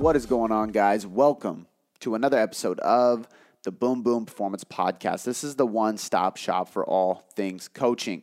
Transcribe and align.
What 0.00 0.16
is 0.16 0.24
going 0.24 0.50
on, 0.50 0.70
guys? 0.70 1.06
Welcome 1.06 1.66
to 1.98 2.14
another 2.14 2.38
episode 2.38 2.80
of 2.80 3.28
the 3.64 3.70
Boom 3.70 4.02
Boom 4.02 4.24
Performance 4.24 4.64
Podcast. 4.64 5.24
This 5.24 5.44
is 5.44 5.56
the 5.56 5.66
one 5.66 5.98
stop 5.98 6.38
shop 6.38 6.70
for 6.70 6.86
all 6.86 7.26
things 7.34 7.68
coaching. 7.68 8.22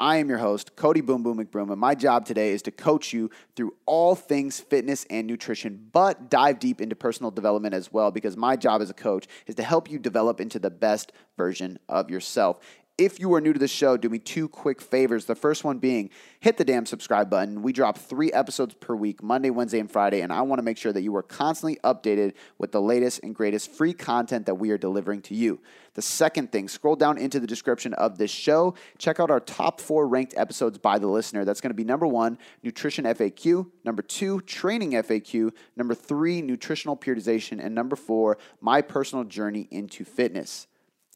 I 0.00 0.16
am 0.16 0.28
your 0.28 0.38
host, 0.38 0.74
Cody 0.74 1.02
Boom 1.02 1.22
Boom 1.22 1.38
McBroom, 1.38 1.70
and 1.70 1.80
my 1.80 1.94
job 1.94 2.26
today 2.26 2.50
is 2.50 2.62
to 2.62 2.72
coach 2.72 3.12
you 3.12 3.30
through 3.54 3.74
all 3.86 4.16
things 4.16 4.58
fitness 4.58 5.06
and 5.08 5.28
nutrition, 5.28 5.88
but 5.92 6.30
dive 6.30 6.58
deep 6.58 6.80
into 6.80 6.96
personal 6.96 7.30
development 7.30 7.74
as 7.74 7.92
well, 7.92 8.10
because 8.10 8.36
my 8.36 8.56
job 8.56 8.82
as 8.82 8.90
a 8.90 8.94
coach 8.94 9.28
is 9.46 9.54
to 9.54 9.62
help 9.62 9.88
you 9.88 10.00
develop 10.00 10.40
into 10.40 10.58
the 10.58 10.68
best 10.68 11.12
version 11.36 11.78
of 11.88 12.10
yourself. 12.10 12.58
If 12.96 13.18
you 13.18 13.34
are 13.34 13.40
new 13.40 13.52
to 13.52 13.58
the 13.58 13.66
show, 13.66 13.96
do 13.96 14.08
me 14.08 14.20
two 14.20 14.48
quick 14.48 14.80
favors. 14.80 15.24
The 15.24 15.34
first 15.34 15.64
one 15.64 15.78
being 15.78 16.10
hit 16.38 16.58
the 16.58 16.64
damn 16.64 16.86
subscribe 16.86 17.28
button. 17.28 17.60
We 17.60 17.72
drop 17.72 17.98
three 17.98 18.30
episodes 18.30 18.74
per 18.74 18.94
week, 18.94 19.20
Monday, 19.20 19.50
Wednesday, 19.50 19.80
and 19.80 19.90
Friday, 19.90 20.20
and 20.20 20.32
I 20.32 20.42
want 20.42 20.60
to 20.60 20.62
make 20.62 20.78
sure 20.78 20.92
that 20.92 21.02
you 21.02 21.16
are 21.16 21.22
constantly 21.24 21.80
updated 21.82 22.34
with 22.56 22.70
the 22.70 22.80
latest 22.80 23.24
and 23.24 23.34
greatest 23.34 23.72
free 23.72 23.94
content 23.94 24.46
that 24.46 24.54
we 24.54 24.70
are 24.70 24.78
delivering 24.78 25.22
to 25.22 25.34
you. 25.34 25.58
The 25.94 26.02
second 26.02 26.52
thing, 26.52 26.68
scroll 26.68 26.94
down 26.94 27.18
into 27.18 27.40
the 27.40 27.48
description 27.48 27.94
of 27.94 28.16
this 28.16 28.30
show. 28.30 28.76
Check 28.98 29.18
out 29.18 29.28
our 29.28 29.40
top 29.40 29.80
four 29.80 30.06
ranked 30.06 30.34
episodes 30.36 30.78
by 30.78 31.00
the 31.00 31.08
listener. 31.08 31.44
That's 31.44 31.60
going 31.60 31.70
to 31.70 31.74
be 31.74 31.82
number 31.82 32.06
one, 32.06 32.38
nutrition 32.62 33.06
FAQ, 33.06 33.68
number 33.84 34.02
two, 34.02 34.40
training 34.42 34.92
FAQ, 34.92 35.50
number 35.74 35.96
three, 35.96 36.42
nutritional 36.42 36.96
periodization, 36.96 37.58
and 37.58 37.74
number 37.74 37.96
four, 37.96 38.38
my 38.60 38.80
personal 38.82 39.24
journey 39.24 39.66
into 39.72 40.04
fitness. 40.04 40.68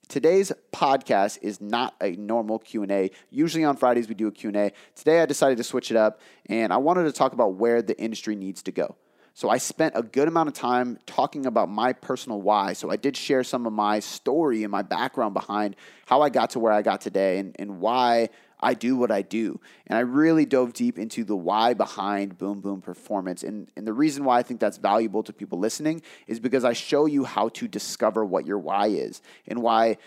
Today's 0.08 0.50
podcast 0.72 1.38
is 1.42 1.60
not 1.60 1.94
a 2.00 2.12
normal 2.12 2.58
Q&A. 2.58 3.10
Usually 3.30 3.62
on 3.62 3.76
Fridays 3.76 4.08
we 4.08 4.14
do 4.14 4.26
a 4.26 4.32
Q&A. 4.32 4.72
Today 4.94 5.20
I 5.20 5.26
decided 5.26 5.58
to 5.58 5.64
switch 5.64 5.90
it 5.90 5.98
up 5.98 6.22
and 6.46 6.72
I 6.72 6.78
wanted 6.78 7.04
to 7.04 7.12
talk 7.12 7.34
about 7.34 7.56
where 7.56 7.82
the 7.82 7.98
industry 8.00 8.34
needs 8.34 8.62
to 8.62 8.72
go. 8.72 8.96
So 9.34 9.50
I 9.50 9.58
spent 9.58 9.92
a 9.96 10.02
good 10.02 10.26
amount 10.26 10.48
of 10.48 10.54
time 10.54 10.98
talking 11.04 11.44
about 11.44 11.68
my 11.68 11.92
personal 11.92 12.40
why. 12.40 12.72
So 12.72 12.90
I 12.90 12.96
did 12.96 13.18
share 13.18 13.44
some 13.44 13.66
of 13.66 13.74
my 13.74 14.00
story 14.00 14.64
and 14.64 14.72
my 14.72 14.80
background 14.80 15.34
behind 15.34 15.76
how 16.06 16.22
I 16.22 16.30
got 16.30 16.50
to 16.50 16.58
where 16.58 16.72
I 16.72 16.80
got 16.80 17.02
today 17.02 17.38
and, 17.38 17.54
and 17.58 17.78
why 17.78 18.30
I 18.60 18.74
do 18.74 18.96
what 18.96 19.10
I 19.10 19.22
do. 19.22 19.60
And 19.86 19.96
I 19.96 20.00
really 20.00 20.44
dove 20.44 20.72
deep 20.72 20.98
into 20.98 21.24
the 21.24 21.36
why 21.36 21.74
behind 21.74 22.38
Boom 22.38 22.60
Boom 22.60 22.80
Performance. 22.80 23.42
And, 23.42 23.68
and 23.76 23.86
the 23.86 23.92
reason 23.92 24.24
why 24.24 24.38
I 24.38 24.42
think 24.42 24.60
that's 24.60 24.78
valuable 24.78 25.22
to 25.22 25.32
people 25.32 25.58
listening 25.58 26.02
is 26.26 26.40
because 26.40 26.64
I 26.64 26.72
show 26.72 27.06
you 27.06 27.24
how 27.24 27.48
to 27.50 27.68
discover 27.68 28.24
what 28.24 28.46
your 28.46 28.58
why 28.58 28.88
is 28.88 29.22
and 29.46 29.62
why 29.62 29.98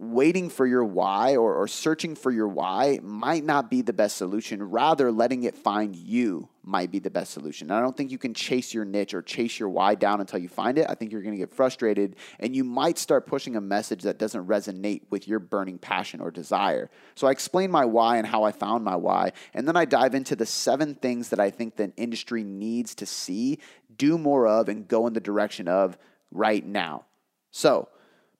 waiting 0.00 0.48
for 0.48 0.64
your 0.64 0.84
why 0.84 1.34
or, 1.34 1.54
or 1.56 1.66
searching 1.66 2.14
for 2.14 2.30
your 2.30 2.46
why 2.46 3.00
might 3.02 3.44
not 3.44 3.68
be 3.68 3.82
the 3.82 3.92
best 3.92 4.16
solution. 4.16 4.62
Rather, 4.62 5.10
letting 5.10 5.42
it 5.42 5.56
find 5.56 5.96
you 5.96 6.48
might 6.62 6.92
be 6.92 7.00
the 7.00 7.10
best 7.10 7.32
solution. 7.32 7.70
I 7.70 7.80
don't 7.80 7.96
think 7.96 8.12
you 8.12 8.18
can 8.18 8.32
chase 8.32 8.72
your 8.72 8.84
niche 8.84 9.12
or 9.12 9.22
chase 9.22 9.58
your 9.58 9.68
why 9.68 9.96
down 9.96 10.20
until 10.20 10.38
you 10.38 10.48
find 10.48 10.78
it. 10.78 10.86
I 10.88 10.94
think 10.94 11.10
you're 11.10 11.22
going 11.22 11.34
to 11.34 11.38
get 11.38 11.52
frustrated 11.52 12.14
and 12.38 12.54
you 12.54 12.62
might 12.62 12.96
start 12.96 13.26
pushing 13.26 13.56
a 13.56 13.60
message 13.60 14.02
that 14.02 14.18
doesn't 14.18 14.46
resonate 14.46 15.02
with 15.10 15.26
your 15.26 15.40
burning 15.40 15.78
passion 15.78 16.20
or 16.20 16.30
desire. 16.30 16.90
So 17.16 17.26
I 17.26 17.32
explain 17.32 17.70
my 17.70 17.84
why 17.84 18.18
and 18.18 18.26
how 18.26 18.44
I 18.44 18.52
found 18.52 18.84
my 18.84 18.96
why, 18.96 19.32
and 19.52 19.66
then 19.66 19.76
I 19.76 19.84
dive 19.84 20.14
into 20.14 20.36
the 20.36 20.46
seven 20.46 20.94
things 20.94 21.30
that 21.30 21.40
I 21.40 21.50
think 21.50 21.74
the 21.74 21.92
industry 21.96 22.44
needs 22.44 22.94
to 22.96 23.06
see, 23.06 23.58
do 23.96 24.16
more 24.16 24.46
of, 24.46 24.68
and 24.68 24.86
go 24.86 25.08
in 25.08 25.12
the 25.12 25.20
direction 25.20 25.66
of 25.66 25.98
right 26.30 26.64
now. 26.64 27.06
So, 27.50 27.88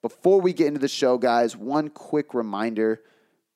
before 0.01 0.41
we 0.41 0.53
get 0.53 0.67
into 0.67 0.79
the 0.79 0.87
show, 0.87 1.17
guys, 1.17 1.55
one 1.55 1.89
quick 1.89 2.33
reminder 2.33 3.01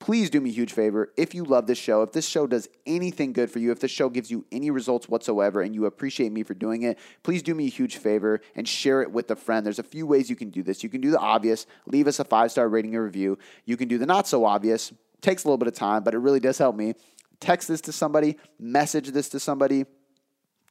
please 0.04 0.30
do 0.30 0.42
me 0.42 0.50
a 0.50 0.54
huge 0.54 0.74
favor. 0.74 1.14
If 1.16 1.34
you 1.34 1.46
love 1.46 1.66
this 1.66 1.78
show, 1.78 2.02
if 2.02 2.12
this 2.12 2.28
show 2.28 2.46
does 2.46 2.68
anything 2.86 3.32
good 3.32 3.50
for 3.50 3.60
you, 3.60 3.72
if 3.72 3.80
this 3.80 3.90
show 3.90 4.10
gives 4.10 4.30
you 4.30 4.46
any 4.52 4.70
results 4.70 5.08
whatsoever 5.08 5.62
and 5.62 5.74
you 5.74 5.86
appreciate 5.86 6.34
me 6.34 6.44
for 6.44 6.54
doing 6.54 6.82
it, 6.82 7.00
please 7.24 7.42
do 7.42 7.56
me 7.56 7.68
a 7.68 7.70
huge 7.70 7.96
favor 7.96 8.42
and 8.54 8.68
share 8.68 9.02
it 9.02 9.14
with 9.14 9.32
a 9.32 9.36
friend. 9.38 9.66
There's 9.66 9.80
a 9.80 9.84
few 9.84 10.06
ways 10.06 10.30
you 10.30 10.36
can 10.36 10.50
do 10.50 10.62
this. 10.62 10.84
You 10.84 10.90
can 10.90 11.00
do 11.00 11.10
the 11.10 11.20
obvious, 11.20 11.66
leave 11.86 12.08
us 12.08 12.20
a 12.20 12.26
five 12.26 12.52
star 12.52 12.68
rating 12.68 12.94
and 12.96 13.04
review. 13.06 13.38
You 13.64 13.78
can 13.78 13.88
do 13.88 13.98
the 13.98 14.06
not 14.06 14.28
so 14.28 14.44
obvious, 14.44 14.92
takes 15.22 15.46
a 15.46 15.48
little 15.48 15.58
bit 15.58 15.70
of 15.70 15.74
time, 15.74 16.04
but 16.04 16.14
it 16.14 16.18
really 16.18 16.42
does 16.42 16.58
help 16.58 16.76
me. 16.76 16.96
Text 17.40 17.70
this 17.70 17.80
to 17.82 17.94
somebody, 17.94 18.38
message 18.60 19.08
this 19.12 19.30
to 19.30 19.40
somebody. 19.40 19.86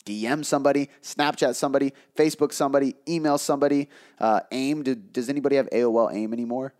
DM 0.04 0.44
somebody, 0.44 0.88
Snapchat 1.02 1.54
somebody, 1.54 1.92
Facebook 2.16 2.52
somebody, 2.52 2.94
email 3.08 3.38
somebody. 3.38 3.88
Uh, 4.18 4.40
AIM, 4.50 4.82
does 5.12 5.28
anybody 5.28 5.56
have 5.56 5.68
AOL 5.70 6.12
AIM 6.12 6.32
anymore? 6.32 6.74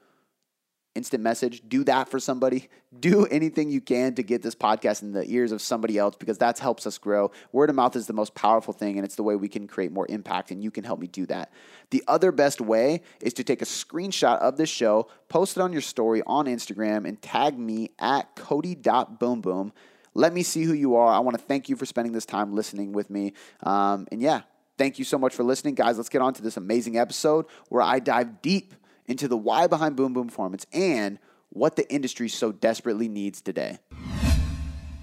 instant 0.94 1.22
message, 1.22 1.62
do 1.66 1.84
that 1.84 2.08
for 2.08 2.18
somebody. 2.18 2.68
Do 2.98 3.24
anything 3.26 3.70
you 3.70 3.80
can 3.80 4.14
to 4.16 4.22
get 4.22 4.42
this 4.42 4.54
podcast 4.54 5.02
in 5.02 5.12
the 5.12 5.24
ears 5.30 5.52
of 5.52 5.62
somebody 5.62 5.96
else 5.96 6.16
because 6.16 6.38
that 6.38 6.58
helps 6.58 6.86
us 6.86 6.98
grow. 6.98 7.30
Word 7.52 7.70
of 7.70 7.76
mouth 7.76 7.96
is 7.96 8.06
the 8.06 8.12
most 8.12 8.34
powerful 8.34 8.74
thing 8.74 8.98
and 8.98 9.04
it's 9.04 9.14
the 9.14 9.22
way 9.22 9.34
we 9.34 9.48
can 9.48 9.66
create 9.66 9.92
more 9.92 10.06
impact 10.08 10.50
and 10.50 10.62
you 10.62 10.70
can 10.70 10.84
help 10.84 11.00
me 11.00 11.06
do 11.06 11.24
that. 11.26 11.50
The 11.90 12.04
other 12.06 12.30
best 12.30 12.60
way 12.60 13.02
is 13.20 13.32
to 13.34 13.44
take 13.44 13.62
a 13.62 13.66
screenshot 13.66 14.38
of 14.38 14.56
this 14.56 14.68
show, 14.68 15.08
post 15.28 15.56
it 15.56 15.60
on 15.60 15.72
your 15.72 15.82
story 15.82 16.22
on 16.26 16.46
Instagram 16.46 17.08
and 17.08 17.20
tag 17.22 17.58
me 17.58 17.90
at 17.98 18.34
cody.boomboom. 18.36 19.72
Let 20.14 20.32
me 20.32 20.42
see 20.42 20.64
who 20.64 20.74
you 20.74 20.96
are. 20.96 21.12
I 21.12 21.20
want 21.20 21.38
to 21.38 21.42
thank 21.42 21.68
you 21.68 21.76
for 21.76 21.86
spending 21.86 22.12
this 22.12 22.26
time 22.26 22.54
listening 22.54 22.92
with 22.92 23.08
me. 23.08 23.32
Um, 23.62 24.06
and 24.12 24.20
yeah, 24.20 24.42
thank 24.76 24.98
you 24.98 25.04
so 25.04 25.18
much 25.18 25.34
for 25.34 25.42
listening. 25.42 25.74
Guys, 25.74 25.96
let's 25.96 26.08
get 26.08 26.20
on 26.20 26.34
to 26.34 26.42
this 26.42 26.56
amazing 26.56 26.98
episode 26.98 27.46
where 27.68 27.82
I 27.82 27.98
dive 27.98 28.42
deep 28.42 28.74
into 29.06 29.28
the 29.28 29.36
why 29.36 29.66
behind 29.66 29.96
Boom 29.96 30.12
Boom 30.12 30.28
Performance 30.28 30.66
and 30.72 31.18
what 31.48 31.76
the 31.76 31.90
industry 31.92 32.28
so 32.28 32.52
desperately 32.52 33.08
needs 33.08 33.40
today. 33.40 33.78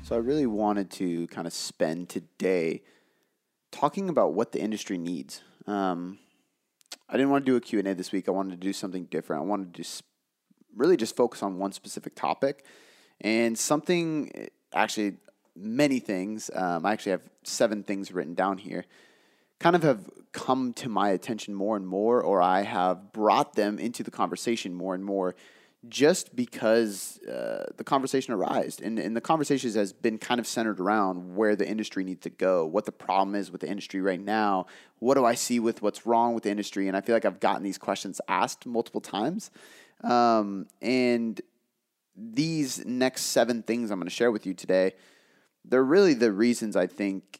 So 0.03 0.15
I 0.15 0.19
really 0.19 0.47
wanted 0.47 0.89
to 0.91 1.27
kind 1.27 1.45
of 1.45 1.53
spend 1.53 2.09
today 2.09 2.81
talking 3.71 4.09
about 4.09 4.33
what 4.33 4.51
the 4.51 4.59
industry 4.59 4.97
needs. 4.97 5.41
Um, 5.67 6.17
I 7.07 7.13
didn't 7.13 7.29
want 7.29 7.45
to 7.45 7.51
do 7.51 7.55
a 7.55 7.61
Q&A 7.61 7.93
this 7.93 8.11
week. 8.11 8.27
I 8.27 8.31
wanted 8.31 8.51
to 8.51 8.67
do 8.67 8.73
something 8.73 9.05
different. 9.05 9.43
I 9.43 9.45
wanted 9.45 9.73
to 9.73 9.81
just 9.81 10.03
really 10.75 10.97
just 10.97 11.15
focus 11.15 11.43
on 11.43 11.57
one 11.57 11.71
specific 11.71 12.15
topic 12.15 12.65
and 13.21 13.57
something 13.57 14.49
actually 14.73 15.17
many 15.55 15.99
things. 15.99 16.49
Um, 16.53 16.85
I 16.85 16.93
actually 16.93 17.11
have 17.11 17.29
seven 17.43 17.83
things 17.83 18.11
written 18.11 18.33
down 18.33 18.57
here 18.57 18.85
kind 19.59 19.75
of 19.75 19.83
have 19.83 20.09
come 20.31 20.73
to 20.73 20.89
my 20.89 21.09
attention 21.09 21.53
more 21.53 21.75
and 21.75 21.85
more, 21.85 22.21
or 22.21 22.41
I 22.41 22.61
have 22.61 23.11
brought 23.11 23.53
them 23.53 23.77
into 23.77 24.03
the 24.03 24.11
conversation 24.11 24.73
more 24.73 24.95
and 24.95 25.03
more 25.03 25.35
just 25.87 26.35
because 26.35 27.19
uh, 27.23 27.65
the 27.77 27.85
conversation 27.85 28.33
arose. 28.33 28.79
And, 28.81 28.99
and 28.99 29.15
the 29.15 29.21
conversation 29.21 29.71
has 29.73 29.93
been 29.93 30.17
kind 30.17 30.39
of 30.39 30.45
centered 30.45 30.79
around 30.79 31.35
where 31.35 31.55
the 31.55 31.67
industry 31.67 32.03
needs 32.03 32.21
to 32.21 32.29
go, 32.29 32.65
what 32.65 32.85
the 32.85 32.91
problem 32.91 33.33
is 33.33 33.49
with 33.49 33.61
the 33.61 33.69
industry 33.69 34.01
right 34.01 34.19
now, 34.19 34.65
what 34.99 35.15
do 35.15 35.23
I 35.23 35.35
see 35.35 35.59
with 35.59 35.81
what's 35.81 36.05
wrong 36.05 36.33
with 36.33 36.43
the 36.43 36.49
industry. 36.49 36.89
And 36.89 36.97
I 36.97 37.01
feel 37.01 37.15
like 37.15 37.23
I've 37.23 37.39
gotten 37.39 37.63
these 37.63 37.77
questions 37.77 38.19
asked 38.27 38.65
multiple 38.65 38.99
times. 38.99 39.51
Um, 40.03 40.67
and 40.81 41.39
these 42.19 42.85
next 42.85 43.23
seven 43.23 43.63
things 43.63 43.91
I'm 43.91 43.99
going 43.99 44.07
to 44.07 44.13
share 44.13 44.31
with 44.31 44.45
you 44.45 44.53
today, 44.53 44.93
they're 45.65 45.83
really 45.83 46.13
the 46.13 46.31
reasons 46.31 46.75
I 46.75 46.87
think 46.87 47.39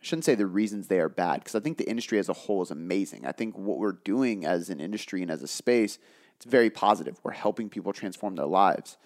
I 0.00 0.06
shouldn't 0.06 0.26
say 0.26 0.34
the 0.34 0.46
reasons 0.46 0.88
they 0.88 1.00
are 1.00 1.08
bad 1.08 1.40
because 1.40 1.54
I 1.54 1.60
think 1.60 1.78
the 1.78 1.88
industry 1.88 2.18
as 2.18 2.28
a 2.28 2.34
whole 2.34 2.60
is 2.62 2.70
amazing. 2.70 3.24
I 3.24 3.32
think 3.32 3.56
what 3.56 3.78
we're 3.78 3.92
doing 3.92 4.44
as 4.44 4.68
an 4.68 4.78
industry 4.78 5.22
and 5.22 5.30
as 5.30 5.42
a 5.42 5.46
space, 5.46 5.98
it's 6.36 6.44
very 6.44 6.68
positive. 6.68 7.18
We're 7.22 7.32
helping 7.32 7.70
people 7.70 7.94
transform 7.94 8.36
their 8.36 8.44
lives. 8.44 8.98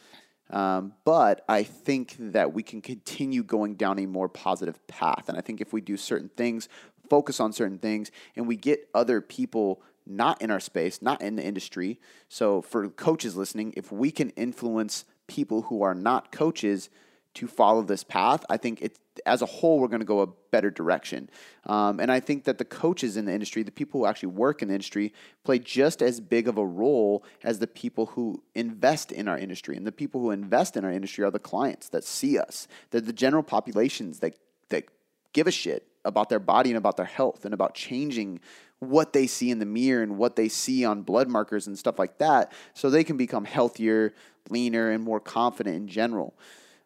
Um, 0.50 0.94
but 1.04 1.44
I 1.48 1.62
think 1.62 2.16
that 2.18 2.52
we 2.52 2.64
can 2.64 2.80
continue 2.80 3.44
going 3.44 3.76
down 3.76 4.00
a 4.00 4.06
more 4.06 4.28
positive 4.28 4.84
path. 4.88 5.28
And 5.28 5.38
I 5.38 5.40
think 5.40 5.60
if 5.60 5.72
we 5.72 5.80
do 5.80 5.96
certain 5.96 6.30
things, 6.36 6.68
focus 7.08 7.38
on 7.38 7.52
certain 7.52 7.78
things, 7.78 8.10
and 8.34 8.48
we 8.48 8.56
get 8.56 8.88
other 8.92 9.20
people 9.20 9.82
not 10.08 10.40
in 10.42 10.50
our 10.50 10.60
space, 10.60 11.02
not 11.02 11.22
in 11.22 11.36
the 11.36 11.44
industry. 11.44 12.00
So 12.28 12.62
for 12.62 12.88
coaches 12.88 13.36
listening, 13.36 13.74
if 13.76 13.92
we 13.92 14.10
can 14.10 14.30
influence 14.30 15.04
people 15.26 15.62
who 15.62 15.82
are 15.82 15.94
not 15.94 16.32
coaches 16.32 16.90
to 17.34 17.46
follow 17.46 17.82
this 17.82 18.02
path, 18.02 18.44
I 18.48 18.56
think 18.56 18.82
it 18.82 18.98
as 19.26 19.42
a 19.42 19.46
whole 19.46 19.80
we're 19.80 19.88
going 19.88 20.00
to 20.00 20.06
go 20.06 20.20
a 20.20 20.28
better 20.50 20.70
direction. 20.70 21.28
Um, 21.66 22.00
and 22.00 22.10
I 22.10 22.20
think 22.20 22.44
that 22.44 22.58
the 22.58 22.64
coaches 22.64 23.16
in 23.16 23.24
the 23.24 23.32
industry, 23.32 23.62
the 23.62 23.72
people 23.72 24.00
who 24.00 24.06
actually 24.06 24.30
work 24.30 24.62
in 24.62 24.68
the 24.68 24.74
industry, 24.74 25.12
play 25.44 25.58
just 25.58 26.02
as 26.02 26.20
big 26.20 26.48
of 26.48 26.56
a 26.56 26.64
role 26.64 27.24
as 27.42 27.58
the 27.58 27.66
people 27.66 28.06
who 28.06 28.42
invest 28.54 29.12
in 29.12 29.28
our 29.28 29.38
industry. 29.38 29.76
And 29.76 29.86
the 29.86 29.92
people 29.92 30.20
who 30.20 30.30
invest 30.30 30.76
in 30.76 30.84
our 30.84 30.92
industry 30.92 31.24
are 31.24 31.30
the 31.30 31.38
clients 31.38 31.88
that 31.90 32.04
see 32.04 32.38
us. 32.38 32.68
They're 32.90 33.00
the 33.00 33.12
general 33.12 33.42
populations 33.42 34.20
that 34.20 34.34
that 34.70 34.84
give 35.32 35.46
a 35.46 35.52
shit 35.52 35.86
about 36.04 36.28
their 36.28 36.40
body 36.40 36.70
and 36.70 36.78
about 36.78 36.96
their 36.96 37.06
health 37.06 37.44
and 37.44 37.54
about 37.54 37.74
changing 37.74 38.40
what 38.80 39.12
they 39.12 39.26
see 39.26 39.50
in 39.50 39.58
the 39.58 39.66
mirror 39.66 40.02
and 40.02 40.16
what 40.16 40.36
they 40.36 40.48
see 40.48 40.84
on 40.84 41.02
blood 41.02 41.28
markers 41.28 41.66
and 41.66 41.78
stuff 41.78 41.98
like 41.98 42.18
that 42.18 42.52
so 42.74 42.88
they 42.88 43.04
can 43.04 43.16
become 43.16 43.44
healthier, 43.44 44.14
leaner, 44.50 44.90
and 44.90 45.02
more 45.02 45.18
confident 45.18 45.76
in 45.76 45.88
general. 45.88 46.34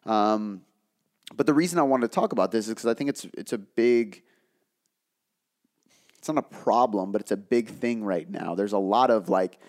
Um, 0.05 0.61
but 1.35 1.45
the 1.45 1.53
reason 1.53 1.79
I 1.79 1.83
wanted 1.83 2.11
to 2.11 2.15
talk 2.15 2.31
about 2.31 2.51
this 2.51 2.67
is 2.67 2.73
because 2.73 2.87
I 2.87 2.93
think 2.93 3.09
it's 3.09 3.25
it's 3.33 3.53
a 3.53 3.57
big 3.57 4.23
it's 6.17 6.27
not 6.29 6.37
a 6.37 6.41
problem, 6.41 7.11
but 7.11 7.21
it's 7.21 7.31
a 7.31 7.37
big 7.37 7.67
thing 7.69 8.03
right 8.03 8.29
now. 8.29 8.55
There's 8.55 8.73
a 8.73 8.77
lot 8.77 9.09
of 9.09 9.29
like 9.29 9.59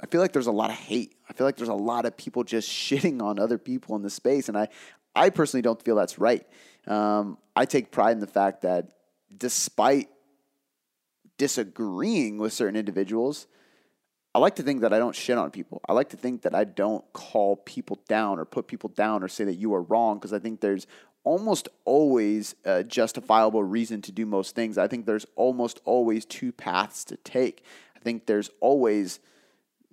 I 0.00 0.06
feel 0.06 0.20
like 0.20 0.32
there's 0.32 0.46
a 0.46 0.52
lot 0.52 0.70
of 0.70 0.76
hate. 0.76 1.16
I 1.28 1.32
feel 1.32 1.46
like 1.46 1.56
there's 1.56 1.68
a 1.68 1.74
lot 1.74 2.04
of 2.04 2.16
people 2.16 2.44
just 2.44 2.68
shitting 2.70 3.22
on 3.22 3.38
other 3.38 3.58
people 3.58 3.96
in 3.96 4.02
the 4.02 4.10
space, 4.10 4.48
and 4.48 4.56
I 4.56 4.68
I 5.14 5.30
personally 5.30 5.62
don't 5.62 5.82
feel 5.82 5.96
that's 5.96 6.18
right. 6.18 6.46
Um, 6.86 7.38
I 7.54 7.64
take 7.64 7.90
pride 7.90 8.12
in 8.12 8.20
the 8.20 8.26
fact 8.26 8.62
that 8.62 8.90
despite 9.36 10.08
disagreeing 11.38 12.38
with 12.38 12.52
certain 12.52 12.76
individuals, 12.76 13.46
I 14.34 14.38
like 14.38 14.56
to 14.56 14.62
think 14.62 14.82
that 14.82 14.92
I 14.92 14.98
don't 14.98 15.14
shit 15.14 15.38
on 15.38 15.50
people. 15.50 15.80
I 15.88 15.92
like 15.92 16.10
to 16.10 16.16
think 16.16 16.42
that 16.42 16.54
I 16.54 16.64
don't 16.64 17.04
call 17.12 17.56
people 17.56 18.00
down 18.06 18.38
or 18.38 18.44
put 18.44 18.66
people 18.66 18.90
down 18.90 19.22
or 19.22 19.28
say 19.28 19.44
that 19.44 19.54
you 19.54 19.72
are 19.74 19.82
wrong 19.82 20.18
because 20.18 20.32
I 20.32 20.38
think 20.38 20.60
there's 20.60 20.86
almost 21.24 21.68
always 21.84 22.54
a 22.64 22.84
justifiable 22.84 23.64
reason 23.64 24.02
to 24.02 24.12
do 24.12 24.26
most 24.26 24.54
things. 24.54 24.78
I 24.78 24.88
think 24.88 25.06
there's 25.06 25.26
almost 25.36 25.80
always 25.84 26.24
two 26.24 26.52
paths 26.52 27.02
to 27.06 27.16
take. 27.16 27.64
I 27.96 28.00
think 28.00 28.26
there's 28.26 28.50
always 28.60 29.20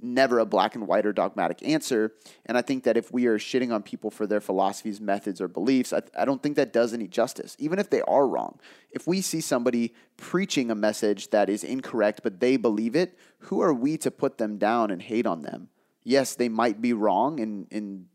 never 0.04 0.40
a 0.40 0.46
black 0.46 0.76
and 0.76 0.88
white 0.88 1.06
or 1.06 1.14
dogmatic 1.14 1.64
answer. 1.64 2.14
And 2.46 2.58
I 2.58 2.62
think 2.62 2.84
that 2.84 2.98
if 2.98 3.12
we 3.12 3.26
are 3.28 3.40
shitting 3.40 3.74
on 3.74 3.82
people 3.82 4.12
for 4.12 4.28
their 4.28 4.42
philosophies, 4.42 5.00
methods, 5.00 5.40
or 5.40 5.48
beliefs, 5.48 5.94
I, 5.94 6.02
I, 6.18 6.26
don't 6.26 6.44
think 6.44 6.56
that 6.58 6.74
does 6.74 6.94
any 6.94 7.08
justice, 7.08 7.56
even 7.60 7.80
if 7.80 7.90
they 7.90 8.02
are 8.02 8.28
wrong. 8.28 8.60
If 8.92 9.08
we 9.08 9.22
see 9.22 9.42
somebody 9.42 9.94
preaching 10.18 10.70
a 10.70 10.76
message 10.76 11.30
that 11.30 11.50
is 11.50 11.64
incorrect, 11.64 12.22
but 12.24 12.40
they 12.40 12.58
believe 12.58 12.96
it, 12.96 13.18
who 13.40 13.62
are 13.62 13.74
we 13.74 13.98
to 13.98 14.12
put 14.12 14.38
them 14.38 14.58
down 14.58 14.92
and 14.92 15.02
hate 15.02 15.26
on 15.26 15.42
them? 15.42 15.70
Yes, 16.04 16.36
they 16.36 16.50
might 16.50 16.82
be 16.82 16.94
wrong, 16.94 17.40
and, 17.40 17.68
and 17.72 18.08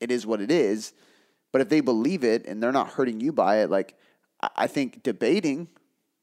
it 0.00 0.10
is 0.10 0.26
what 0.26 0.40
it 0.40 0.50
is. 0.50 0.92
But 1.52 1.62
if 1.62 1.68
they 1.68 1.80
believe 1.80 2.22
it 2.22 2.46
and 2.46 2.62
they're 2.62 2.72
not 2.72 2.90
hurting 2.90 3.20
you 3.20 3.32
by 3.32 3.60
it, 3.60 3.70
like 3.70 3.96
I 4.54 4.66
think 4.66 5.02
debating, 5.02 5.68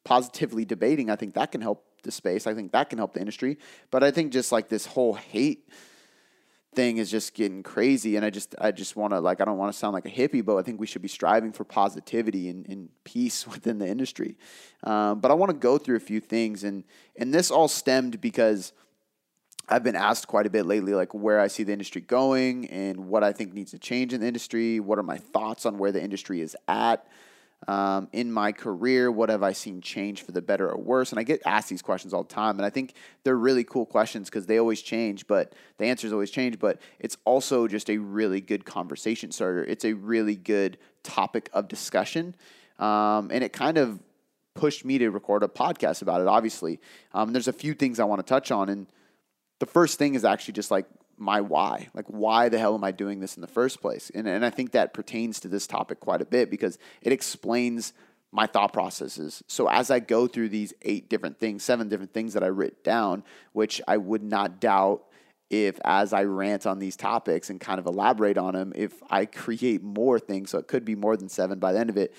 positively 0.04 0.66
debating, 0.66 1.10
I 1.10 1.16
think 1.16 1.34
that 1.34 1.52
can 1.52 1.62
help 1.62 1.86
the 2.04 2.12
space. 2.12 2.48
I 2.48 2.54
think 2.54 2.72
that 2.72 2.90
can 2.90 2.98
help 2.98 3.14
the 3.14 3.20
industry. 3.20 3.58
But 3.92 4.04
I 4.04 4.12
think 4.12 4.32
just 4.32 4.52
like 4.52 4.70
this 4.70 4.86
whole 4.86 5.14
hate 5.14 5.68
thing 6.74 6.98
is 6.98 7.10
just 7.10 7.34
getting 7.34 7.64
crazy. 7.64 8.16
And 8.16 8.26
I 8.26 8.30
just 8.30 8.56
I 8.60 8.72
just 8.72 8.96
want 8.96 9.14
to 9.14 9.20
like 9.20 9.42
I 9.42 9.46
don't 9.46 9.58
want 9.58 9.72
to 9.72 9.78
sound 9.78 9.94
like 9.94 10.06
a 10.06 10.10
hippie 10.10 10.44
but 10.44 10.58
I 10.58 10.64
think 10.64 10.80
we 10.80 10.88
should 10.88 11.02
be 11.02 11.08
striving 11.08 11.52
for 11.52 11.64
positivity 11.64 12.50
and, 12.50 12.68
and 12.68 12.90
peace 13.04 13.48
within 13.54 13.80
the 13.80 13.88
industry. 13.88 14.38
Um, 14.84 15.20
but 15.20 15.32
I 15.32 15.34
want 15.34 15.52
to 15.52 15.58
go 15.58 15.78
through 15.78 15.98
a 15.98 16.02
few 16.02 16.20
things. 16.20 16.64
And 16.64 16.84
and 17.16 17.34
this 17.34 17.52
all 17.52 17.68
stemmed 17.68 18.22
because 18.22 18.74
I've 19.70 19.84
been 19.84 19.96
asked 19.96 20.28
quite 20.28 20.46
a 20.46 20.50
bit 20.50 20.66
lately 20.66 20.94
like 20.94 21.14
where 21.14 21.40
I 21.40 21.48
see 21.48 21.64
the 21.64 21.72
industry 21.72 22.02
going 22.02 22.70
and 22.70 23.08
what 23.08 23.24
I 23.24 23.32
think 23.32 23.54
needs 23.54 23.72
to 23.72 23.80
change 23.80 24.14
in 24.14 24.20
the 24.20 24.28
industry. 24.28 24.80
What 24.80 25.00
are 25.00 25.04
my 25.04 25.18
thoughts 25.18 25.66
on 25.66 25.78
where 25.78 25.92
the 25.92 26.04
industry 26.04 26.42
is 26.42 26.56
at 26.68 27.06
um, 27.68 28.08
in 28.12 28.32
my 28.32 28.52
career? 28.52 29.12
What 29.12 29.30
have 29.30 29.44
I 29.44 29.54
seen 29.54 29.82
change 29.82 30.24
for 30.24 30.32
the 30.32 30.42
better 30.42 30.70
or 30.70 30.78
worse? 30.78 31.12
And 31.12 31.20
I 31.20 31.24
get 31.24 31.42
asked 31.46 31.70
these 31.70 31.82
questions 31.82 32.14
all 32.14 32.24
the 32.24 32.34
time, 32.34 32.58
and 32.58 32.66
I 32.66 32.70
think 32.70 32.94
they're 33.24 33.38
really 33.38 33.64
cool 33.64 33.86
questions 33.86 34.30
because 34.30 34.46
they 34.46 34.58
always 34.58 34.82
change, 34.82 35.28
but 35.28 35.54
the 35.78 35.86
answers 35.86 36.14
always 36.14 36.32
change. 36.32 36.60
But 36.60 36.82
it's 37.00 37.18
also 37.26 37.68
just 37.68 37.90
a 37.90 37.98
really 37.98 38.42
good 38.42 38.66
conversation 38.66 39.32
starter. 39.32 39.64
It's 39.64 39.86
a 39.86 39.94
really 39.94 40.36
good 40.36 40.78
topic 41.04 41.50
of 41.54 41.68
discussion, 41.68 42.36
um, 42.80 43.30
and 43.32 43.44
it 43.44 43.54
kind 43.54 43.78
of 43.78 44.00
pushed 44.56 44.86
me 44.86 44.98
to 45.00 45.10
record 45.10 45.44
a 45.44 45.48
podcast 45.48 46.02
about 46.02 46.22
it. 46.22 46.28
Obviously, 46.28 46.80
um, 47.14 47.34
there's 47.34 47.48
a 47.48 47.54
few 47.54 47.74
things 47.74 48.00
I 48.00 48.04
want 48.04 48.20
to 48.20 48.30
touch 48.30 48.52
on, 48.52 48.70
and 48.70 48.88
the 49.60 49.66
first 49.66 49.98
thing 49.98 50.16
is 50.16 50.26
actually 50.26 50.54
just 50.54 50.72
like 50.72 50.86
my 51.24 51.42
why. 51.42 51.88
Like, 51.94 52.06
why 52.08 52.50
the 52.50 52.60
hell 52.60 52.76
am 52.76 52.84
I 52.84 52.92
doing 52.92 53.20
this 53.20 53.36
in 53.36 53.42
the 53.42 53.48
first 53.48 53.82
place? 53.82 54.12
And, 54.14 54.28
and 54.28 54.46
I 54.46 54.50
think 54.50 54.72
that 54.72 54.94
pertains 54.94 55.40
to 55.42 55.48
this 55.48 55.66
topic 55.66 56.00
quite 56.00 56.22
a 56.22 56.26
bit 56.26 56.52
because 56.52 56.78
it 57.02 57.12
explains 57.12 57.94
my 58.32 58.48
thought 58.48 58.74
processes. 58.74 59.44
So 59.48 59.68
as 59.68 59.92
I 59.92 60.00
go 60.00 60.28
through 60.28 60.50
these 60.50 60.74
eight 60.82 61.10
different 61.10 61.40
things, 61.40 61.64
seven 61.64 61.88
different 61.88 62.14
things 62.14 62.34
that 62.34 62.44
I 62.44 62.48
writ 62.48 62.84
down, 62.84 63.24
which 63.54 63.82
I 63.88 63.98
would 63.98 64.24
not 64.24 64.60
doubt 64.60 65.04
if 65.50 65.80
as 65.86 66.14
I 66.14 66.24
rant 66.24 66.66
on 66.66 66.80
these 66.80 66.96
topics 66.96 67.52
and 67.52 67.62
kind 67.62 67.80
of 67.80 67.86
elaborate 67.86 68.40
on 68.40 68.56
them, 68.56 68.74
if 68.76 68.94
I 69.10 69.26
create 69.26 69.84
more 69.84 70.18
things, 70.20 70.50
so 70.50 70.58
it 70.58 70.68
could 70.68 70.84
be 70.84 70.96
more 70.96 71.16
than 71.16 71.30
seven 71.30 71.60
by 71.60 71.74
the 71.74 71.80
end 71.80 71.92
of 71.92 71.98
it. 71.98 72.14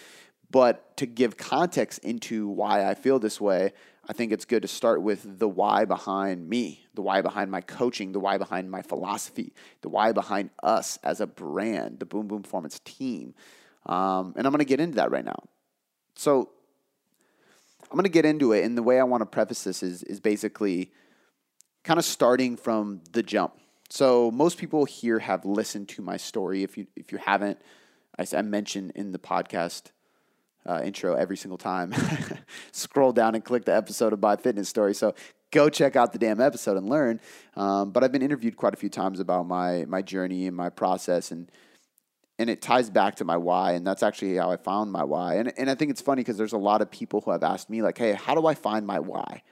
But 0.51 0.97
to 0.99 1.07
give 1.07 1.37
context 1.37 1.99
into 2.05 2.47
why 2.47 2.89
I 2.89 2.95
feel 2.95 3.19
this 3.19 3.41
way, 3.41 3.73
I 4.09 4.13
think 4.13 4.33
it's 4.33 4.45
good 4.45 4.63
to 4.63 4.69
start 4.69 5.03
with 5.03 5.39
the 5.39 5.49
why 5.49 5.85
behind 5.85 6.49
me, 6.49 6.85
the 6.95 7.03
why 7.03 7.23
behind 7.23 7.51
my 7.51 7.61
coaching, 7.61 8.13
the 8.13 8.21
why 8.21 8.37
behind 8.37 8.71
my 8.71 8.83
philosophy, 8.83 9.55
the 9.81 9.89
why 9.89 10.13
behind 10.13 10.51
us 10.63 10.99
as 11.03 11.21
a 11.21 11.27
brand, 11.27 12.01
the 12.01 12.07
Boom 12.07 12.29
Boom 12.29 12.43
Performance 12.43 12.81
team. 12.85 13.35
Um, 13.87 14.35
and 14.37 14.47
I'm 14.47 14.53
going 14.53 14.59
to 14.59 14.65
get 14.65 14.81
into 14.81 14.97
that 14.97 15.11
right 15.11 15.25
now. 15.25 15.45
So 16.17 16.51
I'm 17.83 17.97
going 17.97 18.05
to 18.05 18.11
get 18.11 18.25
into 18.25 18.53
it. 18.53 18.65
And 18.65 18.77
the 18.77 18.83
way 18.83 19.01
I 19.01 19.05
want 19.05 19.23
to 19.23 19.27
preface 19.27 19.65
this 19.65 19.83
is, 19.83 20.03
is 20.03 20.21
basically 20.21 20.93
kind 21.83 21.99
of 21.99 22.05
starting 22.05 22.57
from 22.57 23.01
the 23.13 23.23
jump. 23.23 23.55
So 23.89 24.31
most 24.31 24.59
people 24.59 24.85
here 24.85 25.19
have 25.19 25.45
listened 25.45 25.89
to 25.91 26.03
my 26.03 26.17
story. 26.17 26.63
If 26.63 26.77
you, 26.77 26.87
if 26.97 27.13
you 27.13 27.19
haven't, 27.19 27.59
I, 28.19 28.27
I 28.37 28.43
mentioned 28.43 28.93
in 28.95 29.13
the 29.13 29.19
podcast 29.19 29.93
uh, 30.67 30.81
intro 30.85 31.15
every 31.15 31.37
single 31.37 31.59
time. 31.59 31.95
Scroll 32.73 33.13
down 33.13 33.35
and 33.35 33.45
click 33.45 33.65
the 33.65 33.75
episode 33.75 34.13
of 34.13 34.21
My 34.21 34.37
Fitness 34.37 34.69
Story. 34.69 34.95
So 34.95 35.15
go 35.51 35.69
check 35.69 35.97
out 35.97 36.13
the 36.13 36.19
damn 36.19 36.41
episode 36.41 36.77
and 36.77 36.89
learn. 36.89 37.21
Um, 37.57 37.93
but 37.93 38.03
I've 38.03 38.13
been 38.13 38.23
interviewed 38.23 38.57
quite 38.57 38.75
a 38.75 38.77
few 38.77 38.89
times 38.89 39.21
about 39.21 39.47
my 39.47 39.85
my 39.87 40.03
journey 40.03 40.47
and 40.47 40.57
my 40.57 40.69
process, 40.69 41.31
and 41.31 41.51
and 42.39 42.51
it 42.51 42.61
ties 42.61 42.91
back 42.91 43.17
to 43.17 43.25
my 43.25 43.37
why, 43.37 43.73
and 43.73 43.87
that's 43.87 44.03
actually 44.03 44.37
how 44.37 44.51
I 44.51 44.57
found 44.57 44.91
my 44.93 45.05
why. 45.05 45.37
And 45.37 45.53
and 45.59 45.71
I 45.71 45.75
think 45.75 45.91
it's 45.91 46.03
funny 46.03 46.21
because 46.21 46.37
there's 46.37 46.53
a 46.53 46.59
lot 46.59 46.83
of 46.83 46.91
people 46.91 47.21
who 47.21 47.31
have 47.31 47.45
asked 47.45 47.71
me 47.71 47.83
like, 47.83 47.97
hey, 47.97 48.13
how 48.13 48.35
do 48.35 48.47
I 48.47 48.55
find 48.55 48.87
my 48.87 48.99
why? 48.99 49.43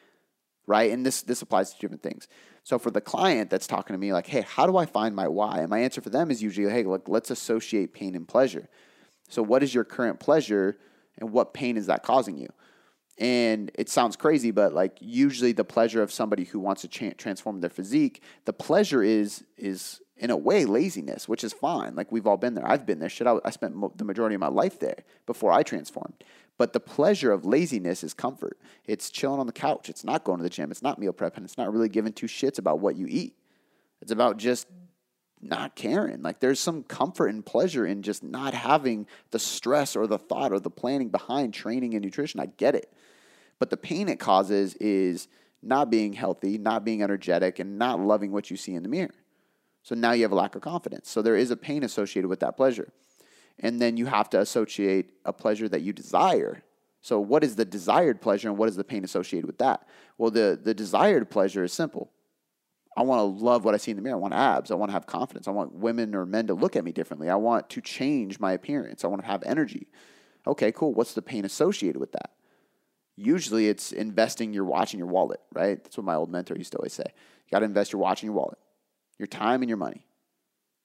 Right, 0.67 0.91
and 0.91 1.05
this 1.05 1.23
this 1.23 1.43
applies 1.43 1.73
to 1.73 1.81
different 1.81 2.03
things. 2.03 2.29
So 2.65 2.79
for 2.79 2.91
the 2.91 3.01
client 3.01 3.51
that's 3.51 3.67
talking 3.67 3.95
to 3.95 3.99
me 3.99 4.13
like, 4.13 4.27
hey, 4.27 4.43
how 4.43 4.67
do 4.67 4.77
I 4.77 4.87
find 4.87 5.17
my 5.17 5.27
why? 5.27 5.59
And 5.59 5.69
my 5.69 5.81
answer 5.81 6.01
for 6.01 6.11
them 6.11 6.31
is 6.31 6.43
usually, 6.43 6.71
hey, 6.71 6.85
look, 6.85 7.09
let's 7.09 7.31
associate 7.31 7.93
pain 7.93 8.15
and 8.15 8.27
pleasure. 8.27 8.69
So 9.29 9.43
what 9.43 9.65
is 9.65 9.75
your 9.75 9.83
current 9.83 10.21
pleasure? 10.21 10.77
And 11.23 11.33
what 11.33 11.55
pain 11.55 11.77
is 11.77 11.87
that 11.87 12.03
causing 12.03 12.37
you? 12.37 12.49
And 13.17 13.71
it 13.75 13.89
sounds 13.89 14.17
crazy, 14.17 14.51
but 14.51 14.75
like 14.75 14.99
usually 15.01 15.53
the 15.53 15.65
pleasure 15.65 16.03
of 16.03 16.13
somebody 16.13 16.45
who 16.45 16.59
wants 16.59 16.83
to 16.83 16.89
cha- 16.89 17.13
transform 17.17 17.61
their 17.61 17.71
physique, 17.71 18.23
the 18.45 18.53
pleasure 18.53 19.03
is 19.03 19.45
is 19.57 20.01
in 20.17 20.31
a 20.31 20.37
way 20.37 20.65
laziness, 20.65 21.29
which 21.29 21.45
is 21.45 21.53
fine. 21.53 21.95
Like 21.95 22.11
we've 22.11 22.27
all 22.27 22.37
been 22.37 22.55
there. 22.55 22.69
I've 22.69 22.85
been 22.85 22.99
there. 22.99 23.09
Shit, 23.09 23.27
I, 23.27 23.37
I 23.45 23.51
spent 23.51 23.75
mo- 23.75 23.93
the 23.95 24.05
majority 24.05 24.35
of 24.35 24.41
my 24.41 24.49
life 24.49 24.81
there 24.81 25.05
before 25.27 25.53
I 25.53 25.63
transformed. 25.63 26.25
But 26.59 26.73
the 26.73 26.81
pleasure 26.81 27.33
of 27.33 27.45
laziness 27.45 28.03
is 28.05 28.15
comfort. 28.15 28.59
It's 28.85 29.11
chilling 29.11 29.41
on 29.41 29.47
the 29.47 29.53
couch. 29.53 29.89
It's 29.89 30.05
not 30.05 30.25
going 30.25 30.39
to 30.39 30.43
the 30.43 30.51
gym. 30.51 30.71
It's 30.71 30.83
not 30.83 30.99
meal 30.99 31.13
prep, 31.13 31.37
and 31.37 31.45
it's 31.45 31.59
not 31.59 31.73
really 31.73 31.89
giving 31.89 32.13
two 32.13 32.27
shits 32.27 32.59
about 32.59 32.81
what 32.81 32.97
you 32.97 33.07
eat. 33.09 33.35
It's 34.01 34.13
about 34.13 34.37
just 34.37 34.67
not 35.43 35.75
caring. 35.75 36.23
Like 36.23 36.41
there's 36.41 36.61
some 36.61 36.85
comfort 36.85 37.29
and 37.29 37.45
pleasure 37.45 37.85
in 37.85 38.03
just 38.03 38.23
not 38.23 38.55
having 38.55 39.07
the 39.31 39.39
stress 39.39 39.97
or 39.97 40.07
the 40.07 40.19
thought 40.19 40.53
or 40.53 40.61
the 40.61 40.71
planning 40.71 41.09
behind 41.09 41.53
training 41.53 41.95
and 41.95 42.05
nutrition. 42.05 42.41
I 42.41 42.47
get 42.47 42.75
it. 42.75 42.93
But 43.59 43.71
the 43.71 43.77
pain 43.77 44.09
it 44.09 44.19
causes 44.19 44.75
is 44.77 45.29
not 45.63 45.91
being 45.91 46.13
healthy, 46.13 46.59
not 46.59 46.85
being 46.85 47.03
energetic, 47.03 47.59
and 47.59 47.79
not 47.79 48.01
loving 48.01 48.33
what 48.33 48.51
you 48.51 48.57
see 48.57 48.75
in 48.75 48.83
the 48.83 48.89
mirror. 48.89 49.15
So 49.83 49.95
now 49.95 50.13
you 50.13 50.23
have 50.23 50.33
a 50.33 50.37
lack 50.37 50.55
of 50.55 50.63
confidence. 50.63 51.11
So 51.11 51.23
there 51.23 51.37
is 51.37 51.51
a 51.51 51.57
pain 51.57 51.83
associated 51.83 52.29
with 52.29 52.41
that 52.41 52.57
pleasure. 52.57 52.93
And 53.59 53.81
then 53.81 53.97
you 53.97 54.07
have 54.07 54.31
to 54.31 54.41
associate 54.41 55.11
a 55.25 55.33
pleasure 55.33 55.69
that 55.69 55.83
you 55.83 55.93
desire. 55.93 56.63
So 57.01 57.21
what 57.21 57.45
is 57.45 57.57
the 57.57 57.65
desired 57.65 58.21
pleasure 58.21 58.49
and 58.49 58.57
what 58.57 58.69
is 58.69 58.77
the 58.77 58.85
pain 58.85 59.05
associated 59.05 59.47
with 59.47 59.59
that? 59.59 59.89
Well, 60.19 60.31
the, 60.31 60.59
the 60.61 60.75
desired 60.75 61.31
pleasure 61.31 61.65
is 61.65 61.73
simple 61.73 62.11
I 62.97 63.03
want 63.03 63.21
to 63.21 63.45
love 63.45 63.65
what 63.65 63.75
I 63.75 63.79
see 63.79 63.91
in 63.91 63.97
the 63.97 64.03
mirror. 64.03 64.17
I 64.17 64.21
want 64.21 64.35
abs. 64.35 64.71
I 64.71 64.75
want 64.75 64.91
to 64.91 64.93
have 64.93 65.07
confidence. 65.07 65.49
I 65.49 65.51
want 65.51 65.73
women 65.75 66.15
or 66.15 66.27
men 66.27 66.47
to 66.49 66.55
look 66.55 66.77
at 66.77 66.85
me 66.85 66.93
differently. 66.93 67.31
I 67.31 67.37
want 67.37 67.71
to 67.71 67.81
change 67.81 68.39
my 68.39 68.53
appearance. 68.53 69.05
I 69.05 69.09
want 69.09 69.23
to 69.23 69.27
have 69.27 69.43
energy. 69.45 69.89
Okay, 70.47 70.73
cool. 70.73 70.93
What's 70.93 71.15
the 71.15 71.23
pain 71.23 71.45
associated 71.45 71.99
with 71.99 72.13
that? 72.13 72.33
Usually 73.17 73.69
it's 73.69 73.93
investing 73.93 74.53
your 74.53 74.65
watch 74.65 74.93
in 74.93 74.99
your 74.99 75.09
wallet, 75.09 75.41
right? 75.53 75.83
That's 75.83 75.97
what 75.97 76.05
my 76.05 76.15
old 76.15 76.31
mentor 76.31 76.57
used 76.57 76.73
to 76.73 76.79
always 76.79 76.93
say. 76.93 77.05
You 77.07 77.51
got 77.51 77.61
to 77.61 77.65
invest 77.65 77.93
your 77.93 78.01
watch 78.01 78.23
in 78.23 78.27
your 78.27 78.35
wallet, 78.35 78.59
your 79.19 79.27
time 79.27 79.63
and 79.63 79.69
your 79.69 79.79
money. 79.79 80.07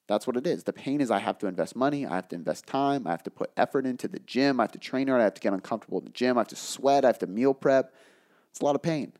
That's 0.08 0.26
what 0.26 0.38
it 0.38 0.48
is. 0.48 0.64
The 0.64 0.74
pain 0.74 1.02
is 1.02 1.12
I 1.12 1.20
have 1.20 1.38
to 1.40 1.48
invest 1.48 1.76
money, 1.76 2.06
I 2.06 2.16
have 2.16 2.30
to 2.30 2.36
invest 2.36 2.66
time, 2.66 3.06
I 3.06 3.12
have 3.12 3.24
to 3.24 3.32
put 3.32 3.52
effort 3.58 3.86
into 3.86 4.08
the 4.08 4.20
gym, 4.20 4.60
I 4.60 4.64
have 4.64 4.72
to 4.72 4.80
train 4.80 5.10
hard, 5.10 5.20
I 5.20 5.26
have 5.26 5.34
to 5.34 5.42
get 5.42 5.52
uncomfortable 5.52 6.00
in 6.00 6.06
the 6.06 6.12
gym, 6.12 6.38
I 6.38 6.42
have 6.42 6.48
to 6.50 6.56
sweat, 6.56 7.04
I 7.04 7.08
have 7.08 7.20
to 7.20 7.28
meal 7.28 7.54
prep. 7.54 7.94
It's 8.50 8.62
a 8.62 8.66
lot 8.66 8.76
of 8.76 8.82
pain. 8.82 9.12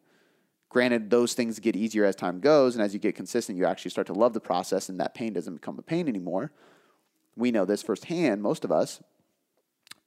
Granted, 0.70 1.10
those 1.10 1.34
things 1.34 1.60
get 1.60 1.76
easier 1.76 2.04
as 2.04 2.16
time 2.16 2.40
goes, 2.40 2.76
and 2.76 2.84
as 2.84 2.94
you 2.94 3.00
get 3.00 3.16
consistent, 3.16 3.58
you 3.58 3.66
actually 3.66 3.92
start 3.92 4.08
to 4.08 4.14
love 4.14 4.34
the 4.34 4.40
process, 4.40 4.90
and 4.90 5.00
that 5.00 5.14
pain 5.14 5.34
doesn't 5.34 5.56
become 5.56 5.80
a 5.80 5.82
pain 5.82 6.08
anymore. 6.08 6.52
We 7.36 7.52
know 7.52 7.66
this 7.66 7.82
firsthand, 7.82 8.42
most 8.42 8.66
of 8.66 8.72
us. 8.72 9.02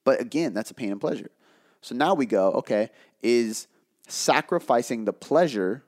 But 0.04 0.20
again, 0.20 0.52
that's 0.52 0.70
a 0.70 0.74
pain 0.74 0.92
and 0.92 1.00
pleasure. 1.00 1.30
So 1.80 1.94
now 1.94 2.14
we 2.14 2.26
go, 2.26 2.52
okay, 2.52 2.90
is 3.22 3.68
sacrificing 4.06 5.04
the 5.04 5.12
pleasure 5.12 5.84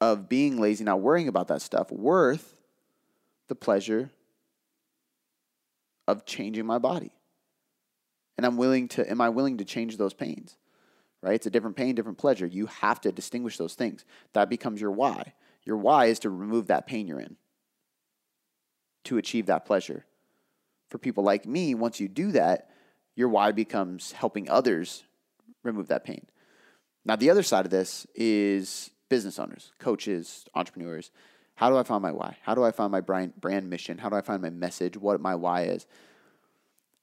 of 0.00 0.28
being 0.28 0.58
lazy, 0.58 0.84
not 0.84 1.00
worrying 1.00 1.28
about 1.28 1.48
that 1.48 1.60
stuff, 1.60 1.90
worth 1.90 2.54
the 3.48 3.54
pleasure 3.54 4.10
of 6.08 6.24
changing 6.24 6.64
my 6.64 6.78
body? 6.78 7.12
And 8.38 8.46
I'm 8.46 8.56
willing 8.56 8.88
to, 8.88 9.10
am 9.10 9.20
I 9.20 9.28
willing 9.28 9.58
to 9.58 9.64
change 9.66 9.98
those 9.98 10.14
pains? 10.14 10.56
Right? 11.22 11.34
It's 11.34 11.46
a 11.46 11.50
different 11.50 11.76
pain, 11.76 11.94
different 11.94 12.18
pleasure. 12.18 12.46
You 12.46 12.66
have 12.66 13.00
to 13.02 13.12
distinguish 13.12 13.56
those 13.56 13.74
things. 13.74 14.04
That 14.32 14.48
becomes 14.48 14.80
your 14.80 14.90
why. 14.90 15.34
Your 15.64 15.76
why 15.76 16.06
is 16.06 16.18
to 16.20 16.30
remove 16.30 16.68
that 16.68 16.86
pain 16.86 17.06
you're 17.06 17.20
in 17.20 17.36
to 19.04 19.18
achieve 19.18 19.46
that 19.46 19.64
pleasure. 19.64 20.04
For 20.88 20.98
people 20.98 21.24
like 21.24 21.46
me, 21.46 21.74
once 21.74 22.00
you 22.00 22.08
do 22.08 22.32
that, 22.32 22.70
your 23.14 23.28
why 23.28 23.52
becomes 23.52 24.12
helping 24.12 24.48
others 24.48 25.04
remove 25.62 25.88
that 25.88 26.04
pain. 26.04 26.26
Now, 27.04 27.16
the 27.16 27.30
other 27.30 27.42
side 27.42 27.64
of 27.64 27.70
this 27.70 28.06
is 28.14 28.90
business 29.08 29.38
owners, 29.38 29.72
coaches, 29.78 30.44
entrepreneurs. 30.54 31.10
How 31.54 31.70
do 31.70 31.76
I 31.76 31.82
find 31.82 32.02
my 32.02 32.12
why? 32.12 32.36
How 32.42 32.54
do 32.54 32.64
I 32.64 32.70
find 32.70 32.92
my 32.92 33.00
brand, 33.00 33.34
brand 33.40 33.68
mission? 33.68 33.98
How 33.98 34.08
do 34.08 34.16
I 34.16 34.20
find 34.20 34.42
my 34.42 34.50
message? 34.50 34.96
What 34.96 35.20
my 35.20 35.34
why 35.34 35.62
is? 35.64 35.86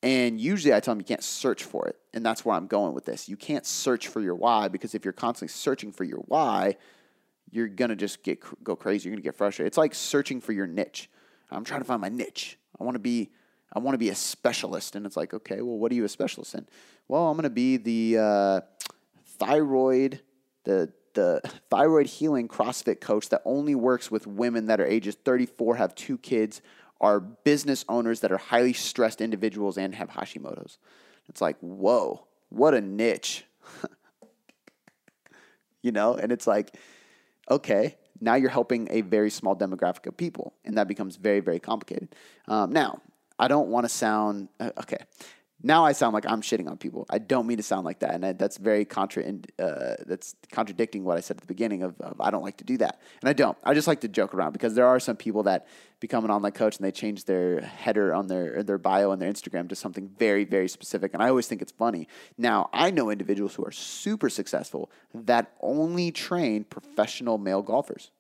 And 0.04 0.39
usually 0.39 0.74
I 0.74 0.80
tell 0.80 0.94
them 0.94 1.01
you 1.01 1.06
can't 1.06 1.24
search 1.24 1.63
for 1.63 1.88
it. 1.88 1.98
And 2.13 2.25
that's 2.25 2.46
where 2.46 2.56
I'm 2.56 2.68
going 2.68 2.94
with 2.94 3.06
this. 3.06 3.27
You 3.27 3.36
can't 3.36 3.66
search 3.66 4.08
for 4.08 4.22
your 4.22 4.36
why 4.36 4.68
because 4.68 4.94
if 4.94 5.04
you're 5.04 5.13
constantly 5.13 5.51
searching 5.51 5.92
for 5.92 6.04
your 6.04 6.20
why, 6.27 6.77
you're 7.50 7.68
going 7.68 7.89
to 7.89 7.96
just 7.96 8.24
get 8.24 8.39
go 8.63 8.75
crazy. 8.75 9.08
You're 9.08 9.16
going 9.16 9.24
to 9.24 9.27
get 9.27 9.36
frustrated. 9.36 9.68
It's 9.68 9.77
like 9.77 9.96
searching 9.96 10.42
for 10.42 10.51
your 10.51 10.68
niche. 10.68 11.10
I'm 11.50 11.63
trying 11.63 11.82
to 11.82 11.86
find 11.86 12.01
my 12.01 12.10
niche. 12.10 12.58
I 12.80 12.84
want 12.84 12.96
to 12.96 13.00
be 13.00 13.32
I 13.74 13.80
want 13.80 13.96
to 13.96 14.00
be 14.00 14.10
a 14.10 14.16
specialist. 14.16 14.96
And 14.96 15.06
it's 15.06 15.18
like, 15.18 15.34
okay, 15.34 15.62
well, 15.62 15.77
what 15.77 15.92
are 15.92 15.96
you 15.96 16.06
a 16.06 16.10
specialist 16.10 16.56
in? 16.56 16.68
Well, 17.08 17.27
I'm 17.27 17.36
going 17.36 17.44
to 17.44 17.50
be 17.50 17.77
the 17.77 18.18
uh, 18.22 18.62
thyroid, 19.39 20.22
the 20.63 20.92
the 21.13 21.42
thyroid 21.70 22.06
healing 22.06 22.48
CrossFit 22.48 23.01
coach 23.01 23.30
that 23.30 23.42
only 23.44 23.75
works 23.75 24.12
with 24.12 24.27
women 24.27 24.68
that 24.68 24.80
are 24.80 24.86
ages 24.86 25.16
34, 25.16 25.75
have 25.77 25.96
two 25.96 26.18
kids, 26.18 26.62
are 27.00 27.20
business 27.20 27.86
owners 27.88 28.22
that 28.22 28.32
are 28.32 28.38
highly 28.38 28.74
stressed 28.74 29.22
individuals 29.22 29.77
and 29.77 29.94
have 29.96 30.10
Hashimoto's. 30.10 30.77
It's 31.30 31.42
like, 31.42 31.58
whoa, 31.60 32.25
what 32.50 32.74
a 32.74 32.82
niche. 32.82 33.46
you 35.82 35.92
know, 35.92 36.16
and 36.16 36.32
it's 36.32 36.48
like, 36.48 36.75
okay, 37.50 37.98
now 38.20 38.36
you're 38.36 38.50
helping 38.50 38.88
a 38.92 39.01
very 39.01 39.30
small 39.30 39.56
demographic 39.56 40.08
of 40.08 40.18
people, 40.18 40.54
and 40.66 40.77
that 40.77 40.88
becomes 40.88 41.18
very, 41.18 41.39
very 41.39 41.60
complicated. 41.60 42.16
Um, 42.48 42.72
now, 42.74 43.01
I 43.39 43.48
don't 43.48 43.70
want 43.70 43.86
to 43.86 43.89
sound 43.89 44.50
uh, 44.60 44.72
okay. 44.80 45.04
Now 45.64 45.86
I 45.86 45.92
sound 45.94 46.14
like 46.14 46.26
I'm 46.28 46.42
shitting 46.42 46.70
on 46.70 46.78
people. 46.78 47.08
I 47.10 47.18
don't 47.18 47.48
mean 47.48 47.58
to 47.58 47.64
sound 47.64 47.84
like 47.84 48.00
that, 48.00 48.14
and 48.14 48.26
I, 48.26 48.34
that's 48.34 48.58
very 48.58 48.86
contra. 48.86 49.24
Uh, 49.58 49.96
that's 50.06 50.36
contradicting 50.52 51.04
what 51.04 51.18
I 51.18 51.22
said 51.22 51.38
at 51.38 51.42
the 51.42 51.48
beginning 51.48 51.82
of, 51.82 52.00
of, 52.00 52.22
I 52.22 52.30
don't 52.30 52.44
like 52.44 52.58
to 52.58 52.64
do 52.64 52.78
that, 52.78 53.02
and 53.22 53.30
I 53.30 53.34
don't. 53.34 53.58
I 53.64 53.74
just 53.74 53.88
like 53.88 54.02
to 54.02 54.08
joke 54.08 54.36
around 54.36 54.52
because 54.52 54.76
there 54.76 54.86
are 54.86 55.00
some 55.00 55.16
people 55.16 55.44
that 55.44 55.68
become 56.00 56.24
an 56.24 56.30
online 56.30 56.52
coach 56.52 56.78
and 56.78 56.86
they 56.86 56.92
change 56.92 57.26
their 57.26 57.62
header 57.62 58.14
on 58.14 58.28
their 58.28 58.62
their 58.62 58.78
bio 58.78 59.12
on 59.12 59.18
their 59.18 59.32
Instagram 59.32 59.68
to 59.70 59.76
something 59.76 60.10
very 60.20 60.44
very 60.44 60.68
specific, 60.68 61.14
and 61.14 61.24
I 61.24 61.30
always 61.30 61.48
think 61.48 61.64
it's 61.64 61.72
funny. 61.72 62.08
Now 62.38 62.70
I 62.72 62.92
know 62.92 63.10
individuals 63.10 63.56
who 63.56 63.66
are 63.66 63.72
super 63.72 64.30
successful 64.30 64.92
that 65.16 65.54
only 65.60 66.12
train 66.12 66.66
professional 66.66 67.40
male 67.40 67.64
golfers, 67.64 68.12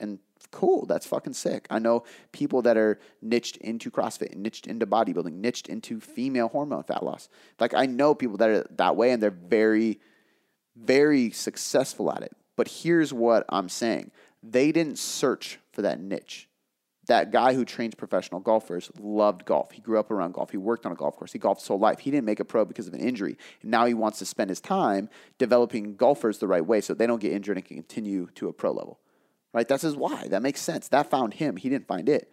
and 0.00 0.18
cool. 0.50 0.86
That's 0.86 1.06
fucking 1.06 1.32
sick. 1.32 1.66
I 1.70 1.78
know 1.78 2.04
people 2.30 2.62
that 2.62 2.76
are 2.76 3.00
niched 3.20 3.56
into 3.56 3.90
CrossFit, 3.90 4.36
niched 4.36 4.66
into 4.66 4.86
bodybuilding, 4.86 5.32
niched 5.32 5.68
into 5.68 6.00
female 6.00 6.48
hormone 6.48 6.84
fat 6.84 7.02
loss. 7.02 7.28
Like 7.58 7.74
I 7.74 7.86
know 7.86 8.14
people 8.14 8.36
that 8.36 8.48
are 8.48 8.66
that 8.76 8.96
way 8.96 9.10
and 9.10 9.22
they're 9.22 9.30
very, 9.30 10.00
very 10.76 11.30
successful 11.30 12.12
at 12.12 12.22
it. 12.22 12.32
But 12.56 12.68
here's 12.68 13.12
what 13.12 13.44
I'm 13.48 13.68
saying 13.68 14.12
they 14.42 14.70
didn't 14.72 14.98
search 14.98 15.58
for 15.72 15.82
that 15.82 16.00
niche. 16.00 16.48
That 17.08 17.32
guy 17.32 17.54
who 17.54 17.64
trains 17.64 17.96
professional 17.96 18.40
golfers 18.40 18.88
loved 19.00 19.44
golf. 19.44 19.72
He 19.72 19.80
grew 19.80 19.98
up 19.98 20.12
around 20.12 20.34
golf. 20.34 20.50
He 20.50 20.56
worked 20.56 20.86
on 20.86 20.92
a 20.92 20.94
golf 20.94 21.16
course. 21.16 21.32
He 21.32 21.38
golfed 21.38 21.62
his 21.62 21.68
whole 21.68 21.80
life. 21.80 21.98
He 21.98 22.12
didn't 22.12 22.26
make 22.26 22.38
a 22.38 22.44
pro 22.44 22.64
because 22.64 22.86
of 22.86 22.94
an 22.94 23.00
injury. 23.00 23.36
And 23.60 23.72
now 23.72 23.86
he 23.86 23.94
wants 23.94 24.20
to 24.20 24.24
spend 24.24 24.50
his 24.50 24.60
time 24.60 25.08
developing 25.36 25.96
golfers 25.96 26.38
the 26.38 26.46
right 26.46 26.64
way 26.64 26.80
so 26.80 26.94
they 26.94 27.08
don't 27.08 27.20
get 27.20 27.32
injured 27.32 27.56
and 27.56 27.66
can 27.66 27.76
continue 27.76 28.28
to 28.36 28.46
a 28.46 28.52
pro 28.52 28.70
level 28.70 29.00
right? 29.52 29.68
That's 29.68 29.82
his 29.82 29.96
why. 29.96 30.28
That 30.28 30.42
makes 30.42 30.60
sense. 30.60 30.88
That 30.88 31.10
found 31.10 31.34
him. 31.34 31.56
He 31.56 31.68
didn't 31.68 31.86
find 31.86 32.08
it. 32.08 32.30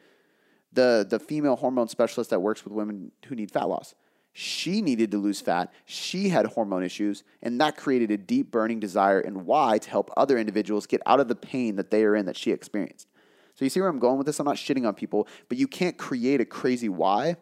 The 0.72 1.06
the 1.08 1.20
female 1.20 1.56
hormone 1.56 1.88
specialist 1.88 2.30
that 2.30 2.42
works 2.42 2.64
with 2.64 2.74
women 2.74 3.12
who 3.26 3.36
need 3.36 3.52
fat 3.52 3.68
loss. 3.68 3.96
She 4.32 4.82
needed 4.82 5.12
to 5.12 5.18
lose 5.18 5.42
fat. 5.42 5.74
She 5.86 6.30
had 6.30 6.46
hormone 6.46 6.84
issues, 6.84 7.24
and 7.42 7.60
that 7.60 7.76
created 7.76 8.12
a 8.12 8.18
deep 8.18 8.52
burning 8.52 8.80
desire 8.80 9.20
and 9.20 9.46
why 9.46 9.80
to 9.80 9.90
help 9.90 10.12
other 10.16 10.38
individuals 10.38 10.86
get 10.86 11.02
out 11.06 11.20
of 11.20 11.28
the 11.28 11.36
pain 11.36 11.76
that 11.78 11.90
they 11.90 12.04
are 12.04 12.16
in 12.16 12.26
that 12.28 12.38
she 12.38 12.52
experienced. 12.52 13.08
So 13.56 13.66
you 13.66 13.70
see 13.70 13.82
where 13.82 13.90
I'm 13.90 14.00
going 14.00 14.18
with 14.18 14.28
this? 14.28 14.40
I'm 14.40 14.46
not 14.46 14.56
shitting 14.56 14.88
on 14.88 14.94
people, 14.94 15.28
but 15.50 15.58
you 15.58 15.68
can't 15.68 15.98
create 15.98 16.40
a 16.40 16.46
crazy 16.46 16.88
why 16.88 17.36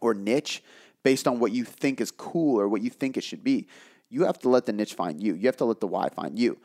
or 0.00 0.14
niche 0.14 0.62
based 1.02 1.26
on 1.26 1.40
what 1.40 1.52
you 1.52 1.64
think 1.64 2.00
is 2.00 2.10
cool 2.10 2.60
or 2.60 2.68
what 2.68 2.82
you 2.82 2.90
think 2.90 3.16
it 3.16 3.24
should 3.24 3.42
be. 3.42 3.66
You 4.10 4.24
have 4.26 4.38
to 4.40 4.48
let 4.48 4.66
the 4.66 4.72
niche 4.72 4.94
find 4.94 5.20
you. 5.20 5.34
You 5.34 5.46
have 5.46 5.56
to 5.56 5.64
let 5.64 5.80
the 5.80 5.86
why 5.86 6.08
find 6.10 6.38
you. 6.38 6.58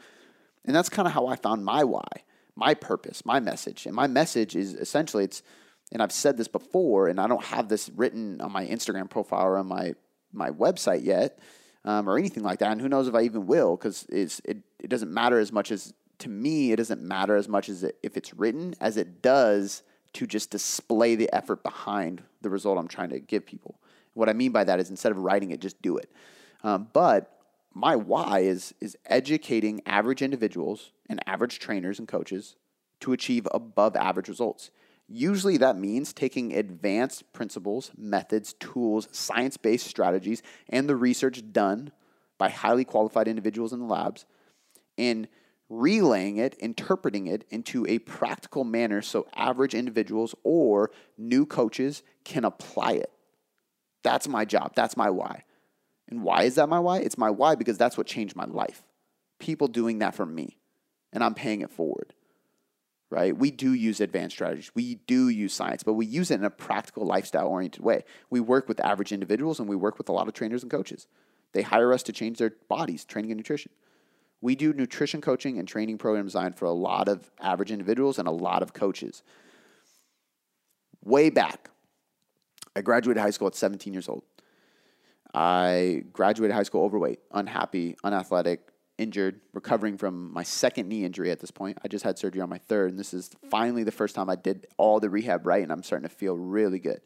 And 0.66 0.76
that's 0.76 0.90
kind 0.90 1.08
of 1.08 1.14
how 1.14 1.28
I 1.28 1.36
found 1.36 1.64
my 1.64 1.84
why 1.84 2.08
my 2.56 2.74
purpose, 2.74 3.26
my 3.26 3.40
message. 3.40 3.86
And 3.86 3.96
my 3.96 4.08
message 4.08 4.56
is 4.56 4.74
essentially 4.74 5.26
it's 5.26 5.44
and 5.92 6.02
I've 6.02 6.12
said 6.12 6.36
this 6.38 6.48
before, 6.48 7.08
and 7.08 7.20
I 7.20 7.28
don't 7.28 7.44
have 7.44 7.70
this 7.70 7.90
written 7.90 8.42
on 8.42 8.52
my 8.52 8.66
Instagram 8.66 9.10
profile 9.10 9.46
or 9.46 9.58
on 9.58 9.68
my 9.68 9.94
my 10.34 10.50
website 10.50 11.04
yet, 11.06 11.40
um, 11.84 12.10
or 12.10 12.18
anything 12.18 12.44
like 12.44 12.60
that. 12.60 12.72
And 12.72 12.82
who 12.82 12.90
knows 12.90 13.08
if 13.08 13.16
I 13.16 13.22
even 13.22 13.46
will, 13.46 13.78
because 13.78 14.06
it 14.10 14.42
it 14.46 14.90
doesn't 14.90 15.14
matter 15.14 15.40
as 15.40 15.52
much 15.52 15.72
as 15.72 15.94
to 16.20 16.30
me. 16.30 16.72
It 16.72 16.78
doesn't 16.78 17.02
matter 17.02 17.36
as 17.36 17.48
much 17.48 17.70
as 17.70 17.84
it, 17.84 17.98
if 18.02 18.18
it's 18.18 18.34
written 18.34 18.74
as 18.82 18.98
it 18.98 19.22
does 19.22 19.84
to 20.14 20.26
just 20.26 20.50
display 20.50 21.16
the 21.16 21.32
effort 21.34 21.62
behind 21.62 22.24
the 22.42 22.50
result 22.50 22.78
I'm 22.78 22.88
trying 22.88 23.10
to 23.10 23.20
give 23.20 23.46
people. 23.46 23.80
What 24.14 24.30
I 24.30 24.34
mean 24.34 24.52
by 24.52 24.64
that 24.64 24.80
is 24.80 24.90
instead 24.90 25.12
of 25.12 25.18
writing 25.20 25.52
it, 25.52 25.60
just 25.60 25.82
do 25.82 25.98
it. 25.98 26.10
Um, 26.64 26.88
but 26.94 27.35
my 27.76 27.96
why 27.96 28.40
is 28.40 28.74
is 28.80 28.98
educating 29.06 29.82
average 29.86 30.22
individuals 30.24 30.94
and 31.08 31.20
average 31.28 31.60
trainers 31.60 32.00
and 32.00 32.08
coaches 32.08 32.56
to 33.02 33.14
achieve 33.14 33.48
above 33.52 33.96
average 33.96 34.30
results. 34.30 34.72
Usually 35.08 35.58
that 35.58 35.78
means 35.78 36.14
taking 36.14 36.56
advanced 36.56 37.32
principles, 37.34 37.92
methods, 37.96 38.54
tools, 38.54 39.08
science-based 39.12 39.86
strategies 39.86 40.42
and 40.70 40.90
the 40.90 40.96
research 40.96 41.44
done 41.52 41.92
by 42.40 42.50
highly 42.50 42.86
qualified 42.86 43.28
individuals 43.28 43.74
in 43.74 43.80
the 43.80 43.86
labs 43.86 44.26
and 44.98 45.28
relaying 45.70 46.38
it, 46.38 46.56
interpreting 46.56 47.28
it 47.28 47.44
into 47.50 47.86
a 47.88 48.00
practical 48.00 48.64
manner 48.64 49.02
so 49.02 49.28
average 49.36 49.76
individuals 49.76 50.34
or 50.44 50.92
new 51.18 51.46
coaches 51.46 52.04
can 52.24 52.46
apply 52.46 52.94
it. 52.94 53.12
That's 54.02 54.28
my 54.28 54.46
job. 54.46 54.74
That's 54.76 54.96
my 54.96 55.10
why. 55.10 55.44
And 56.10 56.24
why 56.24 56.44
is 56.44 56.56
that 56.56 56.70
my 56.70 56.80
why? 56.80 57.00
It's 57.00 57.18
my 57.18 57.30
why 57.30 57.56
because 57.56 57.78
that's 57.78 57.98
what 57.98 58.08
changed 58.08 58.36
my 58.36 58.46
life. 58.46 58.84
People 59.40 59.68
doing 59.68 60.00
that 60.00 60.16
for 60.16 60.26
me, 60.26 60.58
and 61.12 61.24
I'm 61.24 61.34
paying 61.34 61.62
it 61.62 61.72
forward. 61.72 62.14
Right? 63.12 63.38
We 63.38 63.52
do 63.52 63.72
use 63.72 64.02
advanced 64.02 64.36
strategies. 64.36 64.72
We 64.74 64.96
do 64.96 65.30
use 65.30 65.54
science, 65.54 65.84
but 65.84 65.94
we 65.94 66.06
use 66.06 66.32
it 66.32 66.40
in 66.40 66.44
a 66.44 66.50
practical, 66.50 67.06
lifestyle 67.06 67.48
oriented 67.48 67.84
way. 67.84 68.04
We 68.30 68.40
work 68.40 68.68
with 68.68 68.80
average 68.80 69.12
individuals 69.12 69.60
and 69.60 69.70
we 69.70 69.76
work 69.76 69.98
with 69.98 70.10
a 70.10 70.12
lot 70.12 70.28
of 70.28 70.34
trainers 70.34 70.64
and 70.64 70.72
coaches. 70.72 71.08
They 71.54 71.62
hire 71.62 71.94
us 71.94 72.04
to 72.04 72.12
change 72.12 72.40
their 72.40 72.54
bodies, 72.68 73.06
training 73.06 73.32
and 73.32 73.38
nutrition. 73.38 73.72
We 74.42 74.56
do 74.56 74.74
nutrition 74.74 75.22
coaching 75.22 75.58
and 75.58 75.68
training 75.68 75.98
program 75.98 76.26
design 76.26 76.54
for 76.54 76.66
a 76.66 76.72
lot 76.72 77.08
of 77.08 77.32
average 77.40 77.72
individuals 77.72 78.20
and 78.20 78.28
a 78.28 78.32
lot 78.32 78.62
of 78.62 78.74
coaches. 78.74 79.24
Way 81.04 81.30
back, 81.30 81.70
I 82.76 82.82
graduated 82.82 83.22
high 83.22 83.30
school 83.30 83.48
at 83.48 83.56
17 83.56 83.94
years 83.94 84.10
old. 84.10 84.24
I 85.34 86.04
graduated 86.14 86.56
high 86.56 86.64
school 86.64 86.84
overweight, 86.84 87.20
unhappy, 87.32 87.98
unathletic, 88.04 88.70
injured, 88.98 89.42
recovering 89.54 89.98
from 89.98 90.32
my 90.32 90.44
second 90.44 90.88
knee 90.88 91.04
injury 91.04 91.32
at 91.32 91.40
this 91.40 91.52
point. 91.52 91.78
I 91.84 91.88
just 91.88 92.06
had 92.06 92.18
surgery 92.18 92.42
on 92.42 92.50
my 92.50 92.58
third, 92.58 92.92
and 92.92 93.00
this 93.00 93.14
is 93.14 93.30
finally 93.50 93.84
the 93.84 93.92
first 93.92 94.16
time 94.16 94.30
I 94.30 94.36
did 94.36 94.68
all 94.78 95.00
the 95.00 95.10
rehab 95.10 95.46
right, 95.46 95.62
and 95.62 95.72
I'm 95.72 95.84
starting 95.84 96.08
to 96.08 96.16
feel 96.16 96.38
really 96.38 96.80
good. 96.80 97.02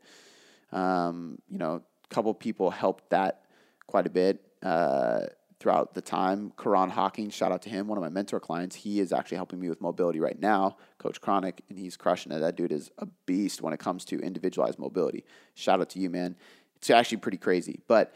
Um, 0.72 1.40
you 1.50 1.58
know, 1.58 1.82
a 2.04 2.14
couple 2.14 2.34
people 2.34 2.70
helped 2.70 3.10
that 3.10 3.46
quite 3.88 4.06
a 4.06 4.10
bit 4.10 4.42
uh, 4.62 5.22
throughout 5.60 5.94
the 5.94 6.02
time. 6.02 6.54
Karan 6.58 6.90
Hawking, 6.90 7.30
shout 7.32 7.52
out 7.52 7.64
to 7.64 7.70
him, 7.70 7.88
one 7.88 7.98
of 7.98 8.04
my 8.04 8.10
mentor 8.10 8.40
clients. 8.40 8.76
He 8.76 9.00
is 9.00 9.12
actually 9.12 9.38
helping 9.38 9.60
me 9.60 9.68
with 9.68 9.82
mobility 9.82 10.20
right 10.20 10.40
now, 10.40 10.78
Coach 11.00 11.20
Chronic, 11.20 11.64
and 11.70 11.80
he's 11.80 11.98
crushing 11.98 12.32
it. 12.32 12.40
That 12.40 12.56
dude 12.56 12.72
is 12.72 12.92
a 13.00 13.08
beast 13.26 13.62
when 13.62 13.74
it 13.74 13.80
comes 13.80 14.06
to 14.06 14.20
individualized 14.20 14.78
mobility. 14.78 15.26
Shout 15.56 15.82
out 15.82 15.90
to 15.92 16.00
you, 16.00 16.10
man. 16.10 16.36
It's 16.80 16.90
actually 16.90 17.18
pretty 17.18 17.38
crazy. 17.38 17.82
But 17.88 18.14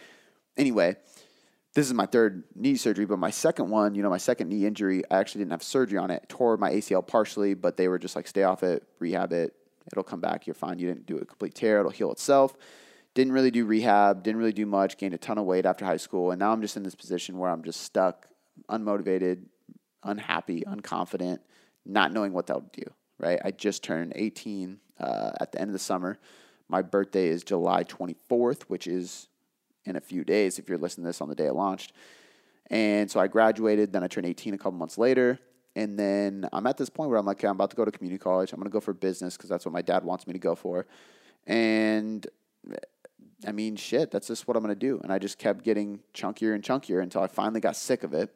anyway, 0.57 0.95
this 1.73 1.87
is 1.87 1.93
my 1.93 2.05
third 2.05 2.43
knee 2.55 2.75
surgery, 2.75 3.05
but 3.05 3.17
my 3.17 3.31
second 3.31 3.69
one, 3.69 3.95
you 3.95 4.03
know, 4.03 4.09
my 4.09 4.17
second 4.17 4.49
knee 4.49 4.65
injury, 4.65 5.03
I 5.09 5.17
actually 5.17 5.39
didn't 5.39 5.51
have 5.51 5.63
surgery 5.63 5.97
on 5.97 6.11
it. 6.11 6.27
tore 6.29 6.55
my 6.57 6.71
ACL 6.71 7.05
partially, 7.05 7.55
but 7.55 7.77
they 7.77 7.87
were 7.87 7.97
just 7.97 8.15
like, 8.15 8.27
stay 8.27 8.43
off 8.43 8.63
it, 8.63 8.83
rehab 8.99 9.33
it, 9.33 9.55
it'll 9.91 10.03
come 10.03 10.21
back. 10.21 10.45
You're 10.45 10.53
fine. 10.53 10.79
You 10.79 10.87
didn't 10.87 11.05
do 11.05 11.17
a 11.17 11.25
complete 11.25 11.55
tear, 11.55 11.79
it'll 11.79 11.91
heal 11.91 12.11
itself. 12.11 12.55
Didn't 13.15 13.33
really 13.33 13.51
do 13.51 13.65
rehab, 13.65 14.23
didn't 14.23 14.39
really 14.39 14.53
do 14.53 14.65
much, 14.65 14.97
gained 14.97 15.13
a 15.13 15.17
ton 15.17 15.37
of 15.37 15.45
weight 15.45 15.65
after 15.65 15.85
high 15.85 15.97
school. 15.97 16.31
And 16.31 16.39
now 16.39 16.51
I'm 16.51 16.61
just 16.61 16.77
in 16.77 16.83
this 16.83 16.95
position 16.95 17.37
where 17.37 17.49
I'm 17.49 17.63
just 17.63 17.81
stuck, 17.81 18.27
unmotivated, 18.69 19.43
unhappy, 20.03 20.63
unconfident, 20.67 21.39
not 21.85 22.11
knowing 22.11 22.33
what 22.33 22.47
they'll 22.47 22.69
do, 22.73 22.83
right? 23.19 23.39
I 23.43 23.51
just 23.51 23.83
turned 23.83 24.13
18 24.15 24.79
uh, 24.99 25.31
at 25.39 25.51
the 25.51 25.61
end 25.61 25.69
of 25.69 25.73
the 25.73 25.79
summer. 25.79 26.17
My 26.73 26.81
birthday 26.81 27.27
is 27.27 27.43
July 27.43 27.83
24th, 27.83 28.63
which 28.63 28.87
is 28.87 29.27
in 29.85 29.95
a 29.95 30.01
few 30.01 30.23
days 30.23 30.57
if 30.57 30.67
you're 30.67 30.79
listening 30.79 31.03
to 31.03 31.09
this 31.09 31.21
on 31.21 31.29
the 31.29 31.35
day 31.35 31.45
it 31.45 31.53
launched. 31.53 31.93
And 32.71 33.11
so 33.11 33.19
I 33.19 33.27
graduated, 33.27 33.93
then 33.93 34.03
I 34.03 34.07
turned 34.07 34.25
18 34.25 34.55
a 34.55 34.57
couple 34.57 34.71
months 34.71 34.97
later. 34.97 35.37
And 35.75 35.99
then 35.99 36.49
I'm 36.51 36.65
at 36.65 36.77
this 36.77 36.89
point 36.89 37.11
where 37.11 37.19
I'm 37.19 37.27
like, 37.27 37.37
okay, 37.37 37.47
I'm 37.47 37.57
about 37.57 37.69
to 37.69 37.75
go 37.75 37.85
to 37.85 37.91
community 37.91 38.17
college. 38.17 38.53
I'm 38.53 38.57
going 38.57 38.71
to 38.71 38.73
go 38.73 38.79
for 38.79 38.91
business 38.91 39.37
because 39.37 39.51
that's 39.51 39.67
what 39.67 39.71
my 39.71 39.83
dad 39.83 40.03
wants 40.03 40.25
me 40.25 40.33
to 40.33 40.39
go 40.39 40.55
for. 40.55 40.87
And 41.45 42.25
I 43.45 43.51
mean, 43.51 43.75
shit, 43.75 44.09
that's 44.09 44.25
just 44.25 44.47
what 44.47 44.57
I'm 44.57 44.63
going 44.63 44.73
to 44.73 44.79
do. 44.79 44.99
And 45.03 45.13
I 45.13 45.19
just 45.19 45.37
kept 45.37 45.63
getting 45.63 45.99
chunkier 46.15 46.55
and 46.55 46.63
chunkier 46.63 47.03
until 47.03 47.21
I 47.21 47.27
finally 47.27 47.59
got 47.59 47.75
sick 47.75 48.01
of 48.01 48.15
it. 48.15 48.33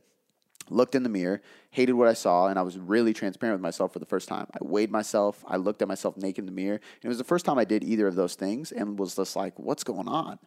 Looked 0.69 0.95
in 0.95 1.03
the 1.03 1.09
mirror, 1.09 1.41
hated 1.69 1.93
what 1.93 2.07
I 2.07 2.13
saw, 2.13 2.47
and 2.47 2.59
I 2.59 2.62
was 2.62 2.77
really 2.77 3.13
transparent 3.13 3.55
with 3.55 3.62
myself 3.62 3.93
for 3.93 4.00
the 4.00 4.05
first 4.05 4.27
time. 4.27 4.47
I 4.53 4.57
weighed 4.62 4.91
myself, 4.91 5.43
I 5.47 5.57
looked 5.57 5.81
at 5.81 5.88
myself 5.88 6.17
naked 6.17 6.39
in 6.39 6.45
the 6.45 6.51
mirror, 6.51 6.75
and 6.75 7.05
it 7.05 7.07
was 7.07 7.17
the 7.17 7.24
first 7.24 7.45
time 7.45 7.57
I 7.57 7.65
did 7.65 7.83
either 7.83 8.07
of 8.07 8.15
those 8.15 8.36
things 8.36 8.71
and 8.71 9.00
was 9.00 9.15
just 9.15 9.36
like, 9.36 9.57
what's 9.57 9.83
going 9.83 10.07
on? 10.07 10.39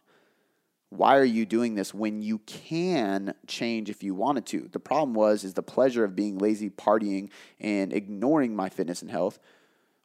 Why 0.89 1.17
are 1.17 1.23
you 1.23 1.45
doing 1.45 1.75
this 1.75 1.93
when 1.93 2.21
you 2.21 2.39
can 2.39 3.33
change 3.47 3.89
if 3.89 4.03
you 4.03 4.13
wanted 4.13 4.45
to? 4.47 4.69
The 4.71 4.79
problem 4.79 5.13
was 5.13 5.45
is 5.45 5.53
the 5.53 5.63
pleasure 5.63 6.03
of 6.03 6.17
being 6.17 6.37
lazy, 6.37 6.69
partying, 6.69 7.29
and 7.61 7.93
ignoring 7.93 8.55
my 8.55 8.67
fitness 8.67 9.01
and 9.01 9.09
health 9.09 9.39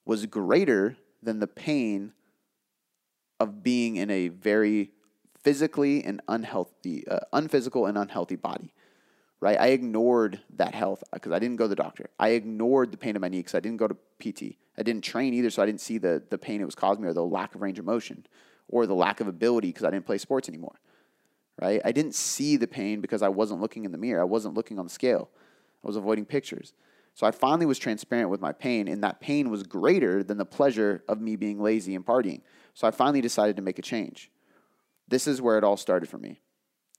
was 0.05 0.25
greater 0.27 0.97
than 1.23 1.41
the 1.41 1.49
pain 1.49 2.13
of 3.41 3.65
being 3.65 3.97
in 3.97 4.11
a 4.11 4.29
very 4.29 4.93
physically 5.43 6.05
and 6.05 6.21
unhealthy, 6.29 7.07
uh, 7.09 7.21
unphysical 7.33 7.87
and 7.87 7.99
unhealthy 7.99 8.37
body. 8.37 8.73
Right? 9.41 9.61
I 9.61 9.69
ignored 9.69 10.41
that 10.57 10.75
health 10.75 11.05
uh, 11.13 11.17
because 11.17 11.33
I 11.33 11.39
didn't 11.39 11.57
go 11.57 11.65
to 11.65 11.69
the 11.69 11.77
doctor. 11.77 12.09
I 12.19 12.31
ignored 12.31 12.91
the 12.91 12.97
pain 12.97 13.17
in 13.17 13.21
my 13.21 13.29
knee 13.29 13.41
because 13.41 13.55
I 13.55 13.61
didn't 13.61 13.77
go 13.77 13.89
to 13.89 13.95
PT. 14.19 14.57
I 14.79 14.83
didn't 14.83 15.03
train 15.03 15.35
either, 15.35 15.51
so 15.51 15.63
I 15.63 15.67
didn't 15.67 15.81
see 15.81 15.99
the 15.99 16.23
the 16.31 16.39
pain 16.39 16.61
it 16.61 16.65
was 16.65 16.75
causing 16.75 17.03
me 17.03 17.11
or 17.11 17.13
the 17.13 17.25
lack 17.25 17.55
of 17.55 17.61
range 17.61 17.79
of 17.79 17.85
motion 17.85 18.27
or 18.69 18.87
the 18.87 18.95
lack 18.95 19.21
of 19.21 19.29
ability 19.29 19.69
because 19.69 19.85
I 19.85 19.91
didn't 19.91 20.07
play 20.07 20.19
sports 20.19 20.49
anymore. 20.49 20.81
Right? 21.61 21.81
I 21.85 21.93
didn't 21.93 22.15
see 22.15 22.57
the 22.57 22.67
pain 22.67 23.01
because 23.01 23.23
I 23.23 23.29
wasn't 23.29 23.61
looking 23.61 23.85
in 23.85 23.93
the 23.93 23.99
mirror. 23.99 24.21
I 24.21 24.25
wasn't 24.25 24.55
looking 24.55 24.79
on 24.79 24.87
the 24.87 24.93
scale. 24.93 25.31
I 25.83 25.87
was 25.87 25.97
avoiding 25.97 26.27
pictures. 26.27 26.73
So 27.15 27.27
I 27.27 27.31
finally 27.31 27.65
was 27.65 27.79
transparent 27.79 28.29
with 28.29 28.43
my 28.43 28.53
pain, 28.53 28.89
and 28.89 29.03
that 29.03 29.21
pain 29.21 29.49
was 29.49 29.63
greater 29.63 30.23
than 30.23 30.37
the 30.37 30.45
pleasure 30.45 31.03
of 31.09 31.19
me 31.19 31.37
being 31.37 31.63
lazy 31.63 31.95
and 31.95 32.05
partying. 32.05 32.43
So 32.75 32.87
I 32.87 32.91
finally 32.91 33.23
decided 33.23 33.57
to 33.57 33.63
make 33.63 33.79
a 33.79 33.83
change. 33.83 34.31
This 35.09 35.27
is 35.27 35.41
where 35.41 35.57
it 35.57 35.65
all 35.65 35.79
started 35.79 36.11
for 36.11 36.19
me. 36.19 36.43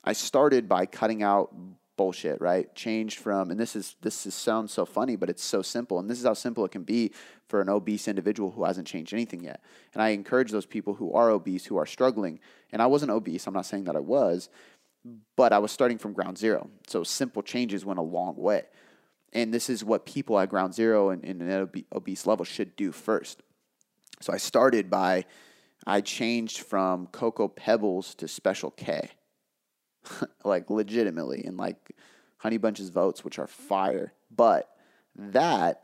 I 0.04 0.14
started 0.14 0.68
by 0.68 0.88
cutting 0.88 1.22
out 1.22 1.54
bullshit, 1.98 2.40
right? 2.40 2.74
Changed 2.76 3.20
from, 3.20 3.52
and 3.52 3.60
this 3.60 3.76
is 3.76 3.96
this 4.02 4.26
is, 4.26 4.34
sounds 4.34 4.72
so 4.72 4.86
funny, 4.86 5.16
but 5.16 5.30
it's 5.30 5.44
so 5.44 5.62
simple, 5.62 6.00
and 6.00 6.10
this 6.10 6.20
is 6.20 6.26
how 6.26 6.34
simple 6.34 6.64
it 6.64 6.72
can 6.72 6.84
be 6.84 7.12
for 7.48 7.60
an 7.60 7.70
obese 7.70 8.08
individual 8.08 8.52
who 8.52 8.64
hasn't 8.64 8.88
changed 8.88 9.14
anything 9.14 9.44
yet. 9.44 9.62
And 9.94 10.02
I 10.02 10.10
encourage 10.10 10.52
those 10.52 10.66
people 10.66 10.94
who 10.94 11.14
are 11.14 11.30
obese, 11.30 11.66
who 11.66 11.78
are 11.78 11.86
struggling. 11.86 12.40
And 12.72 12.82
I 12.82 12.86
wasn't 12.88 13.12
obese. 13.12 13.48
I'm 13.48 13.54
not 13.54 13.66
saying 13.66 13.86
that 13.86 13.96
I 13.96 14.00
was, 14.00 14.50
but 15.36 15.54
I 15.54 15.60
was 15.60 15.72
starting 15.72 15.98
from 15.98 16.14
ground 16.14 16.38
zero. 16.38 16.70
So 16.88 17.04
simple 17.04 17.42
changes 17.42 17.86
went 17.86 18.00
a 18.00 18.04
long 18.04 18.36
way. 18.36 18.64
And 19.34 19.54
this 19.54 19.70
is 19.70 19.84
what 19.84 20.06
people 20.06 20.40
at 20.40 20.50
ground 20.50 20.74
zero 20.74 21.10
and 21.10 21.24
in 21.24 21.42
an 21.42 21.70
obese 21.94 22.26
level 22.26 22.46
should 22.46 22.76
do 22.76 22.92
first. 22.92 23.42
So 24.22 24.34
I 24.34 24.38
started 24.38 24.90
by 24.90 25.26
I 25.86 26.02
changed 26.02 26.60
from 26.60 27.08
Cocoa 27.08 27.48
Pebbles 27.48 28.16
to 28.16 28.28
Special 28.28 28.72
K. 28.72 29.10
like 30.44 30.70
legitimately 30.70 31.44
and 31.46 31.58
like 31.58 31.96
Honey 32.38 32.58
Bunches 32.58 32.92
Oats, 32.96 33.24
which 33.24 33.40
are 33.40 33.48
fire. 33.48 34.14
But 34.36 34.70
that 35.16 35.84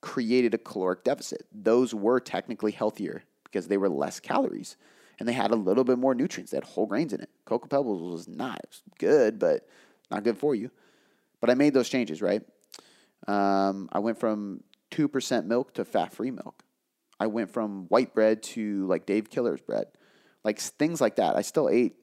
created 0.00 0.54
a 0.54 0.58
caloric 0.58 1.04
deficit. 1.04 1.46
Those 1.52 1.94
were 1.94 2.20
technically 2.20 2.72
healthier 2.72 3.24
because 3.44 3.68
they 3.68 3.78
were 3.78 3.88
less 3.88 4.20
calories 4.20 4.76
and 5.18 5.28
they 5.28 5.32
had 5.32 5.50
a 5.50 5.56
little 5.56 5.84
bit 5.84 5.98
more 5.98 6.14
nutrients. 6.14 6.50
They 6.50 6.56
had 6.56 6.64
whole 6.64 6.86
grains 6.86 7.12
in 7.12 7.20
it. 7.20 7.30
Cocoa 7.44 7.68
Pebbles 7.68 8.02
was 8.02 8.28
not 8.28 8.60
was 8.68 8.82
good, 8.98 9.38
but 9.38 9.66
not 10.10 10.24
good 10.24 10.38
for 10.38 10.54
you. 10.54 10.70
But 11.40 11.50
I 11.50 11.54
made 11.54 11.74
those 11.74 11.88
changes, 11.88 12.20
right? 12.20 12.42
Um, 13.26 13.88
I 13.92 14.00
went 14.00 14.18
from 14.18 14.62
2% 14.90 15.46
milk 15.46 15.74
to 15.74 15.84
fat 15.84 16.12
free 16.12 16.30
milk. 16.30 16.62
I 17.18 17.26
went 17.26 17.50
from 17.50 17.86
white 17.88 18.14
bread 18.14 18.42
to 18.42 18.86
like 18.86 19.06
Dave 19.06 19.30
Killer's 19.30 19.60
bread, 19.60 19.86
like 20.42 20.58
things 20.58 21.00
like 21.00 21.16
that. 21.16 21.36
I 21.36 21.42
still 21.42 21.68
ate 21.68 21.94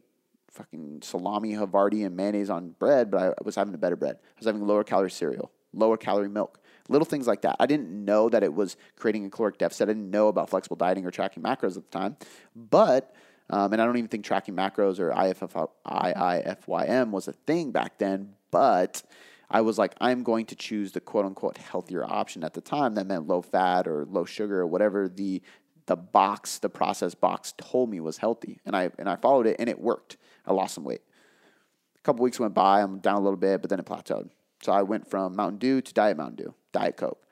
fucking 0.51 1.01
salami, 1.01 1.53
Havarti, 1.53 2.05
and 2.05 2.15
mayonnaise 2.15 2.49
on 2.49 2.75
bread, 2.77 3.09
but 3.09 3.21
I 3.21 3.33
was 3.43 3.55
having 3.55 3.73
a 3.73 3.77
better 3.77 3.95
bread. 3.95 4.17
I 4.21 4.39
was 4.39 4.45
having 4.45 4.65
lower 4.65 4.83
calorie 4.83 5.11
cereal, 5.11 5.51
lower 5.73 5.97
calorie 5.97 6.29
milk, 6.29 6.59
little 6.89 7.05
things 7.05 7.27
like 7.27 7.41
that. 7.41 7.55
I 7.59 7.65
didn't 7.65 7.89
know 7.89 8.29
that 8.29 8.43
it 8.43 8.53
was 8.53 8.77
creating 8.95 9.25
a 9.25 9.29
caloric 9.29 9.57
deficit. 9.57 9.89
I 9.89 9.93
didn't 9.93 10.11
know 10.11 10.27
about 10.27 10.49
flexible 10.49 10.75
dieting 10.75 11.05
or 11.05 11.11
tracking 11.11 11.41
macros 11.41 11.77
at 11.77 11.89
the 11.89 11.97
time, 11.97 12.17
but 12.55 13.15
um, 13.49 13.73
and 13.73 13.81
I 13.81 13.85
don't 13.85 13.97
even 13.97 14.07
think 14.07 14.23
tracking 14.23 14.55
macros 14.55 14.99
or 14.99 15.11
IFF, 15.11 15.53
IIFYM 15.85 17.11
was 17.11 17.27
a 17.27 17.33
thing 17.33 17.71
back 17.71 17.97
then, 17.97 18.33
but 18.49 19.03
I 19.49 19.59
was 19.61 19.77
like, 19.77 19.93
I'm 19.99 20.23
going 20.23 20.45
to 20.47 20.55
choose 20.55 20.93
the 20.93 21.01
quote 21.01 21.25
unquote 21.25 21.57
healthier 21.57 22.05
option 22.05 22.45
at 22.45 22.53
the 22.53 22.61
time. 22.61 22.95
That 22.95 23.05
meant 23.05 23.27
low 23.27 23.41
fat 23.41 23.87
or 23.87 24.05
low 24.05 24.23
sugar 24.23 24.61
or 24.61 24.67
whatever 24.67 25.09
the 25.09 25.41
the 25.85 25.95
box, 25.95 26.59
the 26.59 26.69
process 26.69 27.15
box 27.15 27.53
told 27.57 27.89
me 27.89 27.99
was 27.99 28.17
healthy. 28.17 28.59
And 28.65 28.75
I 28.75 28.91
and 28.97 29.09
I 29.09 29.15
followed 29.15 29.47
it 29.47 29.57
and 29.59 29.69
it 29.69 29.79
worked. 29.79 30.17
I 30.45 30.53
lost 30.53 30.75
some 30.75 30.83
weight. 30.83 31.01
A 31.97 32.01
couple 32.03 32.23
weeks 32.23 32.39
went 32.39 32.53
by, 32.53 32.81
I'm 32.81 32.99
down 32.99 33.17
a 33.17 33.21
little 33.21 33.37
bit, 33.37 33.61
but 33.61 33.69
then 33.69 33.79
it 33.79 33.85
plateaued. 33.85 34.29
So 34.61 34.71
I 34.71 34.81
went 34.81 35.07
from 35.07 35.35
Mountain 35.35 35.59
Dew 35.59 35.81
to 35.81 35.93
Diet 35.93 36.17
Mountain 36.17 36.35
Dew, 36.35 36.53
Diet 36.71 36.97
Coke. 36.97 37.23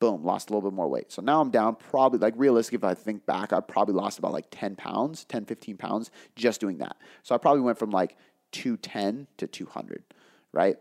Boom, 0.00 0.24
lost 0.24 0.48
a 0.48 0.52
little 0.52 0.70
bit 0.70 0.74
more 0.74 0.88
weight. 0.88 1.12
So 1.12 1.22
now 1.22 1.40
I'm 1.40 1.50
down 1.50 1.76
probably, 1.76 2.18
like 2.18 2.34
realistic 2.36 2.74
if 2.74 2.84
I 2.84 2.94
think 2.94 3.24
back, 3.26 3.52
I 3.52 3.60
probably 3.60 3.94
lost 3.94 4.18
about 4.18 4.32
like 4.32 4.46
10 4.50 4.76
pounds, 4.76 5.24
10, 5.24 5.44
15 5.46 5.76
pounds 5.76 6.10
just 6.36 6.60
doing 6.60 6.78
that. 6.78 6.96
So 7.22 7.34
I 7.34 7.38
probably 7.38 7.62
went 7.62 7.78
from 7.78 7.90
like 7.90 8.16
210 8.52 9.26
to 9.38 9.46
200, 9.46 10.04
right? 10.52 10.76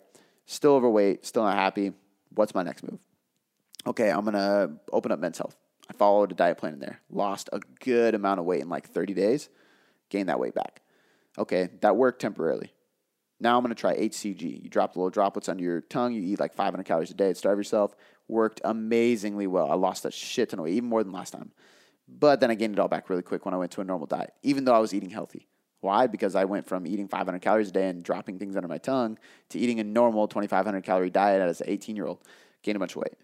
Still 0.46 0.74
overweight, 0.74 1.26
still 1.26 1.44
not 1.44 1.56
happy. 1.56 1.94
What's 2.36 2.54
my 2.54 2.64
next 2.64 2.84
move? 2.84 3.00
Okay, 3.86 4.10
I'm 4.10 4.26
gonna 4.26 4.78
open 4.92 5.12
up 5.12 5.20
men's 5.20 5.38
health. 5.38 5.58
I 5.94 5.98
followed 5.98 6.32
a 6.32 6.36
diet 6.36 6.58
plan 6.58 6.74
in 6.74 6.80
there, 6.80 7.02
lost 7.10 7.50
a 7.54 7.60
good 7.84 8.16
amount 8.16 8.40
of 8.40 8.46
weight 8.46 8.62
in 8.62 8.70
like 8.70 8.90
30 8.90 9.14
days, 9.14 9.50
gained 10.10 10.30
that 10.30 10.40
weight 10.40 10.54
back. 10.54 10.82
Okay, 11.38 11.70
that 11.82 11.96
worked 11.96 12.22
temporarily. 12.22 12.72
Now 13.40 13.58
I'm 13.58 13.64
gonna 13.64 13.76
try 13.76 13.96
HCG. 13.96 14.64
You 14.64 14.70
drop 14.70 14.94
the 14.94 15.00
little 15.00 15.10
droplets 15.10 15.50
under 15.50 15.64
your 15.64 15.82
tongue, 15.82 16.14
you 16.14 16.22
eat 16.22 16.40
like 16.40 16.54
500 16.54 16.84
calories 16.84 17.12
a 17.12 17.14
day 17.14 17.34
starve 17.34 17.58
yourself. 17.58 17.96
Worked 18.28 18.62
amazingly 18.64 19.48
well. 19.48 19.70
I 19.70 19.76
lost 19.76 20.06
a 20.06 20.12
shit 20.12 20.50
ton 20.50 20.60
of 20.60 20.66
weight, 20.66 20.76
even 20.76 20.90
more 20.90 21.04
than 21.04 21.12
last 21.12 21.32
time. 21.32 21.52
But 22.08 22.40
then 22.40 22.52
I 22.52 22.56
gained 22.56 22.74
it 22.74 22.80
all 22.80 22.88
back 22.88 23.10
really 23.10 23.22
quick 23.22 23.46
when 23.46 23.54
I 23.54 23.58
went 23.58 23.72
to 23.74 23.82
a 23.82 23.84
normal 23.84 24.08
diet, 24.08 24.34
even 24.44 24.66
though 24.66 24.74
I 24.74 24.80
was 24.80 24.94
eating 24.94 25.10
healthy. 25.10 25.48
Why? 25.82 26.08
Because 26.08 26.36
I 26.36 26.46
went 26.46 26.66
from 26.66 26.88
eating 26.88 27.10
500 27.10 27.42
calories 27.42 27.70
a 27.70 27.72
day 27.74 27.90
and 27.90 28.04
dropping 28.04 28.40
things 28.40 28.56
under 28.56 28.70
my 28.70 28.78
tongue 28.78 29.18
to 29.50 29.60
eating 29.60 29.82
a 29.82 29.84
normal 29.84 30.28
2,500 30.28 30.82
calorie 30.84 31.10
diet 31.10 31.42
as 31.42 31.60
an 31.60 31.70
18 31.70 31.96
year 31.96 32.06
old. 32.06 32.20
Gained 32.62 32.78
a 32.78 32.80
bunch 32.80 32.96
of 32.96 33.02
weight. 33.02 33.16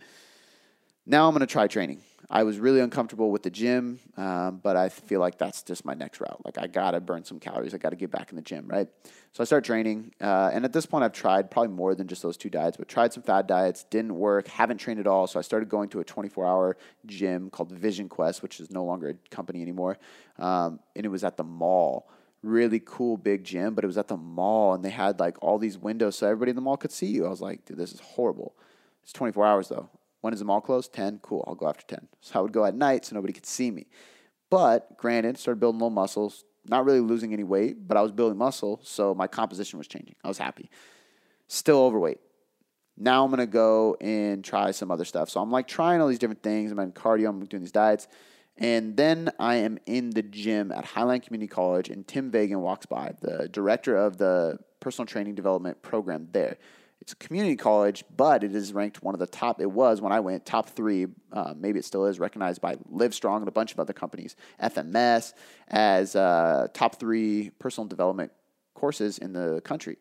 Now 1.05 1.27
I'm 1.27 1.33
going 1.33 1.39
to 1.39 1.47
try 1.47 1.67
training. 1.67 2.01
I 2.31 2.43
was 2.43 2.59
really 2.59 2.79
uncomfortable 2.79 3.31
with 3.31 3.41
the 3.41 3.49
gym, 3.49 3.99
um, 4.15 4.59
but 4.61 4.77
I 4.77 4.89
feel 4.89 5.19
like 5.19 5.39
that's 5.39 5.63
just 5.63 5.83
my 5.83 5.95
next 5.95 6.21
route. 6.21 6.39
Like 6.45 6.59
I 6.59 6.67
got 6.67 6.91
to 6.91 7.01
burn 7.01 7.23
some 7.23 7.39
calories. 7.39 7.73
I 7.73 7.79
got 7.79 7.89
to 7.89 7.95
get 7.95 8.11
back 8.11 8.29
in 8.29 8.35
the 8.35 8.43
gym, 8.43 8.67
right? 8.67 8.87
So 9.31 9.41
I 9.41 9.45
start 9.45 9.63
training, 9.63 10.13
uh, 10.21 10.51
and 10.53 10.63
at 10.63 10.71
this 10.71 10.85
point, 10.85 11.03
I've 11.03 11.11
tried 11.11 11.49
probably 11.49 11.73
more 11.73 11.95
than 11.95 12.07
just 12.07 12.21
those 12.21 12.37
two 12.37 12.49
diets, 12.49 12.77
but 12.77 12.87
tried 12.87 13.13
some 13.13 13.23
fad 13.23 13.47
diets, 13.47 13.83
didn't 13.85 14.13
work, 14.13 14.47
haven't 14.47 14.77
trained 14.77 14.99
at 14.99 15.07
all. 15.07 15.25
So 15.25 15.39
I 15.39 15.41
started 15.41 15.69
going 15.69 15.89
to 15.89 16.01
a 16.01 16.05
24-hour 16.05 16.77
gym 17.07 17.49
called 17.49 17.71
Vision 17.71 18.09
Quest, 18.09 18.43
which 18.43 18.59
is 18.59 18.69
no 18.69 18.83
longer 18.83 19.09
a 19.09 19.35
company 19.35 19.63
anymore, 19.63 19.97
um, 20.37 20.79
and 20.95 21.05
it 21.05 21.09
was 21.09 21.23
at 21.23 21.35
the 21.35 21.43
mall 21.43 22.09
really 22.41 22.81
cool 22.85 23.17
big 23.17 23.43
gym, 23.43 23.75
but 23.75 23.83
it 23.83 23.87
was 23.87 23.97
at 23.97 24.07
the 24.07 24.15
mall 24.15 24.73
and 24.73 24.83
they 24.83 24.89
had 24.89 25.19
like 25.19 25.37
all 25.43 25.57
these 25.57 25.77
windows 25.77 26.15
so 26.15 26.25
everybody 26.25 26.51
in 26.51 26.55
the 26.55 26.61
mall 26.61 26.77
could 26.77 26.91
see 26.91 27.07
you. 27.07 27.25
I 27.25 27.29
was 27.29 27.41
like, 27.41 27.65
dude, 27.65 27.77
this 27.77 27.91
is 27.91 27.99
horrible. 27.99 28.55
It's 29.03 29.11
24 29.11 29.45
hours 29.45 29.67
though. 29.67 29.89
When 30.21 30.33
is 30.33 30.39
the 30.39 30.45
mall 30.45 30.61
closed? 30.61 30.93
10. 30.93 31.19
Cool. 31.21 31.43
I'll 31.47 31.55
go 31.55 31.67
after 31.67 31.85
10. 31.85 32.07
So 32.21 32.39
I 32.39 32.41
would 32.41 32.51
go 32.51 32.65
at 32.65 32.75
night 32.75 33.05
so 33.05 33.15
nobody 33.15 33.33
could 33.33 33.45
see 33.45 33.71
me. 33.71 33.87
But 34.49 34.97
granted, 34.97 35.37
started 35.37 35.59
building 35.59 35.79
little 35.79 35.91
muscles, 35.91 36.43
not 36.65 36.85
really 36.85 36.99
losing 36.99 37.33
any 37.33 37.43
weight, 37.43 37.87
but 37.87 37.97
I 37.97 38.01
was 38.01 38.11
building 38.11 38.37
muscle. 38.37 38.79
So 38.83 39.13
my 39.13 39.27
composition 39.27 39.77
was 39.77 39.87
changing. 39.87 40.15
I 40.23 40.27
was 40.27 40.37
happy. 40.37 40.69
Still 41.47 41.79
overweight. 41.83 42.19
Now 42.97 43.23
I'm 43.23 43.31
to 43.31 43.47
go 43.47 43.95
and 44.01 44.43
try 44.43 44.71
some 44.71 44.91
other 44.91 45.05
stuff. 45.05 45.29
So 45.29 45.41
I'm 45.41 45.51
like 45.51 45.67
trying 45.67 46.01
all 46.01 46.07
these 46.09 46.19
different 46.19 46.43
things. 46.43 46.71
I'm 46.71 46.79
in 46.79 46.91
cardio, 46.91 47.29
I'm 47.29 47.45
doing 47.45 47.63
these 47.63 47.71
diets. 47.71 48.07
And 48.57 48.97
then 48.97 49.31
I 49.39 49.55
am 49.55 49.77
in 49.85 50.09
the 50.09 50.21
gym 50.21 50.73
at 50.73 50.83
Highline 50.83 51.23
Community 51.23 51.47
College, 51.47 51.89
and 51.89 52.05
Tim 52.05 52.29
Vagen 52.29 52.59
walks 52.59 52.85
by, 52.85 53.13
the 53.21 53.47
director 53.47 53.95
of 53.95 54.17
the 54.17 54.59
personal 54.81 55.05
training 55.05 55.35
development 55.35 55.81
program 55.81 56.27
there. 56.33 56.57
It's 57.01 57.13
a 57.13 57.15
community 57.15 57.55
college, 57.55 58.03
but 58.15 58.43
it 58.43 58.53
is 58.53 58.73
ranked 58.73 59.01
one 59.01 59.15
of 59.15 59.19
the 59.19 59.27
top. 59.27 59.61
It 59.61 59.71
was 59.71 60.01
when 60.01 60.11
I 60.11 60.19
went 60.19 60.45
top 60.45 60.69
three. 60.69 61.07
Uh, 61.31 61.53
maybe 61.57 61.79
it 61.79 61.85
still 61.85 62.05
is 62.05 62.19
recognized 62.19 62.61
by 62.61 62.75
Livestrong 62.91 63.37
and 63.37 63.47
a 63.47 63.51
bunch 63.51 63.71
of 63.71 63.79
other 63.79 63.93
companies, 63.93 64.35
FMS, 64.61 65.33
as 65.69 66.15
uh, 66.15 66.67
top 66.73 66.99
three 66.99 67.51
personal 67.59 67.87
development 67.87 68.31
courses 68.73 69.17
in 69.17 69.33
the 69.33 69.61
country. 69.61 69.97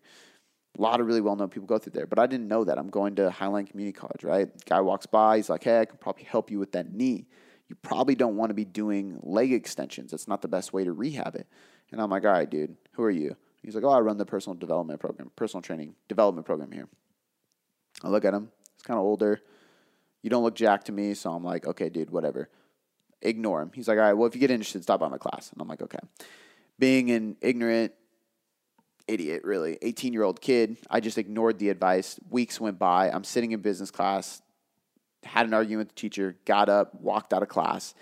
A 0.77 0.83
lot 0.83 1.01
of 1.01 1.07
really 1.07 1.21
well 1.21 1.37
known 1.37 1.49
people 1.49 1.67
go 1.67 1.79
through 1.79 1.93
there, 1.93 2.07
but 2.07 2.19
I 2.19 2.27
didn't 2.27 2.49
know 2.49 2.65
that. 2.65 2.79
I'm 2.79 2.91
going 2.91 3.15
to 3.17 3.31
Highline 3.31 3.69
Community 3.69 3.97
College, 3.97 4.25
right? 4.25 4.49
Guy 4.67 4.81
walks 4.81 5.07
by, 5.07 5.37
he's 5.37 5.49
like, 5.49 5.65
"Hey, 5.65 5.81
I 5.81 5.85
can 5.85 5.99
probably 5.99 6.25
help 6.25 6.51
you 6.51 6.59
with 6.59 6.73
that 6.73 6.93
knee." 6.93 7.27
you 7.69 7.77
probably 7.83 8.15
don't 8.15 8.37
want 8.37 8.51
to 8.51 8.55
be 8.55 8.65
doing 8.65 9.19
leg 9.23 9.53
extensions. 9.53 10.11
That's 10.11 10.27
not 10.27 10.43
the 10.43 10.49
best 10.49 10.73
way 10.73 10.85
to 10.85 10.93
rehab 10.93 11.37
it. 11.37 11.47
And 11.93 12.01
I'm 12.01 12.11
like, 12.11 12.25
all 12.25 12.33
right, 12.33 12.49
dude, 12.49 12.77
who 12.93 13.03
are 13.03 13.11
you? 13.11 13.37
He's 13.63 13.75
like, 13.75 13.85
oh, 13.85 13.91
I 13.91 14.01
run 14.01 14.17
the 14.17 14.27
personal 14.27 14.55
development 14.55 15.01
program, 15.01 15.31
personal 15.37 15.63
training 15.63 15.95
development 16.09 16.47
program 16.47 16.71
here. 16.71 16.89
I 18.03 18.09
look 18.09 18.25
at 18.25 18.35
him. 18.35 18.51
He's 18.77 18.83
kind 18.83 18.99
of 18.99 19.05
older. 19.05 19.41
You 20.23 20.31
don't 20.31 20.43
look 20.43 20.55
jacked 20.55 20.87
to 20.87 20.93
me. 20.93 21.15
So 21.15 21.33
I'm 21.33 21.45
like, 21.45 21.67
okay, 21.67 21.89
dude, 21.89 22.11
whatever. 22.11 22.49
Ignore 23.21 23.63
him. 23.63 23.71
He's 23.75 23.89
like, 23.89 23.99
all 23.99 24.05
right, 24.05 24.13
well, 24.13 24.29
if 24.29 24.35
you 24.35 24.41
get 24.41 24.51
interested, 24.51 24.83
stop 24.83 25.01
by 25.01 25.09
my 25.09 25.19
class. 25.19 25.51
And 25.53 25.61
I'm 25.61 25.69
like, 25.69 25.83
okay. 25.83 25.99
being 26.79 27.11
an 27.11 27.37
ignorant 27.41 27.93
idiot, 29.09 29.43
really, 29.45 29.79
18 29.83 30.13
year 30.13 30.23
old 30.23 30.41
kid, 30.41 30.77
I 30.89 31.01
just 31.01 31.19
ignored 31.19 31.59
the 31.59 31.71
advice. 31.71 32.21
Weeks 32.31 32.61
went 32.61 32.79
by. 32.79 33.11
I'm 33.11 33.25
sitting 33.25 33.53
in 33.53 33.61
business 33.61 33.91
class, 33.91 34.43
had 35.25 35.47
an 35.47 35.55
argument 35.55 35.89
with 35.89 35.97
the 35.97 36.01
teacher, 36.01 36.37
got 36.45 36.69
up, 36.69 36.95
walked 37.01 37.33
out 37.33 37.43
of 37.43 37.49
class, 37.49 37.95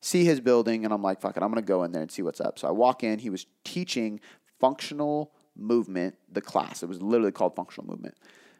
see 0.00 0.24
his 0.24 0.40
building, 0.40 0.84
and 0.84 0.94
I'm 0.94 1.02
like, 1.02 1.20
fuck 1.20 1.36
it, 1.36 1.42
I'm 1.42 1.52
to 1.54 1.62
go 1.62 1.82
in 1.82 1.92
there 1.92 2.02
and 2.02 2.10
see 2.10 2.22
what's 2.22 2.40
up. 2.40 2.58
So 2.58 2.68
I 2.68 2.70
walk 2.70 3.02
in. 3.02 3.18
He 3.18 3.30
was 3.30 3.46
teaching 3.64 4.20
functional 4.60 5.32
movement, 5.56 6.14
the 6.30 6.40
class. 6.40 6.82
It 6.82 6.88
was 6.88 7.02
literally 7.02 7.32
called 7.32 7.56
functional 7.56 7.88
movement. 7.88 8.14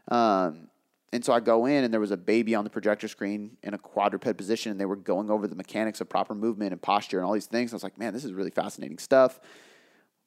Um, 0.09 0.69
and 1.13 1.25
so 1.25 1.33
I 1.33 1.41
go 1.41 1.67
in, 1.67 1.85
and 1.85 1.93
there 1.93 2.01
was 2.01 2.13
a 2.13 2.17
baby 2.17 2.55
on 2.55 2.65
the 2.65 2.71
projector 2.71 3.09
screen 3.09 3.57
in 3.63 3.75
a 3.75 3.79
quadruped 3.79 4.37
position, 4.37 4.71
and 4.71 4.81
they 4.81 4.85
were 4.85 4.97
going 4.97 5.31
over 5.31 5.47
the 5.47 5.57
mechanics 5.57 6.01
of 6.01 6.09
proper 6.09 6.35
movement 6.35 6.73
and 6.73 6.81
posture 6.81 7.19
and 7.19 7.27
all 7.27 7.33
these 7.33 7.47
things. 7.47 7.73
I 7.73 7.77
was 7.77 7.83
like, 7.83 7.99
man, 7.99 8.13
this 8.13 8.25
is 8.25 8.33
really 8.33 8.51
fascinating 8.51 8.99
stuff. 8.99 9.41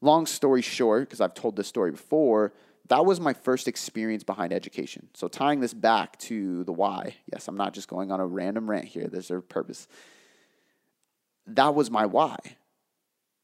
Long 0.01 0.25
story 0.25 0.61
short, 0.61 1.07
because 1.07 1.21
I've 1.21 1.33
told 1.33 1.55
this 1.55 1.67
story 1.67 1.91
before, 1.91 2.53
that 2.89 3.05
was 3.05 3.21
my 3.21 3.31
first 3.31 3.69
experience 3.69 4.23
behind 4.25 4.51
education. 4.51 5.07
So 5.13 5.29
tying 5.29 5.61
this 5.61 5.73
back 5.73 6.19
to 6.19 6.65
the 6.65 6.73
why, 6.73 7.15
yes, 7.31 7.47
I'm 7.47 7.55
not 7.55 7.73
just 7.73 7.87
going 7.87 8.11
on 8.11 8.19
a 8.19 8.25
random 8.25 8.69
rant 8.69 8.85
here. 8.85 9.07
There's 9.07 9.31
a 9.31 9.39
purpose. 9.39 9.87
That 11.47 11.75
was 11.75 11.89
my 11.89 12.05
why. 12.05 12.35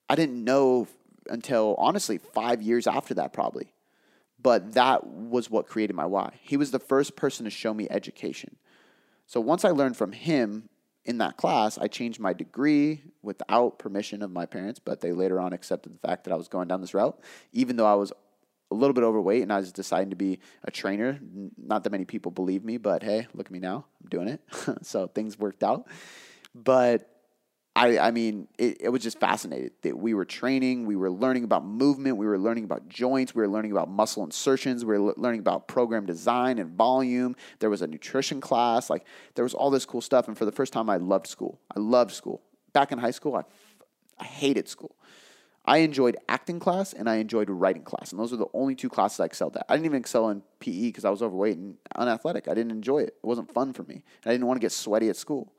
I 0.09 0.15
didn't 0.15 0.43
know 0.43 0.87
until 1.29 1.75
honestly 1.77 2.17
five 2.17 2.61
years 2.61 2.87
after 2.87 3.13
that, 3.15 3.33
probably. 3.33 3.73
But 4.41 4.73
that 4.73 5.05
was 5.05 5.49
what 5.49 5.67
created 5.67 5.95
my 5.95 6.05
why. 6.05 6.33
He 6.41 6.57
was 6.57 6.71
the 6.71 6.79
first 6.79 7.15
person 7.15 7.43
to 7.45 7.49
show 7.49 7.73
me 7.73 7.87
education. 7.89 8.55
So 9.27 9.39
once 9.39 9.65
I 9.65 9.69
learned 9.69 9.97
from 9.97 10.11
him 10.11 10.69
in 11.05 11.17
that 11.19 11.37
class, 11.37 11.77
I 11.77 11.87
changed 11.87 12.19
my 12.19 12.33
degree 12.33 13.03
without 13.21 13.79
permission 13.79 14.21
of 14.21 14.31
my 14.31 14.45
parents, 14.45 14.79
but 14.79 15.01
they 15.01 15.11
later 15.11 15.39
on 15.39 15.53
accepted 15.53 15.93
the 15.93 16.07
fact 16.07 16.23
that 16.23 16.33
I 16.33 16.35
was 16.35 16.47
going 16.47 16.67
down 16.67 16.81
this 16.81 16.93
route, 16.93 17.19
even 17.51 17.75
though 17.75 17.85
I 17.85 17.95
was 17.95 18.13
a 18.71 18.75
little 18.75 18.93
bit 18.93 19.03
overweight 19.03 19.41
and 19.41 19.51
I 19.51 19.57
was 19.57 19.71
deciding 19.71 20.11
to 20.11 20.15
be 20.15 20.39
a 20.63 20.71
trainer. 20.71 21.19
Not 21.57 21.83
that 21.83 21.89
many 21.89 22.05
people 22.05 22.31
believe 22.31 22.63
me, 22.63 22.77
but 22.77 23.03
hey, 23.03 23.27
look 23.33 23.47
at 23.47 23.51
me 23.51 23.59
now. 23.59 23.85
I'm 24.01 24.09
doing 24.09 24.27
it. 24.27 24.41
so 24.83 25.07
things 25.07 25.37
worked 25.37 25.63
out. 25.63 25.87
But 26.53 27.18
I, 27.79 27.97
I 28.07 28.11
mean, 28.11 28.49
it, 28.57 28.81
it 28.81 28.89
was 28.89 29.01
just 29.01 29.21
fascinating 29.21 29.71
that 29.83 29.97
we 29.97 30.13
were 30.13 30.25
training, 30.25 30.85
we 30.85 30.97
were 30.97 31.09
learning 31.09 31.45
about 31.45 31.63
movement, 31.63 32.17
we 32.17 32.27
were 32.27 32.37
learning 32.37 32.65
about 32.65 32.89
joints, 32.89 33.33
we 33.33 33.41
were 33.41 33.47
learning 33.47 33.71
about 33.71 33.89
muscle 33.89 34.21
insertions, 34.21 34.83
we 34.83 34.99
were 34.99 35.13
learning 35.15 35.39
about 35.39 35.69
program 35.69 36.05
design 36.05 36.59
and 36.59 36.71
volume. 36.71 37.37
There 37.59 37.69
was 37.69 37.81
a 37.81 37.87
nutrition 37.87 38.41
class, 38.41 38.89
like 38.89 39.05
there 39.35 39.43
was 39.43 39.53
all 39.53 39.69
this 39.69 39.85
cool 39.85 40.01
stuff. 40.01 40.27
And 40.27 40.37
for 40.37 40.43
the 40.43 40.51
first 40.51 40.73
time, 40.73 40.89
I 40.89 40.97
loved 40.97 41.27
school. 41.27 41.57
I 41.73 41.79
loved 41.79 42.11
school. 42.11 42.41
Back 42.73 42.91
in 42.91 42.97
high 42.97 43.11
school, 43.11 43.37
I, 43.37 43.43
I 44.19 44.25
hated 44.25 44.67
school. 44.67 44.97
I 45.63 45.77
enjoyed 45.77 46.17
acting 46.27 46.59
class 46.59 46.91
and 46.91 47.09
I 47.09 47.15
enjoyed 47.15 47.49
writing 47.49 47.83
class, 47.83 48.11
and 48.11 48.19
those 48.19 48.31
were 48.31 48.37
the 48.37 48.47
only 48.53 48.75
two 48.75 48.89
classes 48.89 49.21
I 49.21 49.25
excelled 49.25 49.55
at. 49.55 49.65
I 49.69 49.75
didn't 49.75 49.85
even 49.85 49.99
excel 49.99 50.29
in 50.29 50.41
PE 50.59 50.87
because 50.87 51.05
I 51.05 51.11
was 51.11 51.21
overweight 51.21 51.55
and 51.55 51.77
unathletic. 51.95 52.49
I 52.49 52.53
didn't 52.55 52.71
enjoy 52.71 52.99
it. 52.99 53.15
It 53.23 53.25
wasn't 53.25 53.53
fun 53.53 53.71
for 53.71 53.83
me. 53.83 54.03
I 54.25 54.31
didn't 54.31 54.47
want 54.47 54.57
to 54.57 54.65
get 54.65 54.73
sweaty 54.73 55.07
at 55.07 55.15
school. 55.15 55.53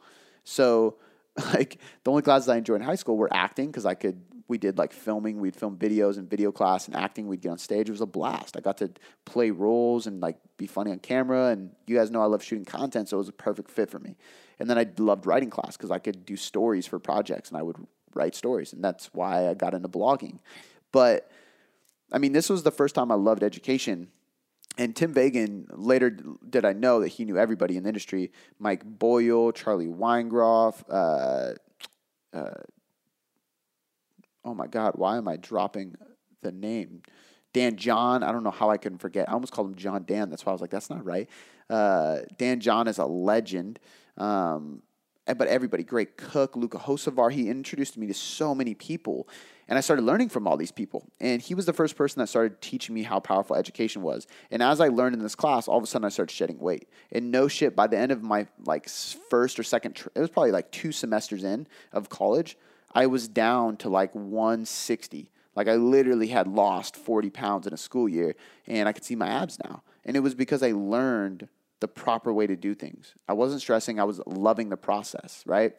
So 0.44 0.96
like 1.54 1.78
the 2.04 2.10
only 2.10 2.22
classes 2.22 2.48
I 2.48 2.56
enjoyed 2.56 2.80
in 2.80 2.86
high 2.86 2.96
school 2.96 3.16
were 3.16 3.32
acting 3.32 3.68
because 3.68 3.86
I 3.86 3.94
could. 3.94 4.20
We 4.48 4.58
did 4.58 4.78
like 4.78 4.92
filming. 4.92 5.38
We'd 5.38 5.54
film 5.54 5.76
videos 5.76 6.18
and 6.18 6.28
video 6.28 6.50
class 6.50 6.88
and 6.88 6.96
acting. 6.96 7.28
We'd 7.28 7.40
get 7.40 7.50
on 7.50 7.58
stage. 7.58 7.88
It 7.88 7.92
was 7.92 8.00
a 8.00 8.06
blast. 8.06 8.56
I 8.56 8.60
got 8.60 8.78
to 8.78 8.90
play 9.24 9.52
roles 9.52 10.08
and 10.08 10.20
like 10.20 10.38
be 10.56 10.66
funny 10.66 10.90
on 10.90 10.98
camera. 10.98 11.50
And 11.50 11.70
you 11.86 11.96
guys 11.96 12.10
know 12.10 12.20
I 12.20 12.24
love 12.24 12.42
shooting 12.42 12.64
content, 12.64 13.08
so 13.08 13.16
it 13.16 13.18
was 13.18 13.28
a 13.28 13.32
perfect 13.32 13.70
fit 13.70 13.90
for 13.90 14.00
me. 14.00 14.16
And 14.58 14.68
then 14.68 14.76
I 14.76 14.86
loved 14.98 15.24
writing 15.24 15.50
class 15.50 15.76
because 15.76 15.92
I 15.92 16.00
could 16.00 16.26
do 16.26 16.36
stories 16.36 16.84
for 16.84 16.98
projects 16.98 17.48
and 17.48 17.58
I 17.58 17.62
would 17.62 17.76
write 18.12 18.34
stories, 18.34 18.72
and 18.72 18.82
that's 18.82 19.06
why 19.12 19.48
I 19.48 19.54
got 19.54 19.72
into 19.72 19.88
blogging. 19.88 20.40
But 20.90 21.30
I 22.12 22.18
mean, 22.18 22.32
this 22.32 22.50
was 22.50 22.64
the 22.64 22.72
first 22.72 22.94
time 22.94 23.12
I 23.12 23.14
loved 23.14 23.44
education 23.44 24.08
and 24.78 24.94
Tim 24.94 25.12
Vagen, 25.12 25.66
later 25.70 26.10
did 26.10 26.64
I 26.64 26.72
know 26.72 27.00
that 27.00 27.08
he 27.08 27.24
knew 27.24 27.36
everybody 27.36 27.76
in 27.76 27.82
the 27.82 27.88
industry 27.88 28.32
Mike 28.58 28.84
Boyle, 28.84 29.52
Charlie 29.52 29.86
Weingroff, 29.86 30.82
uh, 30.88 31.54
uh, 32.36 32.62
oh 34.44 34.54
my 34.54 34.66
God, 34.66 34.92
why 34.94 35.16
am 35.16 35.28
I 35.28 35.36
dropping 35.36 35.96
the 36.42 36.52
name? 36.52 37.02
Dan 37.52 37.76
John, 37.76 38.22
I 38.22 38.30
don't 38.30 38.44
know 38.44 38.50
how 38.50 38.70
I 38.70 38.76
can 38.76 38.96
forget. 38.96 39.28
I 39.28 39.32
almost 39.32 39.52
called 39.52 39.68
him 39.68 39.74
John 39.74 40.04
Dan. 40.06 40.30
That's 40.30 40.46
why 40.46 40.50
I 40.50 40.54
was 40.54 40.60
like, 40.60 40.70
that's 40.70 40.88
not 40.88 41.04
right. 41.04 41.28
Uh, 41.68 42.20
Dan 42.38 42.60
John 42.60 42.86
is 42.86 42.98
a 42.98 43.06
legend. 43.06 43.80
Um, 44.16 44.82
but 45.26 45.48
everybody, 45.48 45.82
Gray 45.82 46.06
Cook, 46.06 46.56
Luca 46.56 46.78
Hocevar, 46.78 47.32
he 47.32 47.48
introduced 47.48 47.96
me 47.96 48.06
to 48.06 48.14
so 48.14 48.54
many 48.54 48.74
people. 48.74 49.28
And 49.70 49.78
I 49.78 49.82
started 49.82 50.04
learning 50.04 50.30
from 50.30 50.48
all 50.48 50.56
these 50.56 50.72
people. 50.72 51.06
And 51.20 51.40
he 51.40 51.54
was 51.54 51.64
the 51.64 51.72
first 51.72 51.94
person 51.94 52.18
that 52.18 52.26
started 52.26 52.60
teaching 52.60 52.92
me 52.92 53.04
how 53.04 53.20
powerful 53.20 53.54
education 53.54 54.02
was. 54.02 54.26
And 54.50 54.64
as 54.64 54.80
I 54.80 54.88
learned 54.88 55.14
in 55.14 55.22
this 55.22 55.36
class, 55.36 55.68
all 55.68 55.78
of 55.78 55.84
a 55.84 55.86
sudden 55.86 56.04
I 56.04 56.08
started 56.08 56.34
shedding 56.34 56.58
weight. 56.58 56.88
And 57.12 57.30
no 57.30 57.46
shit, 57.46 57.76
by 57.76 57.86
the 57.86 57.96
end 57.96 58.10
of 58.10 58.20
my 58.20 58.48
like 58.64 58.88
first 58.88 59.60
or 59.60 59.62
second, 59.62 59.94
tr- 59.94 60.08
it 60.12 60.18
was 60.18 60.28
probably 60.28 60.50
like 60.50 60.72
two 60.72 60.90
semesters 60.90 61.44
in 61.44 61.68
of 61.92 62.08
college, 62.08 62.58
I 62.92 63.06
was 63.06 63.28
down 63.28 63.76
to 63.78 63.88
like 63.88 64.12
160. 64.12 65.30
Like 65.54 65.68
I 65.68 65.76
literally 65.76 66.28
had 66.28 66.48
lost 66.48 66.96
40 66.96 67.30
pounds 67.30 67.68
in 67.68 67.72
a 67.72 67.76
school 67.76 68.08
year 68.08 68.34
and 68.66 68.88
I 68.88 68.92
could 68.92 69.04
see 69.04 69.14
my 69.14 69.28
abs 69.28 69.56
now. 69.64 69.84
And 70.04 70.16
it 70.16 70.20
was 70.20 70.34
because 70.34 70.64
I 70.64 70.72
learned 70.72 71.48
the 71.78 71.86
proper 71.86 72.32
way 72.32 72.48
to 72.48 72.56
do 72.56 72.74
things. 72.74 73.14
I 73.28 73.34
wasn't 73.34 73.60
stressing, 73.60 74.00
I 74.00 74.04
was 74.04 74.20
loving 74.26 74.68
the 74.68 74.76
process, 74.76 75.44
right? 75.46 75.74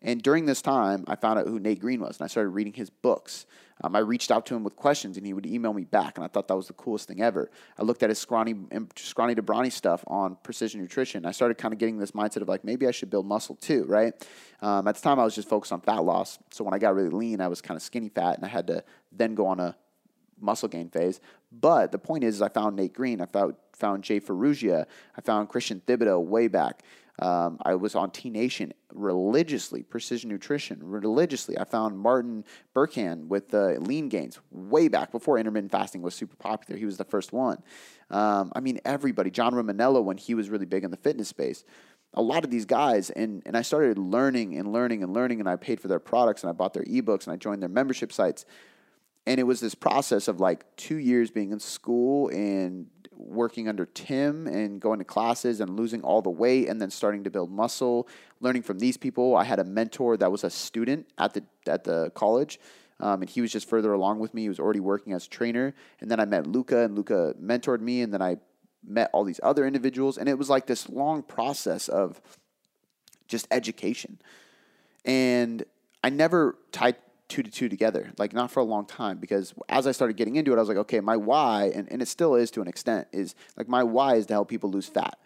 And 0.00 0.22
during 0.22 0.46
this 0.46 0.62
time, 0.62 1.04
I 1.08 1.16
found 1.16 1.40
out 1.40 1.46
who 1.46 1.58
Nate 1.58 1.80
Green 1.80 2.00
was, 2.00 2.18
and 2.18 2.24
I 2.24 2.28
started 2.28 2.50
reading 2.50 2.72
his 2.72 2.88
books. 2.88 3.46
Um, 3.82 3.96
I 3.96 4.00
reached 4.00 4.30
out 4.30 4.46
to 4.46 4.54
him 4.54 4.62
with 4.62 4.76
questions, 4.76 5.16
and 5.16 5.26
he 5.26 5.32
would 5.32 5.46
email 5.46 5.72
me 5.72 5.84
back, 5.84 6.16
and 6.16 6.24
I 6.24 6.28
thought 6.28 6.46
that 6.48 6.56
was 6.56 6.68
the 6.68 6.72
coolest 6.74 7.08
thing 7.08 7.20
ever. 7.20 7.50
I 7.76 7.82
looked 7.82 8.02
at 8.02 8.08
his 8.08 8.18
scrawny, 8.18 8.54
scrawny 8.96 9.34
to 9.34 9.42
brawny 9.42 9.70
stuff 9.70 10.04
on 10.06 10.36
precision 10.42 10.80
nutrition. 10.80 11.26
I 11.26 11.32
started 11.32 11.58
kind 11.58 11.74
of 11.74 11.78
getting 11.78 11.98
this 11.98 12.12
mindset 12.12 12.42
of 12.42 12.48
like 12.48 12.64
maybe 12.64 12.86
I 12.86 12.92
should 12.92 13.10
build 13.10 13.26
muscle 13.26 13.56
too, 13.56 13.84
right? 13.84 14.14
Um, 14.62 14.86
at 14.86 14.94
the 14.94 15.00
time, 15.00 15.18
I 15.18 15.24
was 15.24 15.34
just 15.34 15.48
focused 15.48 15.72
on 15.72 15.80
fat 15.80 16.04
loss. 16.04 16.38
So 16.50 16.64
when 16.64 16.74
I 16.74 16.78
got 16.78 16.94
really 16.94 17.10
lean, 17.10 17.40
I 17.40 17.48
was 17.48 17.60
kind 17.60 17.76
of 17.76 17.82
skinny 17.82 18.08
fat, 18.08 18.36
and 18.36 18.44
I 18.44 18.48
had 18.48 18.66
to 18.68 18.84
then 19.12 19.34
go 19.34 19.46
on 19.46 19.58
a 19.58 19.76
muscle 20.40 20.68
gain 20.68 20.90
phase. 20.90 21.20
But 21.50 21.92
the 21.92 21.98
point 21.98 22.24
is, 22.24 22.40
I 22.42 22.48
found 22.48 22.76
Nate 22.76 22.92
Green, 22.92 23.20
I 23.20 23.26
found 23.26 23.54
found 23.74 24.02
Jay 24.02 24.20
Ferrugia, 24.20 24.86
I 25.16 25.20
found 25.20 25.48
Christian 25.48 25.82
Thibodeau 25.86 26.22
way 26.22 26.48
back. 26.48 26.82
Um, 27.20 27.58
I 27.64 27.74
was 27.74 27.94
on 27.94 28.10
T 28.10 28.30
Nation 28.30 28.72
religiously, 28.92 29.82
precision 29.82 30.30
nutrition 30.30 30.78
religiously. 30.82 31.58
I 31.58 31.64
found 31.64 31.98
Martin 31.98 32.44
Berkhan 32.74 33.26
with 33.26 33.48
the 33.48 33.76
uh, 33.76 33.80
lean 33.80 34.08
gains 34.08 34.38
way 34.50 34.88
back 34.88 35.10
before 35.10 35.38
intermittent 35.38 35.72
fasting 35.72 36.02
was 36.02 36.14
super 36.14 36.36
popular. 36.36 36.78
He 36.78 36.84
was 36.84 36.96
the 36.96 37.04
first 37.04 37.32
one. 37.32 37.62
Um, 38.10 38.52
I 38.54 38.60
mean, 38.60 38.80
everybody, 38.84 39.30
John 39.30 39.52
Romaniello 39.52 40.02
when 40.02 40.16
he 40.16 40.34
was 40.34 40.48
really 40.48 40.66
big 40.66 40.84
in 40.84 40.90
the 40.90 40.96
fitness 40.96 41.28
space. 41.28 41.64
A 42.14 42.22
lot 42.22 42.44
of 42.44 42.50
these 42.50 42.64
guys, 42.64 43.10
and, 43.10 43.42
and 43.44 43.56
I 43.56 43.62
started 43.62 43.98
learning 43.98 44.56
and 44.56 44.72
learning 44.72 45.02
and 45.02 45.12
learning, 45.12 45.40
and 45.40 45.48
I 45.48 45.56
paid 45.56 45.78
for 45.80 45.88
their 45.88 45.98
products 45.98 46.42
and 46.42 46.48
I 46.48 46.52
bought 46.52 46.72
their 46.72 46.84
ebooks 46.84 47.24
and 47.24 47.34
I 47.34 47.36
joined 47.36 47.60
their 47.62 47.68
membership 47.68 48.12
sites. 48.12 48.46
And 49.26 49.38
it 49.38 49.42
was 49.42 49.60
this 49.60 49.74
process 49.74 50.26
of 50.26 50.40
like 50.40 50.64
two 50.76 50.96
years 50.96 51.30
being 51.30 51.52
in 51.52 51.60
school 51.60 52.28
and 52.28 52.86
working 53.18 53.68
under 53.68 53.84
Tim 53.84 54.46
and 54.46 54.80
going 54.80 55.00
to 55.00 55.04
classes 55.04 55.60
and 55.60 55.76
losing 55.76 56.02
all 56.02 56.22
the 56.22 56.30
weight 56.30 56.68
and 56.68 56.80
then 56.80 56.90
starting 56.90 57.24
to 57.24 57.30
build 57.30 57.50
muscle, 57.50 58.08
learning 58.40 58.62
from 58.62 58.78
these 58.78 58.96
people. 58.96 59.36
I 59.36 59.44
had 59.44 59.58
a 59.58 59.64
mentor 59.64 60.16
that 60.16 60.30
was 60.30 60.44
a 60.44 60.50
student 60.50 61.06
at 61.18 61.34
the 61.34 61.42
at 61.66 61.84
the 61.84 62.10
college. 62.14 62.60
Um, 63.00 63.22
and 63.22 63.30
he 63.30 63.40
was 63.40 63.52
just 63.52 63.68
further 63.68 63.92
along 63.92 64.18
with 64.18 64.34
me. 64.34 64.42
He 64.42 64.48
was 64.48 64.58
already 64.58 64.80
working 64.80 65.12
as 65.12 65.26
trainer. 65.26 65.74
And 66.00 66.10
then 66.10 66.18
I 66.18 66.24
met 66.24 66.46
Luca, 66.46 66.84
and 66.84 66.96
Luca 66.96 67.34
mentored 67.40 67.80
me. 67.80 68.02
And 68.02 68.12
then 68.12 68.22
I 68.22 68.38
met 68.84 69.10
all 69.12 69.24
these 69.24 69.40
other 69.42 69.66
individuals. 69.66 70.18
And 70.18 70.28
it 70.28 70.36
was 70.36 70.50
like 70.50 70.66
this 70.66 70.88
long 70.88 71.22
process 71.22 71.88
of 71.88 72.20
just 73.28 73.46
education. 73.50 74.20
And 75.04 75.64
I 76.02 76.10
never 76.10 76.56
tied 76.72 76.96
two 77.28 77.42
to 77.42 77.50
two 77.50 77.68
together, 77.68 78.10
like 78.18 78.32
not 78.32 78.50
for 78.50 78.60
a 78.60 78.64
long 78.64 78.86
time. 78.86 79.18
Because 79.18 79.54
as 79.68 79.86
I 79.86 79.92
started 79.92 80.16
getting 80.16 80.36
into 80.36 80.52
it, 80.52 80.56
I 80.56 80.60
was 80.60 80.68
like, 80.68 80.78
okay, 80.78 81.00
my 81.00 81.16
why, 81.16 81.72
and, 81.74 81.90
and 81.90 82.02
it 82.02 82.08
still 82.08 82.34
is 82.34 82.50
to 82.52 82.62
an 82.62 82.68
extent, 82.68 83.08
is 83.12 83.34
like 83.56 83.68
my 83.68 83.82
why 83.82 84.16
is 84.16 84.26
to 84.26 84.34
help 84.34 84.48
people 84.48 84.70
lose 84.70 84.86
fat. 84.86 85.18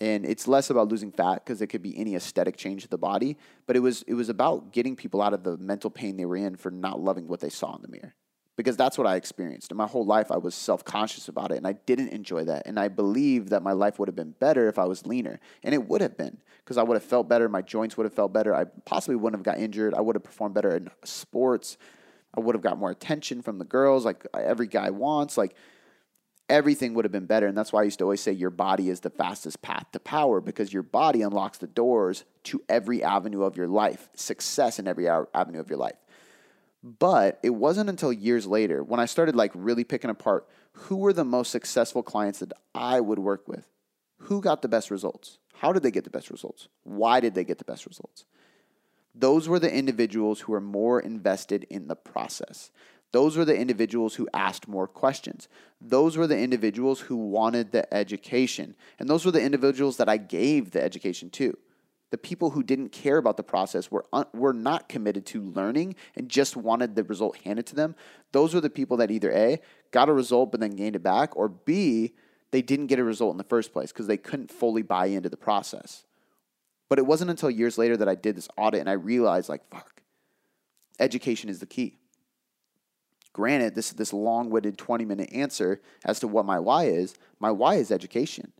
And 0.00 0.24
it's 0.24 0.48
less 0.48 0.70
about 0.70 0.88
losing 0.88 1.12
fat 1.12 1.44
because 1.44 1.60
it 1.60 1.66
could 1.66 1.82
be 1.82 1.98
any 1.98 2.14
aesthetic 2.14 2.56
change 2.56 2.82
to 2.82 2.88
the 2.88 2.98
body, 2.98 3.36
but 3.66 3.76
it 3.76 3.80
was 3.80 4.02
it 4.06 4.14
was 4.14 4.28
about 4.28 4.72
getting 4.72 4.96
people 4.96 5.20
out 5.20 5.34
of 5.34 5.42
the 5.42 5.58
mental 5.58 5.90
pain 5.90 6.16
they 6.16 6.24
were 6.24 6.36
in 6.36 6.56
for 6.56 6.70
not 6.70 7.00
loving 7.00 7.28
what 7.28 7.40
they 7.40 7.50
saw 7.50 7.76
in 7.76 7.82
the 7.82 7.88
mirror 7.88 8.14
because 8.60 8.76
that's 8.76 8.98
what 8.98 9.06
I 9.06 9.16
experienced. 9.16 9.70
And 9.70 9.78
my 9.78 9.86
whole 9.86 10.04
life, 10.04 10.30
I 10.30 10.36
was 10.36 10.54
self 10.54 10.84
conscious 10.84 11.28
about 11.28 11.50
it, 11.50 11.56
and 11.56 11.66
I 11.66 11.72
didn't 11.72 12.08
enjoy 12.08 12.44
that. 12.44 12.66
And 12.66 12.78
I 12.78 12.88
believe 12.88 13.48
that 13.48 13.62
my 13.62 13.72
life 13.72 13.98
would 13.98 14.06
have 14.06 14.14
been 14.14 14.32
better 14.32 14.68
if 14.68 14.78
I 14.78 14.84
was 14.84 15.06
leaner, 15.06 15.40
and 15.62 15.74
it 15.74 15.88
would 15.88 16.02
have 16.02 16.18
been 16.18 16.36
because 16.62 16.76
I 16.76 16.82
would 16.82 16.94
have 16.94 17.02
felt 17.02 17.26
better. 17.26 17.48
My 17.48 17.62
joints 17.62 17.96
would 17.96 18.04
have 18.04 18.12
felt 18.12 18.34
better. 18.34 18.54
I 18.54 18.64
possibly 18.84 19.16
wouldn't 19.16 19.38
have 19.38 19.54
got 19.54 19.62
injured. 19.62 19.94
I 19.94 20.02
would 20.02 20.14
have 20.14 20.22
performed 20.22 20.54
better 20.54 20.76
in 20.76 20.90
sports. 21.04 21.78
I 22.36 22.40
would 22.40 22.54
have 22.54 22.60
got 22.60 22.76
more 22.76 22.90
attention 22.90 23.40
from 23.40 23.58
the 23.58 23.64
girls, 23.64 24.04
like 24.04 24.26
every 24.34 24.66
guy 24.66 24.90
wants. 24.90 25.38
Like 25.38 25.56
everything 26.50 26.92
would 26.94 27.06
have 27.06 27.12
been 27.12 27.24
better. 27.24 27.46
And 27.46 27.56
that's 27.56 27.72
why 27.72 27.80
I 27.80 27.84
used 27.84 28.00
to 28.00 28.04
always 28.04 28.20
say 28.20 28.32
your 28.32 28.50
body 28.50 28.90
is 28.90 29.00
the 29.00 29.08
fastest 29.08 29.62
path 29.62 29.86
to 29.92 30.00
power 30.00 30.42
because 30.42 30.70
your 30.70 30.82
body 30.82 31.22
unlocks 31.22 31.56
the 31.56 31.66
doors 31.66 32.24
to 32.44 32.62
every 32.68 33.02
avenue 33.02 33.42
of 33.42 33.56
your 33.56 33.68
life, 33.68 34.10
success 34.14 34.78
in 34.78 34.86
every 34.86 35.08
avenue 35.08 35.60
of 35.60 35.70
your 35.70 35.78
life. 35.78 35.96
But 36.82 37.38
it 37.42 37.50
wasn't 37.50 37.90
until 37.90 38.12
years 38.12 38.46
later 38.46 38.82
when 38.82 39.00
I 39.00 39.06
started 39.06 39.36
like 39.36 39.52
really 39.54 39.84
picking 39.84 40.10
apart 40.10 40.48
who 40.72 40.96
were 40.96 41.12
the 41.12 41.24
most 41.24 41.50
successful 41.50 42.02
clients 42.02 42.38
that 42.38 42.52
I 42.74 43.00
would 43.00 43.18
work 43.18 43.46
with. 43.46 43.66
Who 44.24 44.40
got 44.40 44.62
the 44.62 44.68
best 44.68 44.90
results? 44.90 45.38
How 45.54 45.72
did 45.72 45.82
they 45.82 45.90
get 45.90 46.04
the 46.04 46.10
best 46.10 46.30
results? 46.30 46.68
Why 46.84 47.20
did 47.20 47.34
they 47.34 47.44
get 47.44 47.58
the 47.58 47.64
best 47.64 47.86
results? 47.86 48.24
Those 49.14 49.48
were 49.48 49.58
the 49.58 49.72
individuals 49.72 50.40
who 50.40 50.52
were 50.52 50.60
more 50.60 51.00
invested 51.00 51.66
in 51.68 51.88
the 51.88 51.96
process. 51.96 52.70
Those 53.12 53.36
were 53.36 53.44
the 53.44 53.58
individuals 53.58 54.14
who 54.14 54.28
asked 54.32 54.68
more 54.68 54.86
questions. 54.86 55.48
Those 55.80 56.16
were 56.16 56.28
the 56.28 56.38
individuals 56.38 57.00
who 57.00 57.16
wanted 57.16 57.72
the 57.72 57.92
education. 57.92 58.76
And 58.98 59.08
those 59.08 59.24
were 59.24 59.32
the 59.32 59.42
individuals 59.42 59.96
that 59.96 60.08
I 60.08 60.16
gave 60.16 60.70
the 60.70 60.82
education 60.82 61.28
to. 61.30 61.58
The 62.10 62.18
people 62.18 62.50
who 62.50 62.62
didn't 62.62 62.90
care 62.90 63.18
about 63.18 63.36
the 63.36 63.42
process 63.42 63.90
were, 63.90 64.04
un- 64.12 64.26
were 64.34 64.52
not 64.52 64.88
committed 64.88 65.26
to 65.26 65.42
learning 65.42 65.94
and 66.16 66.28
just 66.28 66.56
wanted 66.56 66.96
the 66.96 67.04
result 67.04 67.38
handed 67.44 67.66
to 67.66 67.76
them. 67.76 67.94
Those 68.32 68.52
were 68.52 68.60
the 68.60 68.70
people 68.70 68.96
that 68.96 69.10
either 69.10 69.30
A, 69.30 69.60
got 69.92 70.08
a 70.08 70.12
result 70.12 70.50
but 70.50 70.60
then 70.60 70.72
gained 70.72 70.96
it 70.96 71.02
back, 71.02 71.36
or 71.36 71.48
B, 71.48 72.14
they 72.50 72.62
didn't 72.62 72.88
get 72.88 72.98
a 72.98 73.04
result 73.04 73.32
in 73.32 73.38
the 73.38 73.44
first 73.44 73.72
place 73.72 73.92
because 73.92 74.08
they 74.08 74.16
couldn't 74.16 74.50
fully 74.50 74.82
buy 74.82 75.06
into 75.06 75.28
the 75.28 75.36
process. 75.36 76.04
But 76.88 76.98
it 76.98 77.06
wasn't 77.06 77.30
until 77.30 77.50
years 77.50 77.78
later 77.78 77.96
that 77.96 78.08
I 78.08 78.16
did 78.16 78.36
this 78.36 78.48
audit 78.56 78.80
and 78.80 78.90
I 78.90 78.94
realized, 78.94 79.48
like, 79.48 79.68
fuck, 79.70 80.02
education 80.98 81.48
is 81.48 81.60
the 81.60 81.66
key. 81.66 81.98
Granted, 83.32 83.76
this 83.76 83.90
is 83.90 83.92
this 83.92 84.12
long-winded 84.12 84.76
20-minute 84.76 85.32
answer 85.32 85.80
as 86.04 86.18
to 86.20 86.26
what 86.26 86.44
my 86.44 86.58
why 86.58 86.86
is. 86.86 87.14
My 87.38 87.52
why 87.52 87.76
is 87.76 87.92
education. 87.92 88.52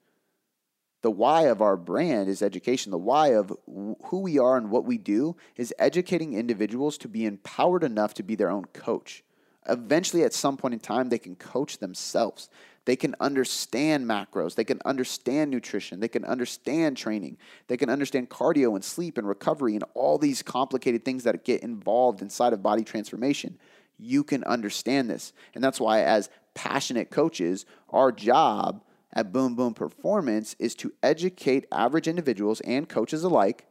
The 1.03 1.11
why 1.11 1.43
of 1.43 1.63
our 1.63 1.77
brand 1.77 2.29
is 2.29 2.43
education. 2.43 2.91
The 2.91 2.99
why 2.99 3.29
of 3.29 3.53
who 3.67 4.21
we 4.21 4.39
are 4.39 4.57
and 4.57 4.71
what 4.71 4.85
we 4.85 4.99
do 4.99 5.37
is 5.57 5.75
educating 5.79 6.35
individuals 6.35 6.99
to 6.99 7.09
be 7.09 7.25
empowered 7.25 7.85
enough 7.85 8.15
to 8.15 8.23
be 8.23 8.35
their 8.35 8.51
own 8.51 8.67
coach. 8.67 9.25
Eventually, 9.69 10.25
at 10.25 10.35
some 10.35 10.57
point 10.57 10.75
in 10.75 10.81
time, 10.81 11.09
they 11.09 11.19
can 11.19 11.37
coach 11.37 11.79
themselves. 11.79 12.51
They 12.87 12.97
can 12.97 13.15
understand 13.21 14.07
macros. 14.07 14.55
They 14.55 14.65
can 14.65 14.81
understand 14.85 15.51
nutrition. 15.51 16.01
They 16.01 16.09
can 16.09 16.25
understand 16.25 16.97
training. 16.97 17.37
They 17.69 17.77
can 17.77 17.91
understand 17.91 18.31
cardio 18.31 18.75
and 18.75 18.85
sleep 18.85 19.17
and 19.17 19.29
recovery 19.29 19.75
and 19.75 19.85
all 19.95 20.19
these 20.19 20.43
complicated 20.43 21.05
things 21.05 21.25
that 21.25 21.45
get 21.45 21.63
involved 21.63 22.23
inside 22.23 22.53
of 22.53 22.63
body 22.63 22.83
transformation. 22.85 23.59
You 23.99 24.25
can 24.25 24.45
understand 24.45 25.11
this. 25.11 25.33
And 25.55 25.63
that's 25.63 25.81
why, 25.81 26.03
as 26.03 26.31
passionate 26.55 27.11
coaches, 27.11 27.67
our 27.91 28.13
job 28.13 28.83
at 29.13 29.33
Boom 29.33 29.55
Boom 29.55 29.75
Performance 29.75 30.55
is 30.59 30.75
to 30.77 30.93
educate 31.03 31.67
average 31.73 32.09
individuals 32.09 32.61
and 32.61 32.89
coaches 32.89 33.25
alike 33.25 33.67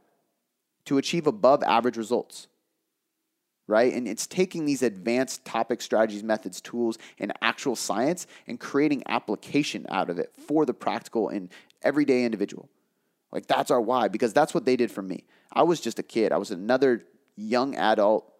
to 0.85 0.97
achieve 0.97 1.27
above 1.27 1.63
average 1.63 1.97
results 1.97 2.47
right? 3.69 3.93
And 3.93 4.07
it's 4.07 4.25
taking 4.25 4.65
these 4.65 4.81
advanced 4.81 5.45
topic 5.45 5.83
strategies, 5.83 6.23
methods, 6.23 6.59
tools, 6.59 6.97
and 7.19 7.31
actual 7.43 7.75
science 7.75 8.25
and 8.47 8.59
creating 8.59 9.03
application 9.05 9.85
out 9.89 10.09
of 10.09 10.17
it 10.17 10.33
for 10.47 10.65
the 10.65 10.73
practical 10.73 11.29
and 11.29 11.49
everyday 11.83 12.25
individual. 12.25 12.67
Like 13.31 13.45
that's 13.45 13.69
our 13.69 13.79
why, 13.79 14.07
because 14.07 14.33
that's 14.33 14.55
what 14.55 14.65
they 14.65 14.75
did 14.75 14.91
for 14.91 15.03
me. 15.03 15.23
I 15.53 15.61
was 15.61 15.79
just 15.79 15.99
a 15.99 16.03
kid. 16.03 16.31
I 16.31 16.37
was 16.37 16.49
another 16.49 17.05
young 17.35 17.75
adult, 17.75 18.33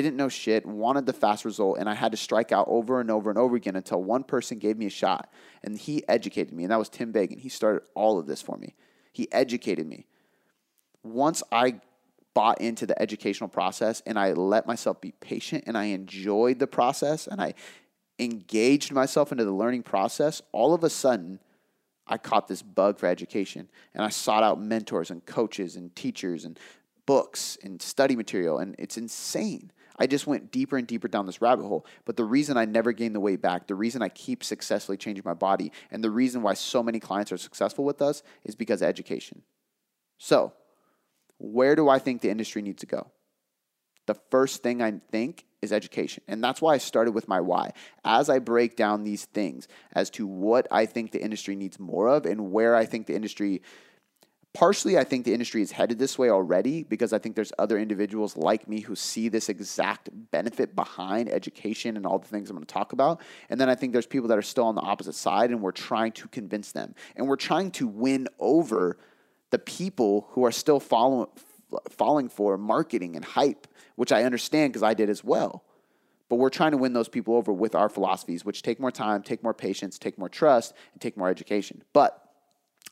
didn't 0.00 0.16
know 0.16 0.28
shit, 0.28 0.64
wanted 0.66 1.06
the 1.06 1.12
fast 1.12 1.44
result, 1.44 1.78
and 1.78 1.88
I 1.88 1.94
had 1.94 2.12
to 2.12 2.16
strike 2.16 2.52
out 2.52 2.66
over 2.68 3.00
and 3.00 3.10
over 3.10 3.30
and 3.30 3.38
over 3.38 3.56
again 3.56 3.76
until 3.76 4.02
one 4.02 4.24
person 4.24 4.58
gave 4.58 4.76
me 4.76 4.86
a 4.86 4.90
shot. 4.90 5.32
And 5.62 5.78
he 5.78 6.06
educated 6.08 6.52
me, 6.52 6.64
and 6.64 6.72
that 6.72 6.78
was 6.78 6.88
Tim 6.88 7.12
Vagen. 7.12 7.38
He 7.38 7.48
started 7.48 7.82
all 7.94 8.18
of 8.18 8.26
this 8.26 8.40
for 8.42 8.56
me. 8.56 8.74
He 9.12 9.30
educated 9.32 9.86
me. 9.86 10.06
Once 11.02 11.42
I 11.52 11.80
bought 12.34 12.60
into 12.60 12.84
the 12.84 13.00
educational 13.00 13.48
process 13.48 14.02
and 14.06 14.18
I 14.18 14.32
let 14.32 14.66
myself 14.66 15.00
be 15.00 15.12
patient 15.12 15.64
and 15.66 15.78
I 15.78 15.84
enjoyed 15.84 16.58
the 16.58 16.66
process 16.66 17.26
and 17.28 17.40
I 17.40 17.54
engaged 18.18 18.92
myself 18.92 19.32
into 19.32 19.44
the 19.44 19.52
learning 19.52 19.84
process, 19.84 20.42
all 20.52 20.74
of 20.74 20.82
a 20.84 20.90
sudden, 20.90 21.38
I 22.06 22.18
caught 22.18 22.48
this 22.48 22.60
bug 22.60 22.98
for 22.98 23.06
education 23.06 23.68
and 23.94 24.04
I 24.04 24.08
sought 24.08 24.42
out 24.42 24.60
mentors 24.60 25.10
and 25.10 25.24
coaches 25.24 25.76
and 25.76 25.94
teachers 25.94 26.44
and 26.44 26.58
books 27.06 27.56
and 27.62 27.80
study 27.80 28.16
material. 28.16 28.58
And 28.58 28.74
it's 28.78 28.98
insane. 28.98 29.70
I 29.96 30.06
just 30.06 30.26
went 30.26 30.50
deeper 30.50 30.76
and 30.76 30.86
deeper 30.86 31.08
down 31.08 31.26
this 31.26 31.40
rabbit 31.40 31.64
hole. 31.64 31.86
But 32.04 32.16
the 32.16 32.24
reason 32.24 32.56
I 32.56 32.64
never 32.64 32.92
gained 32.92 33.14
the 33.14 33.20
weight 33.20 33.40
back, 33.40 33.66
the 33.66 33.74
reason 33.74 34.02
I 34.02 34.08
keep 34.08 34.42
successfully 34.42 34.96
changing 34.96 35.22
my 35.24 35.34
body, 35.34 35.72
and 35.90 36.02
the 36.02 36.10
reason 36.10 36.42
why 36.42 36.54
so 36.54 36.82
many 36.82 37.00
clients 37.00 37.32
are 37.32 37.36
successful 37.36 37.84
with 37.84 38.02
us 38.02 38.22
is 38.44 38.54
because 38.54 38.82
of 38.82 38.88
education. 38.88 39.42
So, 40.18 40.52
where 41.38 41.76
do 41.76 41.88
I 41.88 41.98
think 41.98 42.20
the 42.20 42.30
industry 42.30 42.62
needs 42.62 42.80
to 42.80 42.86
go? 42.86 43.10
The 44.06 44.14
first 44.30 44.62
thing 44.62 44.82
I 44.82 45.00
think 45.10 45.44
is 45.62 45.72
education. 45.72 46.22
And 46.28 46.44
that's 46.44 46.62
why 46.62 46.74
I 46.74 46.78
started 46.78 47.12
with 47.12 47.26
my 47.26 47.40
why. 47.40 47.72
As 48.04 48.28
I 48.28 48.38
break 48.38 48.76
down 48.76 49.02
these 49.02 49.24
things 49.24 49.66
as 49.92 50.10
to 50.10 50.26
what 50.26 50.68
I 50.70 50.86
think 50.86 51.10
the 51.10 51.22
industry 51.22 51.56
needs 51.56 51.80
more 51.80 52.08
of 52.08 52.26
and 52.26 52.52
where 52.52 52.76
I 52.76 52.84
think 52.84 53.06
the 53.06 53.16
industry 53.16 53.62
partially 54.54 54.96
I 54.96 55.04
think 55.04 55.24
the 55.24 55.32
industry 55.32 55.60
is 55.60 55.72
headed 55.72 55.98
this 55.98 56.16
way 56.16 56.30
already 56.30 56.84
because 56.84 57.12
I 57.12 57.18
think 57.18 57.34
there's 57.34 57.52
other 57.58 57.76
individuals 57.76 58.36
like 58.36 58.68
me 58.68 58.80
who 58.80 58.94
see 58.94 59.28
this 59.28 59.48
exact 59.48 60.08
benefit 60.30 60.74
behind 60.74 61.28
education 61.28 61.96
and 61.96 62.06
all 62.06 62.20
the 62.20 62.28
things 62.28 62.48
I'm 62.48 62.56
going 62.56 62.64
to 62.64 62.72
talk 62.72 62.92
about. 62.92 63.20
And 63.50 63.60
then 63.60 63.68
I 63.68 63.74
think 63.74 63.92
there's 63.92 64.06
people 64.06 64.28
that 64.28 64.38
are 64.38 64.42
still 64.42 64.64
on 64.64 64.76
the 64.76 64.80
opposite 64.80 65.16
side 65.16 65.50
and 65.50 65.60
we're 65.60 65.72
trying 65.72 66.12
to 66.12 66.28
convince 66.28 66.72
them. 66.72 66.94
And 67.16 67.28
we're 67.28 67.36
trying 67.36 67.72
to 67.72 67.88
win 67.88 68.28
over 68.38 68.96
the 69.50 69.58
people 69.58 70.28
who 70.30 70.44
are 70.44 70.52
still 70.52 70.80
following 70.80 71.28
falling 71.90 72.28
for 72.28 72.56
marketing 72.56 73.16
and 73.16 73.24
hype, 73.24 73.66
which 73.96 74.12
I 74.12 74.22
understand 74.22 74.72
because 74.72 74.84
I 74.84 74.94
did 74.94 75.10
as 75.10 75.24
well. 75.24 75.64
But 76.28 76.36
we're 76.36 76.50
trying 76.50 76.70
to 76.70 76.76
win 76.76 76.92
those 76.92 77.08
people 77.08 77.34
over 77.34 77.52
with 77.52 77.74
our 77.74 77.88
philosophies, 77.88 78.44
which 78.44 78.62
take 78.62 78.78
more 78.78 78.92
time, 78.92 79.22
take 79.22 79.42
more 79.42 79.54
patience, 79.54 79.98
take 79.98 80.16
more 80.16 80.28
trust, 80.28 80.72
and 80.92 81.00
take 81.00 81.16
more 81.16 81.28
education. 81.28 81.82
But 81.92 82.23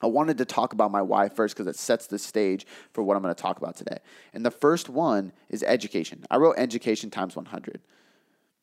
I 0.01 0.07
wanted 0.07 0.39
to 0.39 0.45
talk 0.45 0.73
about 0.73 0.91
my 0.91 1.03
why 1.03 1.29
first 1.29 1.55
because 1.55 1.69
it 1.69 1.79
sets 1.79 2.07
the 2.07 2.19
stage 2.19 2.67
for 2.93 3.05
what 3.05 3.17
I'm 3.17 3.23
going 3.23 3.35
to 3.35 3.41
talk 3.41 3.59
about 3.59 3.77
today. 3.77 3.99
And 4.33 4.45
the 4.45 4.51
first 4.51 4.89
one 4.89 5.33
is 5.49 5.63
education. 5.63 6.25
I 6.31 6.39
wrote 6.39 6.55
education 6.59 7.11
times 7.11 7.37
100. 7.37 7.81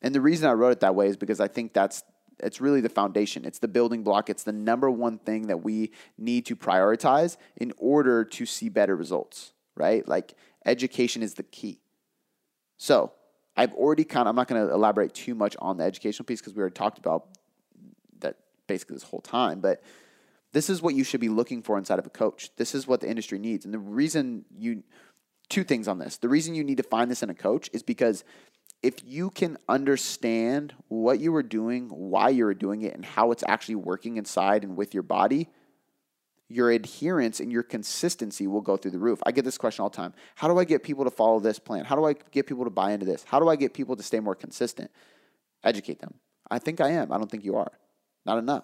And 0.01 0.13
the 0.15 0.21
reason 0.21 0.49
I 0.49 0.53
wrote 0.53 0.71
it 0.71 0.79
that 0.81 0.95
way 0.95 1.07
is 1.07 1.17
because 1.17 1.39
I 1.39 1.47
think 1.47 1.73
that's 1.73 2.03
it's 2.41 2.61
really 2.61 2.81
the 2.81 2.89
foundation. 2.89 3.45
It's 3.45 3.59
the 3.59 3.67
building 3.67 4.03
block. 4.03 4.29
It's 4.29 4.43
the 4.43 4.53
number 4.53 4.89
one 4.89 5.17
thing 5.17 5.47
that 5.47 5.57
we 5.57 5.91
need 6.17 6.45
to 6.47 6.55
prioritize 6.55 7.37
in 7.57 7.73
order 7.77 8.23
to 8.23 8.45
see 8.45 8.69
better 8.69 8.95
results, 8.95 9.51
right? 9.75 10.07
Like 10.07 10.35
education 10.65 11.21
is 11.21 11.33
the 11.33 11.43
key. 11.43 11.81
So 12.77 13.11
I've 13.57 13.73
already 13.73 14.05
kind 14.05 14.21
of, 14.21 14.27
I'm 14.29 14.35
not 14.37 14.47
going 14.47 14.65
to 14.65 14.73
elaborate 14.73 15.13
too 15.13 15.35
much 15.35 15.57
on 15.59 15.77
the 15.77 15.83
educational 15.83 16.25
piece 16.25 16.39
because 16.39 16.53
we 16.53 16.61
already 16.61 16.75
talked 16.75 16.97
about 16.97 17.27
that 18.19 18.37
basically 18.67 18.95
this 18.95 19.03
whole 19.03 19.21
time, 19.21 19.59
but 19.59 19.83
this 20.51 20.69
is 20.69 20.81
what 20.81 20.95
you 20.95 21.03
should 21.03 21.21
be 21.21 21.29
looking 21.29 21.61
for 21.61 21.77
inside 21.77 21.99
of 21.99 22.05
a 22.05 22.11
coach. 22.11 22.49
This 22.57 22.73
is 22.73 22.87
what 22.87 23.01
the 23.01 23.09
industry 23.09 23.39
needs. 23.39 23.65
And 23.65 23.73
the 23.73 23.79
reason 23.79 24.45
you, 24.57 24.83
two 25.49 25.63
things 25.63 25.87
on 25.87 25.99
this. 25.99 26.17
The 26.17 26.29
reason 26.29 26.55
you 26.55 26.63
need 26.63 26.77
to 26.77 26.83
find 26.83 27.09
this 27.09 27.23
in 27.23 27.29
a 27.29 27.35
coach 27.35 27.69
is 27.73 27.83
because 27.83 28.23
if 28.81 28.95
you 29.05 29.29
can 29.29 29.57
understand 29.67 30.73
what 30.87 31.19
you 31.19 31.31
were 31.31 31.43
doing, 31.43 31.89
why 31.89 32.29
you 32.29 32.45
were 32.45 32.53
doing 32.53 32.81
it, 32.81 32.95
and 32.95 33.03
how 33.03 33.31
it's 33.31 33.43
actually 33.47 33.75
working 33.75 34.17
inside 34.17 34.63
and 34.63 34.77
with 34.77 34.93
your 34.93 35.03
body, 35.03 35.49
your 36.47 36.71
adherence 36.71 37.39
and 37.39 37.51
your 37.51 37.61
consistency 37.61 38.47
will 38.47 38.61
go 38.61 38.75
through 38.75 38.91
the 38.91 38.99
roof. 38.99 39.19
I 39.23 39.31
get 39.31 39.45
this 39.45 39.57
question 39.57 39.83
all 39.83 39.89
the 39.89 39.97
time. 39.97 40.13
How 40.35 40.47
do 40.47 40.57
I 40.57 40.63
get 40.63 40.81
people 40.81 41.03
to 41.03 41.11
follow 41.11 41.39
this 41.39 41.59
plan? 41.59 41.85
How 41.85 41.95
do 41.95 42.05
I 42.05 42.13
get 42.31 42.47
people 42.47 42.63
to 42.63 42.71
buy 42.71 42.91
into 42.91 43.05
this? 43.05 43.23
How 43.27 43.39
do 43.39 43.49
I 43.49 43.55
get 43.55 43.73
people 43.73 43.95
to 43.95 44.03
stay 44.03 44.19
more 44.19 44.33
consistent? 44.33 44.89
Educate 45.63 45.99
them. 45.99 46.15
I 46.49 46.57
think 46.57 46.81
I 46.81 46.89
am. 46.89 47.11
I 47.11 47.17
don't 47.17 47.29
think 47.29 47.45
you 47.45 47.57
are. 47.57 47.71
Not 48.25 48.39
enough. 48.39 48.63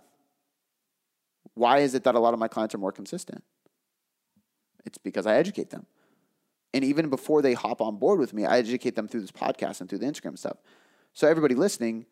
Why 1.55 1.79
is 1.79 1.95
it 1.95 2.03
that 2.03 2.15
a 2.15 2.19
lot 2.19 2.33
of 2.33 2.39
my 2.39 2.47
clients 2.47 2.75
are 2.75 2.79
more 2.79 2.91
consistent? 2.91 3.43
It's 4.85 4.97
because 4.97 5.25
I 5.25 5.35
educate 5.35 5.71
them. 5.71 5.87
And 6.73 6.83
even 6.83 7.09
before 7.09 7.41
they 7.41 7.53
hop 7.53 7.81
on 7.81 7.97
board 7.97 8.19
with 8.19 8.33
me, 8.33 8.45
I 8.45 8.57
educate 8.57 8.95
them 8.95 9.07
through 9.07 9.21
this 9.21 9.31
podcast 9.31 9.79
and 9.79 9.89
through 9.89 9.99
the 9.99 10.05
Instagram 10.05 10.37
stuff. 10.37 10.57
So, 11.13 11.27
everybody 11.27 11.55
listening, 11.55 12.05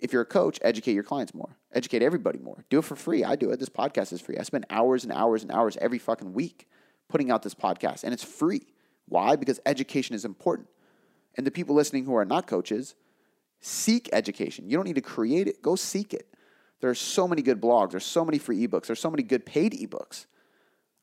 if 0.00 0.12
you're 0.12 0.22
a 0.22 0.26
coach, 0.26 0.58
educate 0.62 0.94
your 0.94 1.04
clients 1.04 1.32
more, 1.32 1.56
educate 1.72 2.02
everybody 2.02 2.40
more. 2.40 2.64
Do 2.68 2.80
it 2.80 2.84
for 2.84 2.96
free. 2.96 3.22
I 3.22 3.36
do 3.36 3.50
it. 3.50 3.60
This 3.60 3.68
podcast 3.68 4.12
is 4.12 4.20
free. 4.20 4.36
I 4.36 4.42
spend 4.42 4.66
hours 4.68 5.04
and 5.04 5.12
hours 5.12 5.42
and 5.42 5.52
hours 5.52 5.76
every 5.80 5.98
fucking 5.98 6.32
week 6.32 6.68
putting 7.08 7.30
out 7.30 7.42
this 7.42 7.54
podcast, 7.54 8.02
and 8.02 8.12
it's 8.12 8.24
free. 8.24 8.66
Why? 9.06 9.36
Because 9.36 9.60
education 9.64 10.16
is 10.16 10.24
important. 10.24 10.68
And 11.36 11.46
the 11.46 11.50
people 11.50 11.76
listening 11.76 12.04
who 12.04 12.16
are 12.16 12.24
not 12.24 12.48
coaches, 12.48 12.96
seek 13.60 14.08
education. 14.12 14.68
You 14.68 14.76
don't 14.76 14.86
need 14.86 14.96
to 14.96 15.00
create 15.00 15.46
it, 15.46 15.62
go 15.62 15.76
seek 15.76 16.12
it. 16.12 16.26
There 16.80 16.90
are 16.90 16.94
so 16.94 17.28
many 17.28 17.42
good 17.42 17.60
blogs, 17.60 17.90
there's 17.90 18.04
so 18.04 18.24
many 18.24 18.38
free 18.38 18.66
ebooks, 18.66 18.86
there's 18.86 19.00
so 19.00 19.10
many 19.10 19.22
good 19.22 19.44
paid 19.44 19.72
ebooks. 19.72 20.26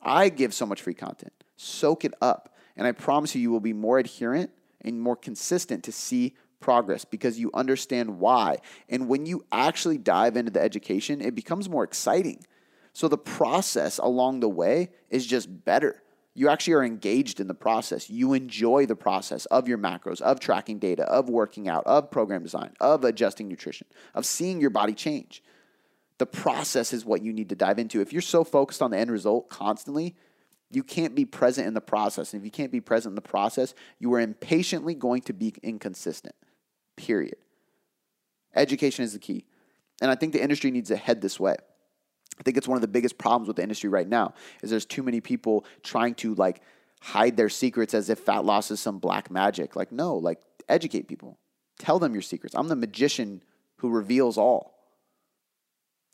I 0.02 0.30
give 0.30 0.54
so 0.54 0.66
much 0.66 0.82
free 0.82 0.94
content. 0.94 1.34
Soak 1.56 2.06
it 2.06 2.14
up. 2.22 2.56
And 2.76 2.86
I 2.86 2.92
promise 2.92 3.34
you, 3.36 3.42
you 3.42 3.52
will 3.52 3.60
be 3.60 3.74
more 3.74 3.98
adherent 3.98 4.52
and 4.82 5.02
more 5.02 5.16
consistent 5.16 5.84
to 5.86 5.92
see 5.92 6.36
progress 6.60 7.06
because 7.06 7.40
you 7.40 7.52
understand 7.54 8.20
why. 8.20 8.58
And 8.90 9.08
when 9.08 9.26
you 9.26 9.46
actually 9.52 9.98
dive 9.98 10.38
into 10.38 10.52
the 10.52 10.62
education, 10.62 11.22
it 11.22 11.36
becomes 11.36 11.70
more 11.70 11.84
exciting. 11.84 12.44
So 12.94 13.08
the 13.08 13.18
process 13.18 13.98
along 14.00 14.40
the 14.40 14.50
way 14.50 14.90
is 15.10 15.26
just 15.26 15.66
better. 15.66 16.02
You 16.34 16.50
actually 16.50 16.74
are 16.74 16.84
engaged 16.84 17.40
in 17.40 17.48
the 17.48 17.56
process. 17.56 18.10
You 18.10 18.34
enjoy 18.34 18.86
the 18.86 18.96
process 18.96 19.46
of 19.48 19.68
your 19.68 19.80
macros, 19.80 20.22
of 20.22 20.40
tracking 20.40 20.78
data, 20.78 21.04
of 21.04 21.30
working 21.30 21.68
out, 21.68 21.84
of 21.86 22.12
program 22.12 22.44
design, 22.44 22.74
of 22.80 23.04
adjusting 23.04 23.48
nutrition, 23.48 23.88
of 24.14 24.26
seeing 24.26 24.62
your 24.62 24.70
body 24.70 24.94
change. 24.94 25.44
The 26.18 26.26
process 26.26 26.94
is 26.94 27.06
what 27.06 27.22
you 27.22 27.32
need 27.32 27.50
to 27.50 27.56
dive 27.56 27.80
into. 27.80 28.02
If 28.02 28.12
you're 28.12 28.22
so 28.22 28.44
focused 28.44 28.82
on 28.82 28.92
the 28.92 28.98
end 28.98 29.12
result 29.12 29.50
constantly, 29.50 30.16
you 30.72 30.84
can't 30.84 31.16
be 31.16 31.26
present 31.26 31.68
in 31.68 31.74
the 31.74 31.82
process. 31.82 32.34
And 32.34 32.42
if 32.42 32.46
you 32.46 32.52
can't 32.52 32.72
be 32.72 32.82
present 32.82 33.12
in 33.12 33.16
the 33.16 33.22
process, 33.22 33.74
you 34.00 34.14
are 34.14 34.20
impatiently 34.20 34.96
going 34.96 35.22
to 35.24 35.34
be 35.34 35.54
inconsistent. 35.64 36.36
Period. 36.96 37.38
Education 38.56 39.06
is 39.06 39.14
the 39.14 39.20
key. 39.20 39.46
And 40.02 40.12
I 40.12 40.16
think 40.16 40.34
the 40.34 40.42
industry 40.42 40.72
needs 40.72 40.90
to 40.90 40.96
head 40.96 41.22
this 41.22 41.40
way. 41.40 41.56
I 42.40 42.44
think 42.44 42.58
it's 42.58 42.68
one 42.68 42.78
of 42.78 42.82
the 42.82 42.88
biggest 42.88 43.18
problems 43.18 43.48
with 43.48 43.58
the 43.58 43.64
industry 43.64 43.90
right 43.90 44.08
now 44.08 44.34
is 44.62 44.70
there's 44.70 44.86
too 44.86 45.04
many 45.04 45.22
people 45.22 45.66
trying 45.84 46.16
to 46.16 46.36
like 46.36 46.62
hide 47.02 47.38
their 47.38 47.50
secrets 47.50 47.94
as 47.94 48.10
if 48.10 48.20
fat 48.20 48.46
loss 48.46 48.70
is 48.70 48.80
some 48.80 49.00
black 49.00 49.32
magic. 49.32 49.76
Like 49.76 49.92
no, 49.92 50.16
like 50.16 50.40
educate 50.68 51.08
people. 51.08 51.38
Tell 51.80 52.00
them 52.00 52.14
your 52.14 52.22
secrets. 52.22 52.56
I'm 52.56 52.68
the 52.68 52.76
magician 52.76 53.44
who 53.78 53.90
reveals 53.90 54.38
all. 54.38 54.77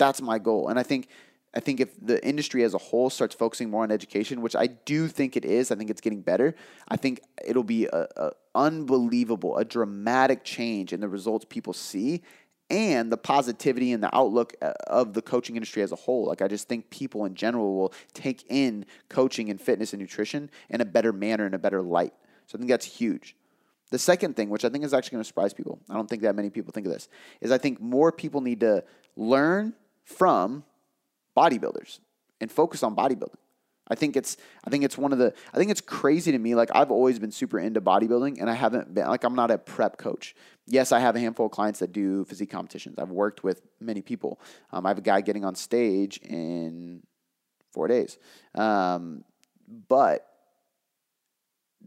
That's 0.03 0.21
my 0.21 0.37
goal. 0.37 0.67
And 0.67 0.77
I 0.77 0.83
think 0.83 1.07
I 1.53 1.61
think 1.61 1.79
if 1.79 1.89
the 2.05 2.17
industry 2.27 2.63
as 2.63 2.73
a 2.73 2.77
whole 2.77 3.09
starts 3.09 3.35
focusing 3.35 3.69
more 3.69 3.83
on 3.83 3.91
education, 3.91 4.41
which 4.41 4.55
I 4.55 4.67
do 4.67 5.07
think 5.07 5.37
it 5.37 5.45
is, 5.45 5.71
I 5.71 5.75
think 5.75 5.89
it's 5.89 6.01
getting 6.01 6.21
better. 6.21 6.55
I 6.89 6.97
think 6.97 7.21
it'll 7.45 7.63
be 7.63 7.85
a, 7.85 8.07
a 8.17 8.31
unbelievable, 8.53 9.57
a 9.57 9.63
dramatic 9.63 10.43
change 10.43 10.91
in 10.91 10.99
the 10.99 11.07
results 11.07 11.45
people 11.47 11.71
see 11.71 12.21
and 12.69 13.09
the 13.11 13.17
positivity 13.17 13.93
and 13.93 14.03
the 14.03 14.13
outlook 14.13 14.55
uh, 14.61 14.73
of 14.87 15.13
the 15.13 15.21
coaching 15.21 15.55
industry 15.55 15.81
as 15.83 15.93
a 15.93 15.95
whole. 15.95 16.25
Like 16.25 16.41
I 16.41 16.49
just 16.49 16.67
think 16.67 16.89
people 16.89 17.23
in 17.23 17.33
general 17.33 17.77
will 17.77 17.93
take 18.13 18.43
in 18.49 18.85
coaching 19.07 19.49
and 19.49 19.61
fitness 19.61 19.93
and 19.93 20.01
nutrition 20.01 20.49
in 20.69 20.81
a 20.81 20.85
better 20.85 21.13
manner, 21.13 21.47
in 21.47 21.53
a 21.53 21.59
better 21.59 21.81
light. 21.81 22.13
So 22.47 22.57
I 22.57 22.59
think 22.59 22.69
that's 22.69 22.85
huge. 22.85 23.37
The 23.89 23.99
second 23.99 24.35
thing, 24.35 24.49
which 24.49 24.65
I 24.65 24.69
think 24.69 24.83
is 24.83 24.93
actually 24.93 25.11
going 25.11 25.23
to 25.23 25.27
surprise 25.27 25.53
people, 25.53 25.79
I 25.89 25.93
don't 25.93 26.09
think 26.09 26.23
that 26.23 26.35
many 26.35 26.49
people 26.49 26.73
think 26.73 26.87
of 26.87 26.91
this, 26.91 27.07
is 27.39 27.51
I 27.51 27.57
think 27.57 27.79
more 27.79 28.11
people 28.11 28.41
need 28.41 28.59
to 28.61 28.83
learn 29.15 29.73
from 30.03 30.63
bodybuilders 31.37 31.99
and 32.39 32.51
focus 32.51 32.83
on 32.83 32.95
bodybuilding. 32.95 33.35
I 33.87 33.95
think 33.95 34.15
it's 34.15 34.37
I 34.65 34.69
think 34.69 34.83
it's 34.83 34.97
one 34.97 35.11
of 35.11 35.19
the 35.19 35.33
I 35.53 35.57
think 35.57 35.69
it's 35.69 35.81
crazy 35.81 36.31
to 36.31 36.37
me. 36.37 36.55
Like 36.55 36.69
I've 36.73 36.91
always 36.91 37.19
been 37.19 37.31
super 37.31 37.59
into 37.59 37.81
bodybuilding, 37.81 38.39
and 38.39 38.49
I 38.49 38.53
haven't 38.53 38.93
been 38.93 39.07
like 39.07 39.23
I'm 39.23 39.35
not 39.35 39.51
a 39.51 39.57
prep 39.57 39.97
coach. 39.97 40.35
Yes, 40.65 40.91
I 40.91 40.99
have 40.99 41.15
a 41.15 41.19
handful 41.19 41.47
of 41.47 41.51
clients 41.51 41.79
that 41.79 41.91
do 41.91 42.23
physique 42.23 42.49
competitions. 42.49 42.97
I've 42.97 43.11
worked 43.11 43.43
with 43.43 43.61
many 43.81 44.01
people. 44.01 44.39
Um, 44.71 44.85
I 44.85 44.89
have 44.89 44.97
a 44.97 45.01
guy 45.01 45.19
getting 45.19 45.43
on 45.43 45.55
stage 45.55 46.17
in 46.19 47.03
four 47.73 47.87
days, 47.89 48.17
um, 48.55 49.25
but 49.89 50.25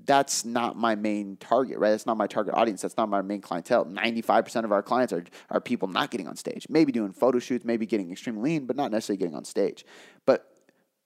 that's 0.06 0.44
not 0.44 0.76
my 0.76 0.94
main 0.94 1.36
target, 1.36 1.78
right? 1.78 1.90
That's 1.90 2.06
not 2.06 2.16
my 2.16 2.26
target 2.26 2.54
audience. 2.54 2.82
That's 2.82 2.96
not 2.96 3.08
my 3.08 3.22
main 3.22 3.40
clientele. 3.40 3.84
95% 3.84 4.64
of 4.64 4.72
our 4.72 4.82
clients 4.82 5.12
are, 5.12 5.24
are 5.50 5.60
people 5.60 5.88
not 5.88 6.10
getting 6.10 6.28
on 6.28 6.36
stage, 6.36 6.66
maybe 6.68 6.92
doing 6.92 7.12
photo 7.12 7.38
shoots, 7.38 7.64
maybe 7.64 7.86
getting 7.86 8.12
extremely 8.12 8.52
lean, 8.52 8.66
but 8.66 8.76
not 8.76 8.90
necessarily 8.92 9.18
getting 9.18 9.34
on 9.34 9.44
stage. 9.44 9.84
But 10.24 10.46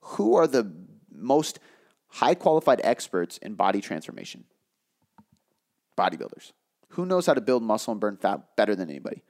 who 0.01 0.35
are 0.35 0.47
the 0.47 0.71
most 1.11 1.59
high 2.07 2.35
qualified 2.35 2.81
experts 2.83 3.37
in 3.39 3.55
body 3.55 3.81
transformation? 3.81 4.45
Bodybuilders. 5.97 6.51
Who 6.89 7.05
knows 7.05 7.25
how 7.25 7.33
to 7.33 7.41
build 7.41 7.63
muscle 7.63 7.91
and 7.91 8.01
burn 8.01 8.17
fat 8.17 8.55
better 8.55 8.75
than 8.75 8.89
anybody? 8.89 9.23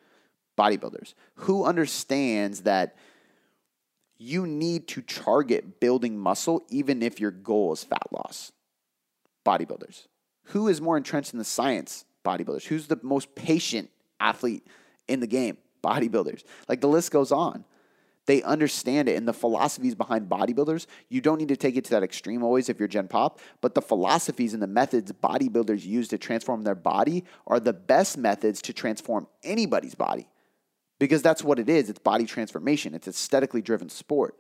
Bodybuilders. 0.58 1.14
Who 1.36 1.64
understands 1.64 2.62
that 2.62 2.96
you 4.18 4.46
need 4.46 4.88
to 4.90 5.02
target 5.02 5.80
building 5.80 6.18
muscle 6.20 6.64
even 6.70 7.02
if 7.02 7.20
your 7.20 7.32
goal 7.32 7.74
is 7.74 7.84
fat 7.84 8.08
loss? 8.12 8.52
Bodybuilders. 9.46 10.08
Who 10.46 10.68
is 10.68 10.82
more 10.82 10.98
entrenched 10.98 11.34
in 11.34 11.40
the 11.40 11.46
science? 11.46 12.06
Bodybuilders. 12.26 12.66
Who's 12.66 12.88
the 12.88 13.00
most 13.02 13.34
patient 13.36 13.90
athlete 14.20 14.66
in 15.08 15.20
the 15.20 15.28
game? 15.28 15.58
Bodybuilders. 15.84 16.44
Like 16.68 16.82
the 16.82 16.88
list 16.88 17.12
goes 17.12 17.32
on. 17.32 17.66
They 18.28 18.44
understand 18.44 19.10
it. 19.10 19.18
And 19.18 19.28
the 19.28 19.34
philosophies 19.34 19.96
behind 19.96 20.30
bodybuilders, 20.30 20.86
you 21.10 21.22
don't 21.22 21.40
need 21.40 21.48
to 21.48 21.58
take 21.58 21.76
it 21.76 21.86
to 21.86 21.92
that 21.92 22.04
extreme 22.04 22.44
always 22.44 22.70
if 22.70 22.80
you're 22.80 22.88
Gen 22.88 23.08
Pop, 23.08 23.40
but 23.62 23.74
the 23.74 23.82
philosophies 23.82 24.54
and 24.54 24.62
the 24.62 24.68
methods 24.68 25.12
bodybuilders 25.12 25.84
use 25.86 26.08
to 26.10 26.18
transform 26.18 26.64
their 26.64 26.76
body 26.76 27.24
are 27.48 27.60
the 27.60 27.74
best 27.74 28.18
methods 28.18 28.62
to 28.64 28.74
transform 28.74 29.28
anybody's 29.44 29.96
body. 29.96 30.28
Because 31.00 31.24
that's 31.24 31.44
what 31.44 31.58
it 31.58 31.68
is. 31.68 31.90
It's 31.90 31.98
body 31.98 32.26
transformation. 32.26 32.94
It's 32.94 33.08
aesthetically 33.08 33.64
driven 33.64 33.90
sport. 33.90 34.38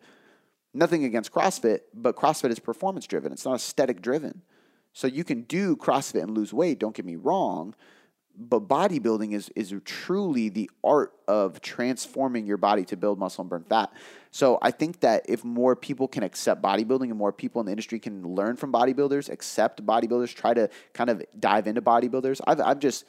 Nothing 0.75 1.03
against 1.03 1.31
CrossFit, 1.31 1.79
but 1.93 2.15
CrossFit 2.15 2.51
is 2.51 2.59
performance 2.59 3.07
driven. 3.07 3.31
It's 3.31 3.45
not 3.45 3.55
aesthetic 3.55 4.01
driven. 4.01 4.43
So 4.93 5.07
you 5.07 5.23
can 5.23 5.43
do 5.43 5.75
CrossFit 5.75 6.21
and 6.21 6.31
lose 6.31 6.53
weight, 6.53 6.79
don't 6.79 6.95
get 6.95 7.05
me 7.05 7.15
wrong, 7.15 7.75
but 8.37 8.67
bodybuilding 8.67 9.33
is 9.33 9.49
is 9.55 9.73
truly 9.85 10.49
the 10.49 10.69
art 10.83 11.13
of 11.27 11.61
transforming 11.61 12.45
your 12.45 12.57
body 12.57 12.85
to 12.85 12.97
build 12.97 13.19
muscle 13.19 13.41
and 13.41 13.49
burn 13.49 13.63
fat. 13.63 13.91
So 14.31 14.57
I 14.61 14.71
think 14.71 15.01
that 15.01 15.25
if 15.27 15.43
more 15.43 15.75
people 15.75 16.07
can 16.07 16.23
accept 16.23 16.61
bodybuilding 16.61 17.09
and 17.09 17.17
more 17.17 17.33
people 17.33 17.59
in 17.59 17.65
the 17.65 17.71
industry 17.71 17.99
can 17.99 18.23
learn 18.35 18.55
from 18.55 18.71
bodybuilders, 18.71 19.29
accept 19.29 19.85
bodybuilders, 19.85 20.33
try 20.33 20.53
to 20.53 20.69
kind 20.93 21.09
of 21.09 21.23
dive 21.39 21.67
into 21.67 21.81
bodybuilders, 21.81 22.41
I've 22.47 22.61
I've 22.61 22.79
just 22.79 23.05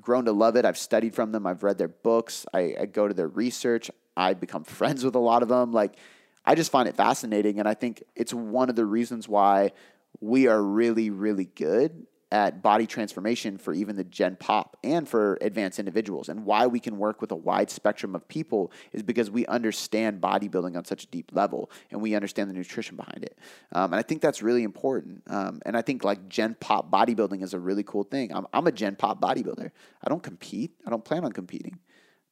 grown 0.00 0.26
to 0.26 0.32
love 0.32 0.56
it. 0.56 0.64
I've 0.64 0.78
studied 0.78 1.14
from 1.14 1.32
them. 1.32 1.46
I've 1.46 1.62
read 1.62 1.78
their 1.78 1.88
books. 1.88 2.46
I, 2.54 2.76
I 2.80 2.86
go 2.86 3.08
to 3.08 3.14
their 3.14 3.28
research. 3.28 3.90
I 4.16 4.34
become 4.34 4.64
friends 4.78 5.04
with 5.04 5.14
a 5.14 5.20
lot 5.20 5.42
of 5.42 5.48
them. 5.48 5.72
Like 5.72 5.96
I 6.44 6.54
just 6.54 6.70
find 6.70 6.88
it 6.88 6.96
fascinating, 6.96 7.58
and 7.58 7.68
I 7.68 7.74
think 7.74 8.02
it's 8.14 8.32
one 8.32 8.70
of 8.70 8.76
the 8.76 8.86
reasons 8.86 9.28
why 9.28 9.72
we 10.20 10.46
are 10.46 10.62
really 10.62 11.10
really 11.10 11.46
good 11.46 12.06
at 12.30 12.62
body 12.62 12.86
transformation 12.86 13.56
for 13.56 13.72
even 13.72 13.96
the 13.96 14.04
gen 14.04 14.36
pop 14.36 14.76
and 14.84 15.08
for 15.08 15.38
advanced 15.40 15.78
individuals. 15.78 16.28
And 16.28 16.44
why 16.44 16.66
we 16.66 16.78
can 16.78 16.98
work 16.98 17.20
with 17.20 17.32
a 17.32 17.36
wide 17.36 17.70
spectrum 17.70 18.14
of 18.14 18.28
people 18.28 18.70
is 18.92 19.02
because 19.02 19.30
we 19.30 19.46
understand 19.46 20.20
bodybuilding 20.20 20.76
on 20.76 20.84
such 20.84 21.04
a 21.04 21.06
deep 21.06 21.30
level 21.32 21.70
and 21.90 22.02
we 22.02 22.14
understand 22.14 22.50
the 22.50 22.54
nutrition 22.54 22.96
behind 22.96 23.24
it. 23.24 23.38
Um, 23.72 23.92
and 23.92 23.94
I 23.94 24.02
think 24.02 24.20
that's 24.20 24.42
really 24.42 24.62
important. 24.62 25.22
Um, 25.26 25.60
and 25.64 25.76
I 25.76 25.82
think 25.82 26.04
like 26.04 26.28
gen 26.28 26.54
pop 26.60 26.90
bodybuilding 26.90 27.42
is 27.42 27.54
a 27.54 27.58
really 27.58 27.82
cool 27.82 28.04
thing. 28.04 28.34
I'm, 28.34 28.46
I'm 28.52 28.66
a 28.66 28.72
gen 28.72 28.96
pop 28.96 29.20
bodybuilder. 29.20 29.70
I 30.04 30.08
don't 30.08 30.22
compete, 30.22 30.72
I 30.86 30.90
don't 30.90 31.04
plan 31.04 31.24
on 31.24 31.32
competing, 31.32 31.78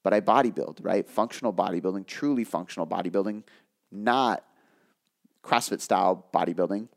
but 0.02 0.12
I 0.12 0.20
bodybuild, 0.20 0.78
right? 0.82 1.08
Functional 1.08 1.54
bodybuilding, 1.54 2.06
truly 2.06 2.44
functional 2.44 2.86
bodybuilding, 2.86 3.44
not 3.90 4.44
CrossFit 5.42 5.80
style 5.80 6.26
bodybuilding, 6.34 6.88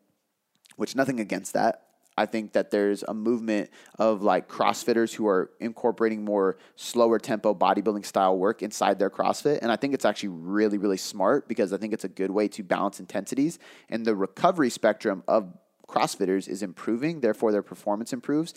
which 0.80 0.96
nothing 0.96 1.20
against 1.20 1.54
that 1.54 1.90
I 2.20 2.26
think 2.26 2.52
that 2.52 2.70
there's 2.70 3.02
a 3.04 3.14
movement 3.14 3.70
of 3.98 4.22
like 4.22 4.50
CrossFitters 4.50 5.14
who 5.14 5.26
are 5.26 5.52
incorporating 5.62 6.26
more 6.26 6.58
slower 6.76 7.18
tempo 7.18 7.56
bodybuilding 7.56 8.06
style 8.06 8.38
work 8.38 8.62
inside 8.62 9.00
their 9.00 9.10
CrossFit. 9.10 9.60
And 9.62 9.72
I 9.72 9.78
think 9.78 9.94
it's 9.94 10.04
actually 10.04 10.30
really, 10.30 10.78
really 10.78 10.98
smart 10.98 11.48
because 11.48 11.72
I 11.72 11.78
think 11.78 11.94
it's 11.94 12.04
a 12.04 12.10
good 12.10 12.30
way 12.30 12.50
to 12.50 12.62
balance 12.62 13.00
intensities. 13.00 13.58
And 13.88 14.06
the 14.06 14.16
recovery 14.18 14.70
spectrum 14.70 15.24
of 15.30 15.54
CrossFitters 15.88 16.50
is 16.50 16.62
improving, 16.62 17.22
therefore, 17.22 17.54
their 17.54 17.64
performance 17.64 18.12
improves 18.12 18.54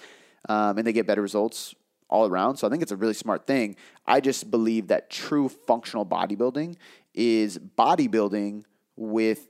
um, 0.48 0.76
and 0.76 0.84
they 0.84 0.92
get 0.92 1.06
better 1.06 1.22
results 1.22 1.72
all 2.10 2.26
around. 2.26 2.56
So 2.56 2.66
I 2.66 2.70
think 2.70 2.82
it's 2.82 2.92
a 2.92 2.96
really 2.96 3.14
smart 3.14 3.46
thing. 3.46 3.76
I 4.08 4.20
just 4.20 4.50
believe 4.50 4.88
that 4.88 5.08
true 5.08 5.48
functional 5.48 6.04
bodybuilding 6.04 6.74
is 7.14 7.58
bodybuilding 7.58 8.64
with 8.96 9.46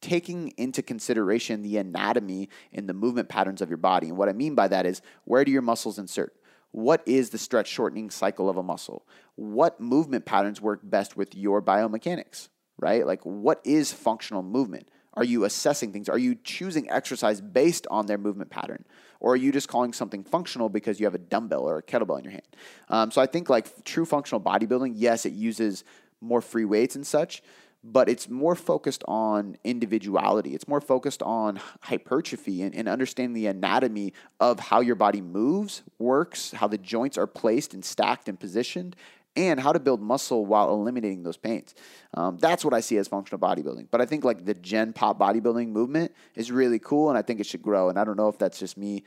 taking 0.00 0.48
into 0.56 0.82
consideration 0.82 1.62
the 1.62 1.76
anatomy 1.76 2.48
and 2.72 2.88
the 2.88 2.94
movement 2.94 3.28
patterns 3.28 3.60
of 3.60 3.68
your 3.68 3.78
body. 3.78 4.08
And 4.08 4.16
what 4.16 4.28
I 4.28 4.32
mean 4.32 4.54
by 4.54 4.68
that 4.68 4.86
is 4.86 5.02
where 5.24 5.44
do 5.44 5.52
your 5.52 5.62
muscles 5.62 5.98
insert? 5.98 6.34
What 6.72 7.02
is 7.06 7.30
the 7.30 7.38
stretch 7.38 7.68
shortening 7.68 8.10
cycle 8.10 8.48
of 8.48 8.56
a 8.56 8.62
muscle? 8.62 9.06
What 9.34 9.80
movement 9.80 10.24
patterns 10.24 10.60
work 10.60 10.80
best 10.82 11.16
with 11.16 11.34
your 11.34 11.60
biomechanics, 11.60 12.48
right? 12.78 13.04
Like, 13.04 13.22
what 13.24 13.60
is 13.64 13.92
functional 13.92 14.42
movement? 14.42 14.88
Are 15.14 15.24
you 15.24 15.44
assessing 15.44 15.92
things? 15.92 16.08
Are 16.08 16.18
you 16.18 16.36
choosing 16.36 16.88
exercise 16.88 17.40
based 17.40 17.86
on 17.90 18.06
their 18.06 18.18
movement 18.18 18.50
pattern? 18.50 18.84
Or 19.18 19.32
are 19.32 19.36
you 19.36 19.50
just 19.50 19.68
calling 19.68 19.92
something 19.92 20.22
functional 20.22 20.68
because 20.68 21.00
you 21.00 21.06
have 21.06 21.14
a 21.14 21.18
dumbbell 21.18 21.68
or 21.68 21.78
a 21.78 21.82
kettlebell 21.82 22.18
in 22.18 22.24
your 22.24 22.32
hand? 22.32 22.56
Um, 22.88 23.10
so 23.10 23.20
I 23.20 23.26
think 23.26 23.50
like 23.50 23.84
true 23.84 24.04
functional 24.04 24.40
bodybuilding, 24.40 24.92
yes, 24.94 25.26
it 25.26 25.32
uses 25.32 25.84
more 26.20 26.40
free 26.40 26.64
weights 26.64 26.94
and 26.94 27.06
such, 27.06 27.42
but 27.82 28.08
it's 28.08 28.28
more 28.28 28.54
focused 28.54 29.02
on 29.08 29.56
individuality. 29.64 30.54
It's 30.54 30.68
more 30.68 30.80
focused 30.80 31.22
on 31.22 31.60
hypertrophy 31.80 32.62
and, 32.62 32.74
and, 32.74 32.88
understanding 32.88 33.34
the 33.34 33.46
anatomy 33.46 34.12
of 34.38 34.60
how 34.60 34.80
your 34.80 34.96
body 34.96 35.20
moves, 35.20 35.82
works, 35.98 36.50
how 36.52 36.68
the 36.68 36.78
joints 36.78 37.16
are 37.16 37.26
placed 37.26 37.72
and 37.72 37.84
stacked 37.84 38.28
and 38.28 38.38
positioned, 38.38 38.96
and 39.36 39.60
how 39.60 39.72
to 39.72 39.80
build 39.80 40.02
muscle 40.02 40.44
while 40.44 40.70
eliminating 40.70 41.22
those 41.22 41.36
pains. 41.36 41.74
Um, 42.14 42.36
that's 42.36 42.64
what 42.64 42.74
I 42.74 42.80
see 42.80 42.98
as 42.98 43.08
functional 43.08 43.38
bodybuilding. 43.38 43.86
But 43.90 44.00
I 44.00 44.06
think 44.06 44.24
like 44.24 44.44
the 44.44 44.54
Gen 44.54 44.92
Pop 44.92 45.18
bodybuilding 45.18 45.68
movement 45.68 46.12
is 46.34 46.50
really 46.50 46.78
cool, 46.78 47.08
and 47.08 47.16
I 47.16 47.22
think 47.22 47.40
it 47.40 47.46
should 47.46 47.62
grow. 47.62 47.88
And 47.88 47.98
I 47.98 48.04
don't 48.04 48.16
know 48.16 48.28
if 48.28 48.38
that's 48.38 48.58
just 48.58 48.76
me 48.76 49.04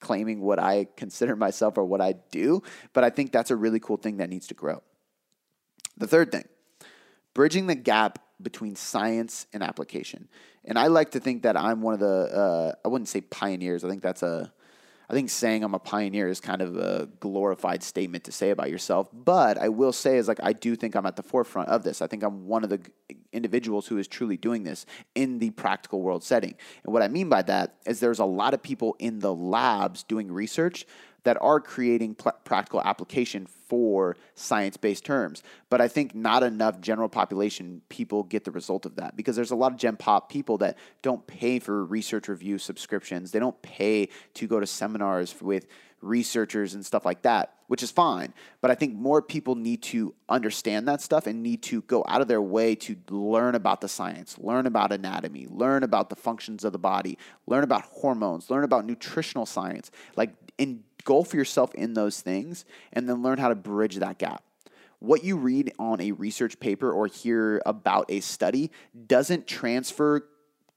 claiming 0.00 0.40
what 0.40 0.58
I 0.58 0.88
consider 0.96 1.36
myself 1.36 1.78
or 1.78 1.84
what 1.84 2.00
I 2.00 2.14
do, 2.30 2.62
but 2.92 3.04
I 3.04 3.10
think 3.10 3.32
that's 3.32 3.50
a 3.50 3.56
really 3.56 3.80
cool 3.80 3.96
thing 3.96 4.16
that 4.16 4.28
needs 4.28 4.46
to 4.48 4.54
grow. 4.54 4.82
The 5.96 6.06
third 6.06 6.32
thing 6.32 6.44
bridging 7.34 7.66
the 7.66 7.74
gap 7.74 8.20
between 8.40 8.76
science 8.76 9.46
and 9.52 9.62
application. 9.62 10.28
And 10.64 10.78
I 10.78 10.86
like 10.86 11.10
to 11.12 11.20
think 11.20 11.42
that 11.42 11.56
I'm 11.56 11.82
one 11.82 11.94
of 11.94 12.00
the, 12.00 12.06
uh, 12.06 12.72
I 12.84 12.88
wouldn't 12.88 13.08
say 13.08 13.20
pioneers. 13.20 13.84
I 13.84 13.88
think 13.88 14.02
that's 14.02 14.22
a, 14.22 14.52
I 15.08 15.12
think 15.12 15.28
saying 15.28 15.62
I'm 15.62 15.74
a 15.74 15.78
pioneer 15.78 16.28
is 16.28 16.40
kind 16.40 16.62
of 16.62 16.76
a 16.76 17.08
glorified 17.20 17.82
statement 17.82 18.24
to 18.24 18.32
say 18.32 18.50
about 18.50 18.70
yourself. 18.70 19.08
But 19.12 19.58
I 19.58 19.68
will 19.68 19.92
say 19.92 20.16
is 20.16 20.28
like 20.28 20.40
I 20.42 20.54
do 20.54 20.76
think 20.76 20.94
I'm 20.94 21.04
at 21.04 21.16
the 21.16 21.22
forefront 21.22 21.68
of 21.68 21.82
this. 21.82 22.00
I 22.00 22.06
think 22.06 22.22
I'm 22.22 22.46
one 22.46 22.64
of 22.64 22.70
the 22.70 22.80
individuals 23.32 23.86
who 23.86 23.98
is 23.98 24.08
truly 24.08 24.38
doing 24.38 24.62
this 24.62 24.86
in 25.14 25.38
the 25.38 25.50
practical 25.50 26.00
world 26.00 26.24
setting. 26.24 26.54
And 26.84 26.92
what 26.92 27.02
I 27.02 27.08
mean 27.08 27.28
by 27.28 27.42
that 27.42 27.74
is 27.86 28.00
there's 28.00 28.18
a 28.18 28.24
lot 28.24 28.54
of 28.54 28.62
people 28.62 28.96
in 28.98 29.18
the 29.18 29.34
labs 29.34 30.04
doing 30.04 30.32
research 30.32 30.86
that 31.24 31.36
are 31.40 31.60
creating 31.60 32.14
pl- 32.14 32.32
practical 32.44 32.80
application 32.82 33.46
for 33.46 34.16
science 34.34 34.76
based 34.76 35.04
terms. 35.04 35.42
But 35.68 35.80
I 35.80 35.88
think 35.88 36.14
not 36.14 36.42
enough 36.42 36.80
general 36.80 37.08
population 37.08 37.82
people 37.88 38.22
get 38.22 38.44
the 38.44 38.50
result 38.50 38.86
of 38.86 38.96
that 38.96 39.16
because 39.16 39.34
there's 39.34 39.50
a 39.50 39.56
lot 39.56 39.72
of 39.72 39.78
Gen 39.78 39.96
Pop 39.96 40.30
people 40.30 40.58
that 40.58 40.78
don't 41.02 41.26
pay 41.26 41.58
for 41.58 41.84
research 41.84 42.28
review 42.28 42.58
subscriptions. 42.58 43.32
They 43.32 43.38
don't 43.38 43.60
pay 43.62 44.08
to 44.34 44.46
go 44.46 44.60
to 44.60 44.66
seminars 44.66 45.34
with 45.40 45.66
researchers 46.04 46.74
and 46.74 46.84
stuff 46.84 47.04
like 47.04 47.22
that, 47.22 47.54
which 47.66 47.82
is 47.82 47.90
fine. 47.90 48.34
But 48.60 48.70
I 48.70 48.74
think 48.74 48.94
more 48.94 49.22
people 49.22 49.54
need 49.54 49.82
to 49.84 50.14
understand 50.28 50.86
that 50.86 51.00
stuff 51.00 51.26
and 51.26 51.42
need 51.42 51.62
to 51.64 51.82
go 51.82 52.04
out 52.06 52.20
of 52.20 52.28
their 52.28 52.42
way 52.42 52.74
to 52.76 52.96
learn 53.10 53.54
about 53.54 53.80
the 53.80 53.88
science, 53.88 54.36
learn 54.38 54.66
about 54.66 54.92
anatomy, 54.92 55.46
learn 55.48 55.82
about 55.82 56.10
the 56.10 56.16
functions 56.16 56.64
of 56.64 56.72
the 56.72 56.78
body, 56.78 57.18
learn 57.46 57.64
about 57.64 57.82
hormones, 57.82 58.50
learn 58.50 58.64
about 58.64 58.84
nutritional 58.84 59.46
science. 59.46 59.90
Like 60.16 60.30
engulf 61.04 61.34
yourself 61.34 61.74
in 61.74 61.94
those 61.94 62.20
things 62.20 62.64
and 62.92 63.08
then 63.08 63.22
learn 63.22 63.38
how 63.38 63.48
to 63.48 63.54
bridge 63.54 63.96
that 63.96 64.18
gap. 64.18 64.42
What 65.00 65.22
you 65.22 65.36
read 65.36 65.72
on 65.78 66.00
a 66.00 66.12
research 66.12 66.58
paper 66.60 66.90
or 66.90 67.06
hear 67.06 67.60
about 67.66 68.06
a 68.08 68.20
study 68.20 68.70
doesn't 69.06 69.46
transfer 69.46 70.26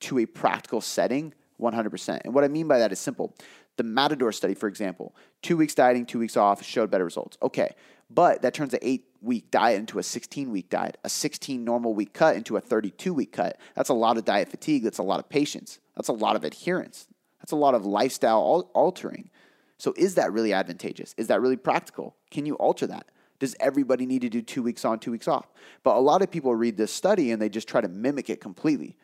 to 0.02 0.20
a 0.20 0.26
practical 0.26 0.82
setting 0.82 1.34
100%. 1.62 2.22
And 2.26 2.34
what 2.34 2.44
I 2.44 2.50
mean 2.50 2.68
by 2.68 2.80
that 2.80 2.92
is 2.92 3.00
simple. 3.00 3.34
The 3.78 3.84
Matador 3.84 4.32
study, 4.32 4.54
for 4.54 4.68
example, 4.68 5.16
two 5.42 5.56
weeks 5.56 5.74
dieting, 5.74 6.06
two 6.06 6.20
weeks 6.20 6.36
off, 6.36 6.62
showed 6.64 6.92
better 6.92 7.06
results. 7.06 7.38
Okay, 7.42 7.74
but 8.10 8.42
that 8.42 8.54
turns 8.54 8.74
an 8.74 8.80
eight 8.82 9.06
week 9.22 9.50
diet 9.50 9.80
into 9.80 9.98
a 9.98 10.04
16 10.04 10.52
week 10.52 10.70
diet, 10.70 10.98
a 11.04 11.10
16 11.10 11.64
normal 11.64 11.94
week 11.94 12.14
cut 12.14 12.36
into 12.36 12.58
a 12.58 12.62
32 12.62 13.14
week 13.14 13.32
cut. 13.32 13.58
That's 13.76 13.90
a 13.90 13.94
lot 13.94 14.18
of 14.18 14.26
diet 14.26 14.50
fatigue. 14.50 14.84
That's 14.84 14.98
a 14.98 15.04
lot 15.04 15.20
of 15.20 15.30
patience. 15.30 15.80
That's 15.96 16.10
a 16.10 16.14
lot 16.14 16.36
of 16.36 16.44
adherence. 16.44 17.08
That's 17.40 17.52
a 17.54 17.56
lot 17.56 17.76
of 17.76 17.86
lifestyle 17.86 18.70
altering. 18.74 19.30
So 19.78 19.94
is 19.96 20.16
that 20.16 20.34
really 20.34 20.54
advantageous? 20.54 21.14
Is 21.18 21.28
that 21.28 21.42
really 21.42 21.58
practical? 21.58 22.16
Can 22.32 22.46
you 22.46 22.56
alter 22.56 22.88
that? 22.88 23.08
Does 23.40 23.56
everybody 23.60 24.06
need 24.06 24.22
to 24.22 24.30
do 24.30 24.42
two 24.42 24.64
weeks 24.64 24.84
on, 24.84 25.00
two 25.00 25.12
weeks 25.12 25.28
off? 25.28 25.48
But 25.84 25.96
a 25.96 26.00
lot 26.00 26.22
of 26.22 26.32
people 26.32 26.56
read 26.56 26.78
this 26.78 26.92
study 26.92 27.32
and 27.32 27.42
they 27.42 27.50
just 27.50 27.68
try 27.68 27.82
to 27.82 27.88
mimic 27.88 28.30
it 28.30 28.42
completely. 28.42 28.98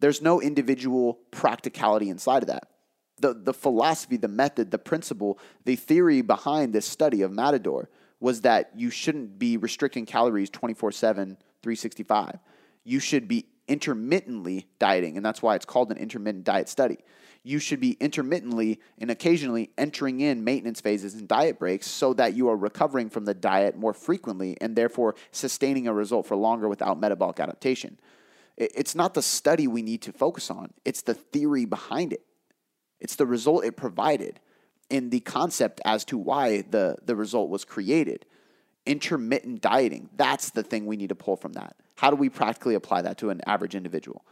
There's 0.00 0.20
no 0.20 0.40
individual 0.40 1.18
practicality 1.30 2.10
inside 2.10 2.42
of 2.42 2.48
that. 2.48 2.68
The, 3.20 3.34
the 3.34 3.54
philosophy, 3.54 4.16
the 4.16 4.28
method, 4.28 4.70
the 4.70 4.78
principle, 4.78 5.38
the 5.64 5.76
theory 5.76 6.22
behind 6.22 6.72
this 6.72 6.86
study 6.86 7.22
of 7.22 7.32
Matador 7.32 7.88
was 8.18 8.42
that 8.42 8.70
you 8.76 8.90
shouldn't 8.90 9.38
be 9.38 9.56
restricting 9.56 10.06
calories 10.06 10.50
24 10.50 10.92
7, 10.92 11.36
365. 11.62 12.38
You 12.84 13.00
should 13.00 13.28
be 13.28 13.46
intermittently 13.70 14.66
dieting, 14.78 15.16
and 15.16 15.24
that's 15.24 15.40
why 15.40 15.54
it's 15.54 15.64
called 15.64 15.90
an 15.90 15.96
intermittent 15.96 16.44
diet 16.44 16.68
study 16.68 16.98
you 17.42 17.58
should 17.58 17.80
be 17.80 17.92
intermittently 18.00 18.80
and 18.98 19.10
occasionally 19.10 19.70
entering 19.78 20.20
in 20.20 20.44
maintenance 20.44 20.80
phases 20.80 21.14
and 21.14 21.26
diet 21.26 21.58
breaks 21.58 21.86
so 21.86 22.12
that 22.14 22.34
you 22.34 22.48
are 22.48 22.56
recovering 22.56 23.08
from 23.08 23.24
the 23.24 23.34
diet 23.34 23.76
more 23.76 23.94
frequently 23.94 24.56
and 24.60 24.76
therefore 24.76 25.14
sustaining 25.32 25.86
a 25.86 25.92
result 25.92 26.26
for 26.26 26.36
longer 26.36 26.68
without 26.68 27.00
metabolic 27.00 27.40
adaptation. 27.40 27.98
It's 28.56 28.94
not 28.94 29.14
the 29.14 29.22
study 29.22 29.66
we 29.66 29.80
need 29.80 30.02
to 30.02 30.12
focus 30.12 30.50
on, 30.50 30.72
it's 30.84 31.02
the 31.02 31.14
theory 31.14 31.64
behind 31.64 32.12
it. 32.12 32.22
It's 33.00 33.16
the 33.16 33.26
result 33.26 33.64
it 33.64 33.76
provided 33.76 34.38
and 34.90 35.10
the 35.10 35.20
concept 35.20 35.80
as 35.84 36.04
to 36.06 36.18
why 36.18 36.62
the, 36.62 36.96
the 37.02 37.16
result 37.16 37.48
was 37.48 37.64
created. 37.64 38.26
Intermittent 38.84 39.62
dieting, 39.62 40.10
that's 40.16 40.50
the 40.50 40.62
thing 40.62 40.84
we 40.84 40.96
need 40.96 41.08
to 41.08 41.14
pull 41.14 41.36
from 41.36 41.54
that. 41.54 41.76
How 42.00 42.08
do 42.08 42.16
we 42.16 42.30
practically 42.30 42.76
apply 42.76 43.02
that 43.02 43.18
to 43.18 43.28
an 43.28 43.42
average 43.46 43.74
individual? 43.74 44.24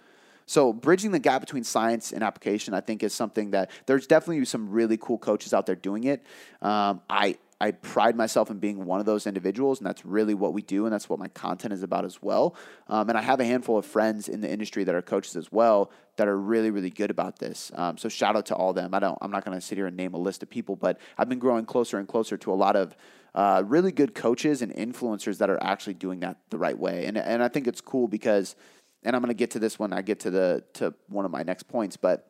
So 0.46 0.72
bridging 0.72 1.10
the 1.10 1.18
gap 1.18 1.42
between 1.42 1.64
science 1.64 2.12
and 2.12 2.24
application, 2.24 2.72
I 2.72 2.80
think, 2.80 3.02
is 3.02 3.12
something 3.12 3.50
that 3.50 3.70
there's 3.84 4.06
definitely 4.06 4.42
some 4.46 4.70
really 4.70 4.96
cool 4.96 5.18
coaches 5.18 5.52
out 5.52 5.66
there 5.66 5.74
doing 5.74 6.04
it. 6.04 6.24
Um, 6.62 7.02
I 7.10 7.36
I 7.60 7.72
pride 7.72 8.16
myself 8.16 8.50
in 8.50 8.58
being 8.58 8.84
one 8.84 9.00
of 9.00 9.06
those 9.06 9.26
individuals, 9.26 9.78
and 9.78 9.86
that's 9.86 10.04
really 10.04 10.34
what 10.34 10.52
we 10.52 10.62
do, 10.62 10.84
and 10.84 10.92
that's 10.92 11.08
what 11.08 11.18
my 11.18 11.28
content 11.28 11.72
is 11.72 11.82
about 11.82 12.04
as 12.04 12.22
well. 12.22 12.54
Um, 12.86 13.08
and 13.08 13.18
I 13.18 13.22
have 13.22 13.40
a 13.40 13.44
handful 13.44 13.76
of 13.76 13.84
friends 13.84 14.28
in 14.28 14.40
the 14.40 14.50
industry 14.50 14.84
that 14.84 14.94
are 14.94 15.02
coaches 15.02 15.34
as 15.34 15.50
well 15.50 15.90
that 16.16 16.28
are 16.28 16.38
really, 16.38 16.70
really 16.70 16.90
good 16.90 17.10
about 17.10 17.38
this. 17.38 17.72
Um, 17.74 17.98
so 17.98 18.08
shout 18.08 18.36
out 18.36 18.46
to 18.46 18.54
all 18.54 18.72
them. 18.72 18.94
I 18.94 19.00
don't, 19.00 19.18
I'm 19.20 19.30
not 19.30 19.44
going 19.44 19.58
to 19.58 19.60
sit 19.60 19.76
here 19.76 19.86
and 19.86 19.96
name 19.96 20.14
a 20.14 20.18
list 20.18 20.42
of 20.42 20.50
people, 20.50 20.76
but 20.76 21.00
I've 21.16 21.28
been 21.28 21.40
growing 21.40 21.64
closer 21.64 21.98
and 21.98 22.06
closer 22.06 22.36
to 22.36 22.52
a 22.52 22.54
lot 22.54 22.76
of 22.76 22.96
uh, 23.34 23.62
really 23.66 23.92
good 23.92 24.14
coaches 24.14 24.62
and 24.62 24.72
influencers 24.74 25.38
that 25.38 25.50
are 25.50 25.62
actually 25.62 25.94
doing 25.94 26.20
that 26.20 26.38
the 26.50 26.58
right 26.58 26.78
way. 26.78 27.06
And 27.06 27.18
and 27.18 27.42
I 27.42 27.48
think 27.48 27.66
it's 27.66 27.80
cool 27.80 28.08
because 28.08 28.56
and 29.02 29.14
I'm 29.14 29.22
going 29.22 29.30
to 29.30 29.38
get 29.38 29.52
to 29.52 29.58
this 29.58 29.78
when 29.78 29.92
I 29.92 30.02
get 30.02 30.20
to 30.20 30.30
the 30.30 30.64
to 30.74 30.94
one 31.08 31.24
of 31.24 31.30
my 31.30 31.42
next 31.42 31.64
points, 31.64 31.96
but 31.96 32.26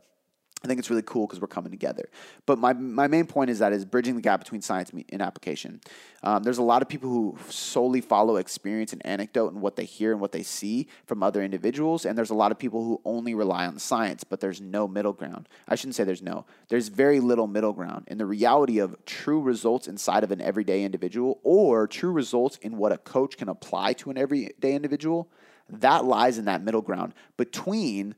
I 0.65 0.67
think 0.67 0.81
it's 0.81 0.91
really 0.91 1.03
cool 1.03 1.27
because 1.27 1.41
we're 1.41 1.47
coming 1.47 1.71
together. 1.71 2.09
But 2.45 2.59
my, 2.59 2.73
my 2.73 3.07
main 3.07 3.27
point 3.27 3.49
is 3.49 3.61
that 3.61 3.73
is 3.73 3.85
bridging 3.85 4.17
the 4.17 4.21
gap 4.21 4.41
between 4.41 4.61
science 4.61 4.91
and 4.91 5.23
application. 5.23 5.81
Um, 6.25 6.43
there's 6.43 6.59
a 6.59 6.65
lot 6.65 6.83
of 6.83 6.89
people 6.89 7.09
who 7.09 7.39
solely 7.49 8.01
follow 8.01 8.37
experience 8.37 8.93
and 8.93 9.05
anecdote 9.07 9.53
and 9.53 9.63
what 9.63 9.77
they 9.77 9.85
hear 9.85 10.11
and 10.11 10.21
what 10.21 10.33
they 10.33 10.43
see 10.43 10.89
from 11.07 11.23
other 11.23 11.43
individuals, 11.45 12.05
and 12.05 12.19
there's 12.19 12.31
a 12.31 12.35
lot 12.35 12.51
of 12.51 12.59
people 12.59 12.83
who 12.83 13.01
only 13.05 13.35
rely 13.35 13.67
on 13.67 13.79
science, 13.79 14.25
but 14.25 14.41
there's 14.41 14.61
no 14.61 14.89
middle 14.89 15.13
ground. 15.13 15.49
I 15.69 15.77
shouldn't 15.77 15.95
say 15.95 16.03
there's 16.03 16.23
no. 16.23 16.45
There's 16.69 16.89
very 16.89 17.21
little 17.21 17.47
middle 17.47 17.73
ground 17.73 18.07
in 18.09 18.19
the 18.19 18.27
reality 18.27 18.81
of 18.81 18.97
true 19.05 19.41
results 19.41 19.87
inside 19.87 20.25
of 20.25 20.33
an 20.33 20.41
everyday 20.41 20.83
individual 20.83 21.39
or 21.45 21.87
true 21.87 22.11
results 22.11 22.57
in 22.63 22.77
what 22.77 22.91
a 22.91 22.99
coach 22.99 23.37
can 23.37 23.49
apply 23.49 23.93
to 23.95 24.11
an 24.11 24.19
everyday 24.19 24.75
individual 24.75 25.29
that 25.71 26.05
lies 26.05 26.39
in 26.39 26.47
that 26.47 26.63
middle 26.63 26.81
ground 26.81 27.15
between 27.37 28.15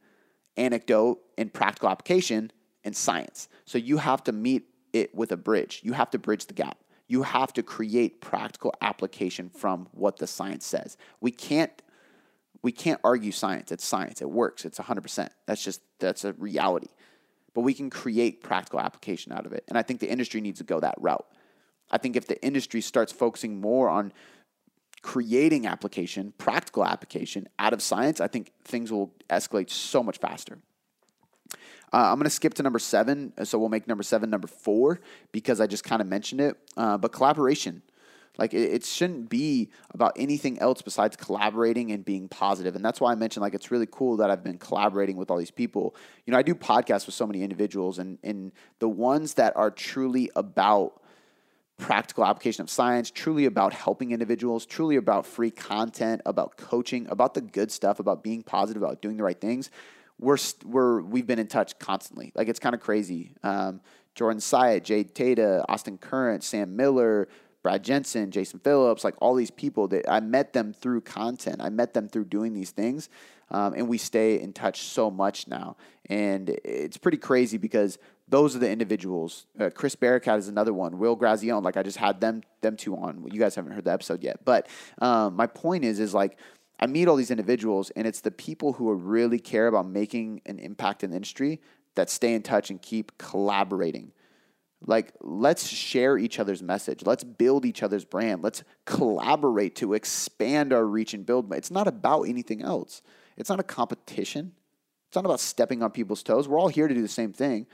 anecdote 0.56 1.20
and 1.38 1.52
practical 1.52 1.88
application 1.88 2.50
and 2.84 2.96
science. 2.96 3.48
So 3.64 3.78
you 3.78 3.98
have 3.98 4.24
to 4.24 4.32
meet 4.32 4.64
it 4.92 5.14
with 5.14 5.32
a 5.32 5.36
bridge. 5.36 5.80
You 5.82 5.92
have 5.92 6.10
to 6.10 6.18
bridge 6.18 6.46
the 6.46 6.54
gap. 6.54 6.78
You 7.06 7.22
have 7.22 7.52
to 7.54 7.62
create 7.62 8.20
practical 8.20 8.74
application 8.80 9.50
from 9.50 9.88
what 9.92 10.18
the 10.18 10.26
science 10.26 10.64
says. 10.64 10.96
We 11.20 11.30
can't 11.30 11.70
we 12.62 12.72
can't 12.72 13.00
argue 13.02 13.32
science. 13.32 13.72
It's 13.72 13.86
science. 13.86 14.20
It 14.20 14.30
works. 14.30 14.66
It's 14.66 14.78
100%. 14.78 15.28
That's 15.46 15.64
just 15.64 15.80
that's 15.98 16.24
a 16.24 16.34
reality. 16.34 16.88
But 17.54 17.62
we 17.62 17.74
can 17.74 17.90
create 17.90 18.42
practical 18.42 18.80
application 18.80 19.32
out 19.32 19.46
of 19.46 19.52
it. 19.52 19.64
And 19.68 19.78
I 19.78 19.82
think 19.82 20.00
the 20.00 20.10
industry 20.10 20.40
needs 20.40 20.58
to 20.58 20.64
go 20.64 20.78
that 20.80 20.94
route. 20.98 21.26
I 21.90 21.98
think 21.98 22.16
if 22.16 22.26
the 22.26 22.40
industry 22.44 22.80
starts 22.80 23.12
focusing 23.12 23.60
more 23.60 23.88
on 23.88 24.12
creating 25.02 25.66
application, 25.66 26.32
practical 26.38 26.84
application 26.84 27.48
out 27.58 27.72
of 27.72 27.82
science, 27.82 28.20
I 28.20 28.28
think 28.28 28.52
things 28.64 28.92
will 28.92 29.12
escalate 29.30 29.70
so 29.70 30.02
much 30.02 30.18
faster. 30.18 30.58
Uh, 31.92 32.10
I'm 32.12 32.16
going 32.16 32.24
to 32.24 32.30
skip 32.30 32.54
to 32.54 32.62
number 32.62 32.78
seven, 32.78 33.32
so 33.44 33.58
we'll 33.58 33.68
make 33.68 33.88
number 33.88 34.04
seven 34.04 34.30
number 34.30 34.46
four 34.46 35.00
because 35.32 35.60
I 35.60 35.66
just 35.66 35.82
kind 35.82 36.00
of 36.00 36.06
mentioned 36.06 36.40
it. 36.40 36.56
Uh, 36.76 36.96
but 36.96 37.12
collaboration, 37.12 37.82
like 38.38 38.54
it, 38.54 38.72
it, 38.72 38.84
shouldn't 38.84 39.28
be 39.28 39.70
about 39.92 40.12
anything 40.16 40.58
else 40.60 40.82
besides 40.82 41.16
collaborating 41.16 41.90
and 41.90 42.04
being 42.04 42.28
positive. 42.28 42.76
And 42.76 42.84
that's 42.84 43.00
why 43.00 43.10
I 43.10 43.16
mentioned 43.16 43.42
like 43.42 43.54
it's 43.54 43.72
really 43.72 43.88
cool 43.90 44.18
that 44.18 44.30
I've 44.30 44.44
been 44.44 44.58
collaborating 44.58 45.16
with 45.16 45.30
all 45.30 45.36
these 45.36 45.50
people. 45.50 45.96
You 46.26 46.32
know, 46.32 46.38
I 46.38 46.42
do 46.42 46.54
podcasts 46.54 47.06
with 47.06 47.14
so 47.16 47.26
many 47.26 47.42
individuals, 47.42 47.98
and 47.98 48.18
and 48.22 48.52
the 48.78 48.88
ones 48.88 49.34
that 49.34 49.56
are 49.56 49.70
truly 49.70 50.30
about 50.36 51.02
practical 51.80 52.24
application 52.24 52.62
of 52.62 52.70
science, 52.70 53.10
truly 53.10 53.46
about 53.46 53.72
helping 53.72 54.12
individuals, 54.12 54.66
truly 54.66 54.96
about 54.96 55.26
free 55.26 55.50
content, 55.50 56.20
about 56.26 56.56
coaching, 56.56 57.06
about 57.08 57.34
the 57.34 57.40
good 57.40 57.72
stuff, 57.72 57.98
about 57.98 58.22
being 58.22 58.42
positive, 58.42 58.82
about 58.82 59.02
doing 59.02 59.16
the 59.16 59.24
right 59.24 59.40
things. 59.40 59.70
We're, 60.18 60.38
we're 60.64 61.00
we've 61.00 61.26
been 61.26 61.38
in 61.38 61.46
touch 61.46 61.78
constantly. 61.78 62.30
Like 62.34 62.48
it's 62.48 62.60
kind 62.60 62.74
of 62.74 62.80
crazy. 62.80 63.32
Um, 63.42 63.80
Jordan 64.14 64.40
Syatt, 64.40 64.84
Jade 64.84 65.14
Teta, 65.14 65.64
Austin 65.68 65.96
Current, 65.96 66.44
Sam 66.44 66.76
Miller, 66.76 67.28
Brad 67.62 67.82
Jensen, 67.82 68.30
Jason 68.30 68.60
Phillips, 68.60 69.04
like 69.04 69.14
all 69.18 69.34
these 69.34 69.50
people 69.50 69.88
that 69.88 70.10
I 70.10 70.20
met 70.20 70.52
them 70.52 70.72
through 70.72 71.02
content. 71.02 71.60
I 71.60 71.70
met 71.70 71.94
them 71.94 72.08
through 72.08 72.26
doing 72.26 72.54
these 72.54 72.70
things. 72.70 73.08
Um, 73.50 73.74
and 73.74 73.88
we 73.88 73.98
stay 73.98 74.40
in 74.40 74.52
touch 74.52 74.82
so 74.82 75.10
much 75.10 75.48
now. 75.48 75.76
And 76.06 76.50
it's 76.64 76.96
pretty 76.96 77.18
crazy 77.18 77.58
because 77.58 77.98
those 78.30 78.56
are 78.56 78.60
the 78.60 78.70
individuals. 78.70 79.46
Uh, 79.58 79.70
Chris 79.74 79.96
Barakat 79.96 80.38
is 80.38 80.48
another 80.48 80.72
one. 80.72 80.98
Will 80.98 81.16
Grazione, 81.16 81.62
like 81.62 81.76
I 81.76 81.82
just 81.82 81.98
had 81.98 82.20
them 82.20 82.42
them 82.60 82.76
two 82.76 82.96
on. 82.96 83.26
You 83.30 83.40
guys 83.40 83.54
haven't 83.54 83.72
heard 83.72 83.84
the 83.84 83.92
episode 83.92 84.22
yet, 84.22 84.44
but 84.44 84.68
um, 84.98 85.36
my 85.36 85.46
point 85.46 85.84
is 85.84 86.00
is 86.00 86.14
like 86.14 86.38
I 86.78 86.86
meet 86.86 87.08
all 87.08 87.16
these 87.16 87.30
individuals, 87.30 87.90
and 87.90 88.06
it's 88.06 88.20
the 88.20 88.30
people 88.30 88.72
who 88.72 88.92
really 88.94 89.38
care 89.38 89.66
about 89.66 89.86
making 89.86 90.40
an 90.46 90.58
impact 90.58 91.04
in 91.04 91.10
the 91.10 91.16
industry 91.16 91.60
that 91.94 92.08
stay 92.08 92.32
in 92.32 92.42
touch 92.42 92.70
and 92.70 92.80
keep 92.80 93.18
collaborating. 93.18 94.12
Like, 94.86 95.12
let's 95.20 95.68
share 95.68 96.16
each 96.16 96.38
other's 96.38 96.62
message. 96.62 97.02
Let's 97.04 97.22
build 97.22 97.66
each 97.66 97.82
other's 97.82 98.06
brand. 98.06 98.42
Let's 98.42 98.62
collaborate 98.86 99.76
to 99.76 99.92
expand 99.92 100.72
our 100.72 100.86
reach 100.86 101.12
and 101.12 101.26
build. 101.26 101.52
It's 101.52 101.70
not 101.70 101.86
about 101.86 102.22
anything 102.22 102.62
else. 102.62 103.02
It's 103.36 103.50
not 103.50 103.60
a 103.60 103.64
competition. 103.64 104.52
It's 105.08 105.16
not 105.16 105.26
about 105.26 105.40
stepping 105.40 105.82
on 105.82 105.90
people's 105.90 106.22
toes. 106.22 106.48
We're 106.48 106.58
all 106.58 106.68
here 106.68 106.88
to 106.88 106.94
do 106.94 107.02
the 107.02 107.08
same 107.08 107.34
thing. 107.34 107.66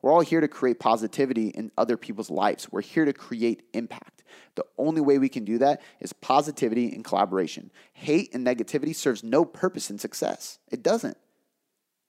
We're 0.00 0.12
all 0.12 0.20
here 0.20 0.40
to 0.40 0.48
create 0.48 0.78
positivity 0.78 1.48
in 1.48 1.72
other 1.76 1.96
people's 1.96 2.30
lives. 2.30 2.70
We're 2.70 2.82
here 2.82 3.04
to 3.04 3.12
create 3.12 3.62
impact. 3.72 4.22
The 4.54 4.64
only 4.76 5.00
way 5.00 5.18
we 5.18 5.28
can 5.28 5.44
do 5.44 5.58
that 5.58 5.80
is 6.00 6.12
positivity 6.12 6.92
and 6.94 7.04
collaboration. 7.04 7.70
Hate 7.92 8.32
and 8.34 8.46
negativity 8.46 8.94
serves 8.94 9.24
no 9.24 9.44
purpose 9.44 9.90
in 9.90 9.98
success. 9.98 10.58
It 10.70 10.82
doesn't. 10.82 11.16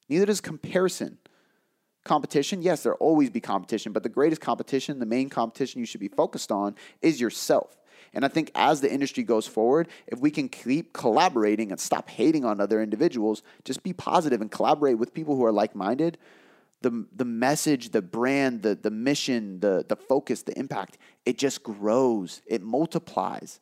Neither 0.08 0.26
does 0.26 0.42
comparison. 0.42 1.18
Competition, 2.04 2.62
yes, 2.62 2.84
there'll 2.84 2.98
always 3.00 3.30
be 3.30 3.40
competition, 3.40 3.92
but 3.92 4.04
the 4.04 4.10
greatest 4.10 4.42
competition, 4.42 5.00
the 5.00 5.06
main 5.06 5.30
competition 5.30 5.80
you 5.80 5.86
should 5.86 6.00
be 6.00 6.08
focused 6.08 6.52
on 6.52 6.76
is 7.02 7.20
yourself. 7.20 7.76
And 8.14 8.26
I 8.26 8.28
think 8.28 8.52
as 8.56 8.82
the 8.82 8.92
industry 8.92 9.24
goes 9.24 9.46
forward, 9.46 9.88
if 10.08 10.20
we 10.20 10.32
can 10.32 10.50
keep 10.50 10.94
collaborating 10.94 11.72
and 11.72 11.80
stop 11.80 12.10
hating 12.10 12.46
on 12.46 12.60
other 12.60 12.82
individuals, 12.82 13.44
just 13.66 13.84
be 13.84 13.94
positive 13.94 14.42
and 14.42 14.50
collaborate 14.50 14.98
with 14.98 15.14
people 15.14 15.36
who 15.36 15.46
are 15.46 15.52
like 15.52 15.76
minded, 15.76 16.18
the, 16.82 17.06
the 17.16 17.26
message, 17.26 17.90
the 17.90 18.02
brand, 18.02 18.62
the, 18.62 18.76
the 18.76 18.92
mission, 18.92 19.60
the, 19.60 19.86
the 19.88 19.96
focus, 19.96 20.44
the 20.44 20.58
impact, 20.58 20.98
it 21.26 21.38
just 21.38 21.64
grows, 21.64 22.42
it 22.48 22.62
multiplies. 22.62 23.60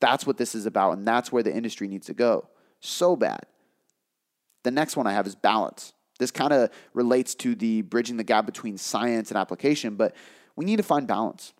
That's 0.00 0.26
what 0.26 0.38
this 0.38 0.54
is 0.54 0.66
about, 0.66 0.96
and 0.96 1.06
that's 1.06 1.30
where 1.30 1.42
the 1.42 1.54
industry 1.54 1.88
needs 1.88 2.06
to 2.06 2.14
go. 2.14 2.48
So 2.80 3.16
bad. 3.16 3.46
The 4.62 4.70
next 4.70 4.96
one 4.96 5.06
I 5.06 5.12
have 5.12 5.26
is 5.26 5.34
balance. 5.34 5.92
This 6.18 6.30
kind 6.30 6.52
of 6.52 6.70
relates 6.94 7.34
to 7.36 7.54
the 7.54 7.82
bridging 7.82 8.16
the 8.16 8.24
gap 8.24 8.46
between 8.46 8.78
science 8.78 9.30
and 9.30 9.38
application, 9.38 9.96
but 9.96 10.14
we 10.56 10.64
need 10.64 10.76
to 10.76 10.82
find 10.82 11.06
balance. 11.06 11.52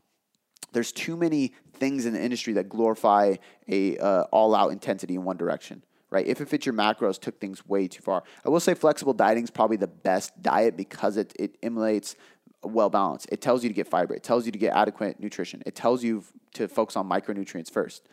There's 0.72 0.92
too 0.92 1.16
many 1.16 1.52
things 1.74 2.06
in 2.06 2.14
the 2.14 2.22
industry 2.22 2.54
that 2.54 2.68
glorify 2.68 3.36
a 3.68 3.98
uh, 3.98 4.22
all-out 4.32 4.72
intensity 4.72 5.14
in 5.14 5.24
one 5.24 5.36
direction 5.36 5.82
right? 6.14 6.26
If 6.26 6.40
it 6.40 6.48
fits 6.48 6.64
your 6.64 6.74
macros, 6.74 7.20
took 7.20 7.40
things 7.40 7.66
way 7.66 7.88
too 7.88 8.00
far. 8.00 8.22
I 8.46 8.48
will 8.48 8.60
say 8.60 8.74
flexible 8.74 9.12
dieting 9.12 9.42
is 9.44 9.50
probably 9.50 9.76
the 9.76 9.88
best 9.88 10.40
diet 10.40 10.76
because 10.76 11.16
it, 11.16 11.34
it 11.38 11.56
emulates 11.62 12.14
well 12.62 12.88
balanced. 12.88 13.26
It 13.32 13.42
tells 13.42 13.64
you 13.64 13.68
to 13.68 13.74
get 13.74 13.88
fiber. 13.88 14.14
It 14.14 14.22
tells 14.22 14.46
you 14.46 14.52
to 14.52 14.58
get 14.58 14.74
adequate 14.74 15.18
nutrition. 15.18 15.62
It 15.66 15.74
tells 15.74 16.04
you 16.04 16.24
to 16.54 16.68
focus 16.68 16.96
on 16.96 17.08
micronutrients 17.08 17.70
first. 17.70 18.08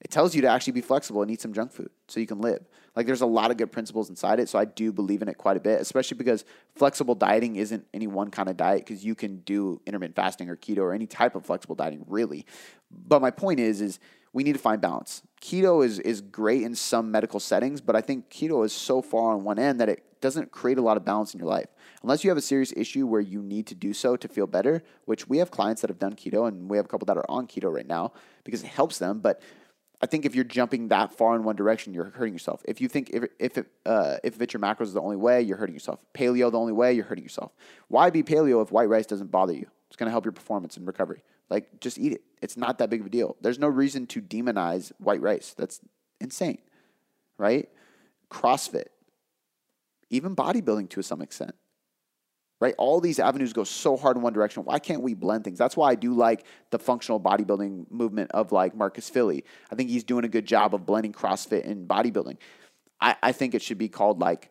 It 0.00 0.12
tells 0.12 0.32
you 0.32 0.42
to 0.42 0.48
actually 0.48 0.74
be 0.74 0.80
flexible 0.80 1.22
and 1.22 1.30
eat 1.30 1.40
some 1.40 1.52
junk 1.52 1.72
food 1.72 1.90
so 2.06 2.20
you 2.20 2.26
can 2.26 2.40
live. 2.40 2.64
Like 2.94 3.06
there's 3.06 3.20
a 3.20 3.26
lot 3.26 3.50
of 3.50 3.56
good 3.56 3.72
principles 3.72 4.08
inside 4.08 4.38
it, 4.38 4.48
so 4.48 4.56
I 4.56 4.64
do 4.64 4.92
believe 4.92 5.22
in 5.22 5.28
it 5.28 5.38
quite 5.38 5.56
a 5.56 5.60
bit, 5.60 5.80
especially 5.80 6.16
because 6.16 6.44
flexible 6.76 7.16
dieting 7.16 7.56
isn't 7.56 7.84
any 7.92 8.06
one 8.06 8.30
kind 8.30 8.48
of 8.48 8.56
diet 8.56 8.86
because 8.86 9.04
you 9.04 9.16
can 9.16 9.38
do 9.40 9.80
intermittent 9.86 10.14
fasting 10.14 10.48
or 10.48 10.56
keto 10.56 10.78
or 10.78 10.92
any 10.92 11.06
type 11.06 11.34
of 11.34 11.44
flexible 11.44 11.74
dieting 11.74 12.04
really. 12.06 12.46
But 12.90 13.20
my 13.20 13.32
point 13.32 13.58
is 13.58 13.80
is 13.80 13.98
we 14.32 14.42
need 14.42 14.54
to 14.54 14.58
find 14.58 14.80
balance. 14.80 15.22
Keto 15.40 15.84
is 15.84 15.98
is 16.00 16.20
great 16.20 16.62
in 16.62 16.74
some 16.74 17.10
medical 17.10 17.40
settings, 17.40 17.80
but 17.80 17.96
I 17.96 18.00
think 18.00 18.28
keto 18.30 18.64
is 18.64 18.72
so 18.72 19.00
far 19.02 19.32
on 19.32 19.44
one 19.44 19.58
end 19.58 19.80
that 19.80 19.88
it 19.88 20.04
doesn't 20.20 20.50
create 20.50 20.78
a 20.78 20.82
lot 20.82 20.96
of 20.96 21.04
balance 21.04 21.32
in 21.32 21.38
your 21.38 21.48
life. 21.48 21.68
Unless 22.02 22.24
you 22.24 22.30
have 22.30 22.38
a 22.38 22.42
serious 22.42 22.72
issue 22.76 23.06
where 23.06 23.20
you 23.20 23.42
need 23.42 23.66
to 23.68 23.74
do 23.74 23.92
so 23.92 24.16
to 24.16 24.28
feel 24.28 24.46
better, 24.46 24.82
which 25.04 25.28
we 25.28 25.38
have 25.38 25.50
clients 25.50 25.80
that 25.82 25.90
have 25.90 25.98
done 25.98 26.14
keto 26.14 26.48
and 26.48 26.68
we 26.68 26.76
have 26.76 26.86
a 26.86 26.88
couple 26.88 27.06
that 27.06 27.16
are 27.16 27.28
on 27.28 27.46
keto 27.46 27.72
right 27.72 27.86
now 27.86 28.12
because 28.44 28.62
it 28.62 28.68
helps 28.68 28.98
them, 28.98 29.20
but 29.20 29.40
I 30.00 30.06
think 30.06 30.24
if 30.24 30.34
you're 30.34 30.44
jumping 30.44 30.88
that 30.88 31.12
far 31.12 31.34
in 31.34 31.42
one 31.42 31.56
direction, 31.56 31.92
you're 31.92 32.10
hurting 32.10 32.32
yourself. 32.32 32.62
If 32.66 32.80
you 32.80 32.88
think 32.88 33.10
if 33.10 33.24
if 33.38 33.58
uh, 33.84 34.18
if 34.22 34.38
your 34.38 34.60
macros 34.60 34.82
is 34.82 34.92
the 34.92 35.00
only 35.00 35.16
way, 35.16 35.42
you're 35.42 35.56
hurting 35.56 35.74
yourself. 35.74 35.98
Paleo 36.14 36.52
the 36.52 36.58
only 36.58 36.72
way, 36.72 36.92
you're 36.92 37.04
hurting 37.04 37.24
yourself. 37.24 37.52
Why 37.88 38.10
be 38.10 38.22
paleo 38.22 38.62
if 38.62 38.70
white 38.70 38.88
rice 38.88 39.06
doesn't 39.06 39.32
bother 39.32 39.54
you? 39.54 39.66
It's 39.88 39.96
going 39.96 40.06
to 40.06 40.12
help 40.12 40.24
your 40.24 40.32
performance 40.32 40.76
and 40.76 40.86
recovery. 40.86 41.22
Like 41.50 41.80
just 41.80 41.98
eat 41.98 42.12
it. 42.12 42.22
It's 42.42 42.56
not 42.56 42.78
that 42.78 42.90
big 42.90 43.00
of 43.00 43.06
a 43.06 43.10
deal. 43.10 43.36
There's 43.40 43.58
no 43.58 43.68
reason 43.68 44.06
to 44.08 44.22
demonize 44.22 44.92
white 44.98 45.20
rice. 45.20 45.54
That's 45.56 45.80
insane, 46.20 46.58
right? 47.36 47.68
CrossFit, 48.30 48.88
even 50.10 50.36
bodybuilding 50.36 50.90
to 50.90 51.02
some 51.02 51.22
extent 51.22 51.54
right? 52.60 52.74
All 52.76 53.00
these 53.00 53.18
avenues 53.18 53.52
go 53.52 53.64
so 53.64 53.96
hard 53.96 54.16
in 54.16 54.22
one 54.22 54.32
direction. 54.32 54.64
Why 54.64 54.78
can't 54.78 55.02
we 55.02 55.14
blend 55.14 55.44
things? 55.44 55.58
That's 55.58 55.76
why 55.76 55.90
I 55.90 55.94
do 55.94 56.14
like 56.14 56.44
the 56.70 56.78
functional 56.78 57.20
bodybuilding 57.20 57.90
movement 57.90 58.32
of 58.32 58.52
like 58.52 58.74
Marcus 58.74 59.08
Filly. 59.08 59.44
I 59.70 59.74
think 59.74 59.90
he's 59.90 60.04
doing 60.04 60.24
a 60.24 60.28
good 60.28 60.46
job 60.46 60.74
of 60.74 60.84
blending 60.84 61.12
CrossFit 61.12 61.68
and 61.68 61.88
bodybuilding. 61.88 62.38
I, 63.00 63.16
I 63.22 63.32
think 63.32 63.54
it 63.54 63.62
should 63.62 63.78
be 63.78 63.88
called 63.88 64.18
like 64.18 64.50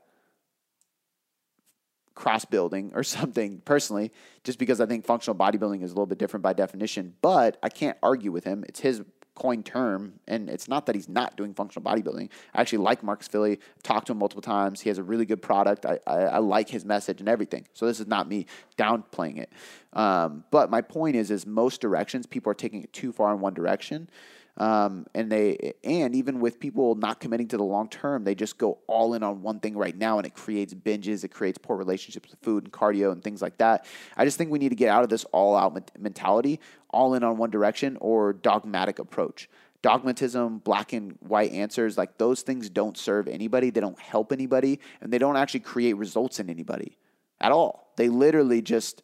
cross 2.18 2.46
building 2.46 2.92
or 2.96 3.04
something 3.18 3.62
personally, 3.64 4.12
just 4.44 4.60
because 4.60 4.82
I 4.82 4.86
think 4.88 5.06
functional 5.06 5.38
bodybuilding 5.38 5.84
is 5.84 5.92
a 5.92 5.94
little 5.94 6.08
bit 6.08 6.18
different 6.18 6.44
by 6.44 6.54
definition. 6.54 7.14
But 7.22 7.58
I 7.62 7.70
can't 7.70 7.98
argue 8.02 8.32
with 8.32 8.44
him. 8.44 8.66
It's 8.68 8.80
his 8.80 9.04
coined 9.36 9.68
term, 9.68 10.14
and 10.28 10.50
it's 10.50 10.68
not 10.68 10.88
that 10.88 10.96
he's 10.96 11.08
not 11.08 11.38
doing 11.38 11.54
functional 11.54 11.88
bodybuilding. 11.90 12.30
I 12.56 12.62
actually 12.62 12.80
like 12.80 13.04
Marcus 13.04 13.28
Filly, 13.28 13.60
talked 13.84 14.08
to 14.08 14.14
him 14.14 14.18
multiple 14.18 14.42
times. 14.42 14.82
He 14.82 14.90
has 14.90 14.98
a 14.98 15.04
really 15.04 15.28
good 15.28 15.44
product. 15.44 15.86
I, 15.86 16.00
I, 16.08 16.18
I 16.22 16.38
like 16.40 16.70
his 16.70 16.84
message 16.84 17.20
and 17.20 17.30
everything. 17.30 17.68
So 17.74 17.86
this 17.86 18.00
is 18.00 18.08
not 18.08 18.28
me 18.28 18.48
downplaying 18.80 19.38
it. 19.38 19.54
Um, 19.94 20.44
but 20.50 20.72
my 20.72 20.82
point 20.82 21.16
is, 21.16 21.30
is 21.30 21.46
most 21.46 21.82
directions 21.82 22.26
people 22.26 22.52
are 22.52 22.56
taking 22.56 22.84
it 22.84 22.92
too 22.94 23.12
far 23.12 23.32
in 23.32 23.40
one 23.40 23.54
direction. 23.54 24.10
Um, 24.58 25.06
and 25.14 25.32
they 25.32 25.74
and 25.84 26.16
even 26.16 26.40
with 26.40 26.60
people 26.60 26.96
not 26.96 27.20
committing 27.20 27.48
to 27.50 27.58
the 27.58 27.64
long 27.64 27.90
term, 27.90 28.24
they 28.24 28.34
just 28.34 28.58
go 28.58 28.80
all 28.88 29.14
in 29.14 29.22
on 29.22 29.44
one 29.44 29.60
thing 29.60 29.78
right 29.78 29.96
now, 29.96 30.18
and 30.18 30.26
it 30.26 30.34
creates 30.34 30.74
binges, 30.74 31.24
it 31.24 31.30
creates 31.30 31.60
poor 31.60 31.78
relationships 31.78 32.32
with 32.32 32.40
food 32.42 32.64
and 32.64 32.74
cardio 32.74 33.12
and 33.12 33.24
things 33.24 33.42
like 33.42 33.58
that. 33.60 33.86
I 34.16 34.26
just 34.26 34.38
think 34.38 34.50
we 34.50 34.58
need 34.58 34.70
to 34.70 34.76
get 34.76 34.90
out 34.90 35.04
of 35.04 35.10
this 35.10 35.26
all 35.26 35.56
out 35.56 35.92
mentality, 36.00 36.60
all 36.90 37.14
in 37.14 37.24
on 37.24 37.38
one 37.38 37.52
direction, 37.52 37.98
or 38.02 38.34
dogmatic 38.34 38.98
approach. 38.98 39.48
Dogmatism, 39.84 40.58
black 40.64 40.92
and 40.92 41.16
white 41.20 41.52
answers, 41.52 41.96
like 41.96 42.18
those 42.18 42.42
things 42.42 42.68
don't 42.68 42.98
serve 42.98 43.28
anybody. 43.28 43.70
They 43.70 43.80
don't 43.80 44.00
help 44.00 44.32
anybody, 44.32 44.80
and 45.02 45.14
they 45.14 45.20
don't 45.20 45.38
actually 45.38 45.60
create 45.60 45.94
results 45.94 46.40
in 46.40 46.50
anybody 46.50 46.98
at 47.40 47.52
all. 47.52 47.94
They 47.96 48.10
literally 48.10 48.64
just 48.64 49.04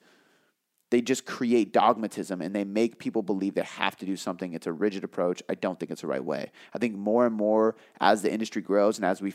they 0.93 1.01
just 1.01 1.25
create 1.25 1.73
dogmatism 1.73 2.39
and 2.39 2.53
they 2.53 2.63
make 2.63 2.99
people 2.99 3.23
believe 3.23 3.55
they 3.55 3.63
have 3.63 3.97
to 3.97 4.05
do 4.05 4.15
something. 4.15 4.53
It's 4.53 4.67
a 4.67 4.71
rigid 4.71 5.03
approach. 5.03 5.41
I 5.49 5.55
don't 5.55 5.79
think 5.79 5.91
it's 5.91 6.01
the 6.01 6.07
right 6.07 6.23
way. 6.23 6.51
I 6.71 6.77
think 6.77 6.95
more 6.95 7.25
and 7.25 7.33
more 7.33 7.75
as 7.99 8.21
the 8.21 8.31
industry 8.31 8.61
grows 8.61 8.99
and 8.99 9.05
as 9.05 9.19
we 9.19 9.33